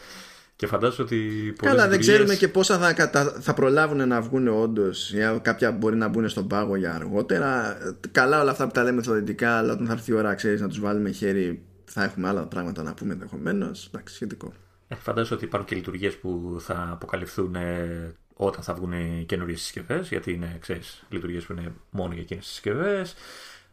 [0.56, 1.52] Και φαντάζομαι ότι.
[1.62, 5.14] Καλά, δεν ξέρουμε και πόσα θα, θα προλάβουν να βγουν όντως.
[5.42, 7.78] Κάποια μπορεί να μπουν στον πάγο για αργότερα.
[8.12, 10.68] Καλά, όλα αυτά που τα λέμε θεωρητικά, αλλά όταν θα έρθει η ώρα, ξέρεις να
[10.68, 13.86] τους βάλουμε χέρι, θα έχουμε άλλα πράγματα να πούμε ενδεχομένως.
[13.86, 14.52] Εντάξει, σχετικό.
[14.88, 19.60] Ε, φαντάζομαι ότι υπάρχουν και λειτουργίες που θα αποκαλυφθούν ε, όταν θα βγουν οι καινούριες
[19.60, 23.14] συσκευές, γιατί είναι ξέρεις, λειτουργίες που είναι μόνο για εκείνες τις συσκευές.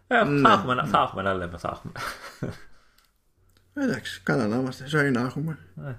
[0.08, 0.88] Ε, ναι, θα, έχουμε, ναι.
[0.88, 1.94] θα έχουμε να λέμε, θα έχουμε.
[3.74, 4.88] Εντάξει, καλά να είμαστε.
[4.88, 5.58] Ζωή να έχουμε.
[5.86, 5.94] Ε.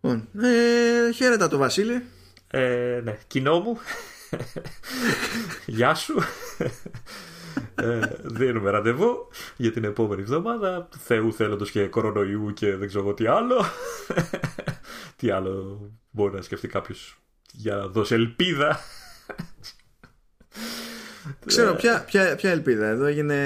[0.00, 2.04] Λοιπόν, ε, χαίρετα το Βασίλη.
[2.50, 3.78] Ε, ναι, κοινό μου.
[5.66, 6.22] Γεια σου
[7.74, 10.88] ε, δίνουμε ραντεβού για την επόμενη εβδομάδα.
[10.98, 13.64] Θεού θέλοντος και κορονοϊού και δεν ξέρω τι άλλο.
[15.16, 15.80] τι άλλο
[16.10, 17.16] μπορεί να σκεφτεί κάποιος
[17.52, 18.80] για να δώσει ελπίδα.
[21.46, 22.86] Ξέρω ποια, ποια, ποια ελπίδα.
[22.86, 23.36] Εδώ έγινε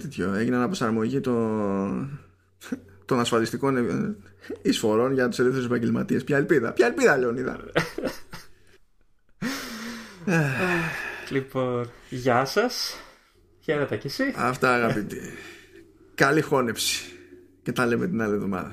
[0.00, 0.34] τέτοιο.
[0.34, 2.20] Έγινε αναπροσαρμογή των,
[3.04, 3.76] των ασφαλιστικών
[4.62, 6.24] εισφορών για τους ελεύθερους επαγγελματίες.
[6.24, 6.72] Ποια ελπίδα.
[6.72, 7.58] Ποια ελπίδα, Λεωνίδα.
[11.30, 13.00] λοιπόν, γεια σας.
[13.66, 14.34] Χαίρετε κι εσύ.
[14.36, 15.20] Αυτά αγαπητοί.
[16.14, 17.12] Καλή χώνεψη.
[17.62, 18.70] Και τα λέμε την άλλη εβδομάδα.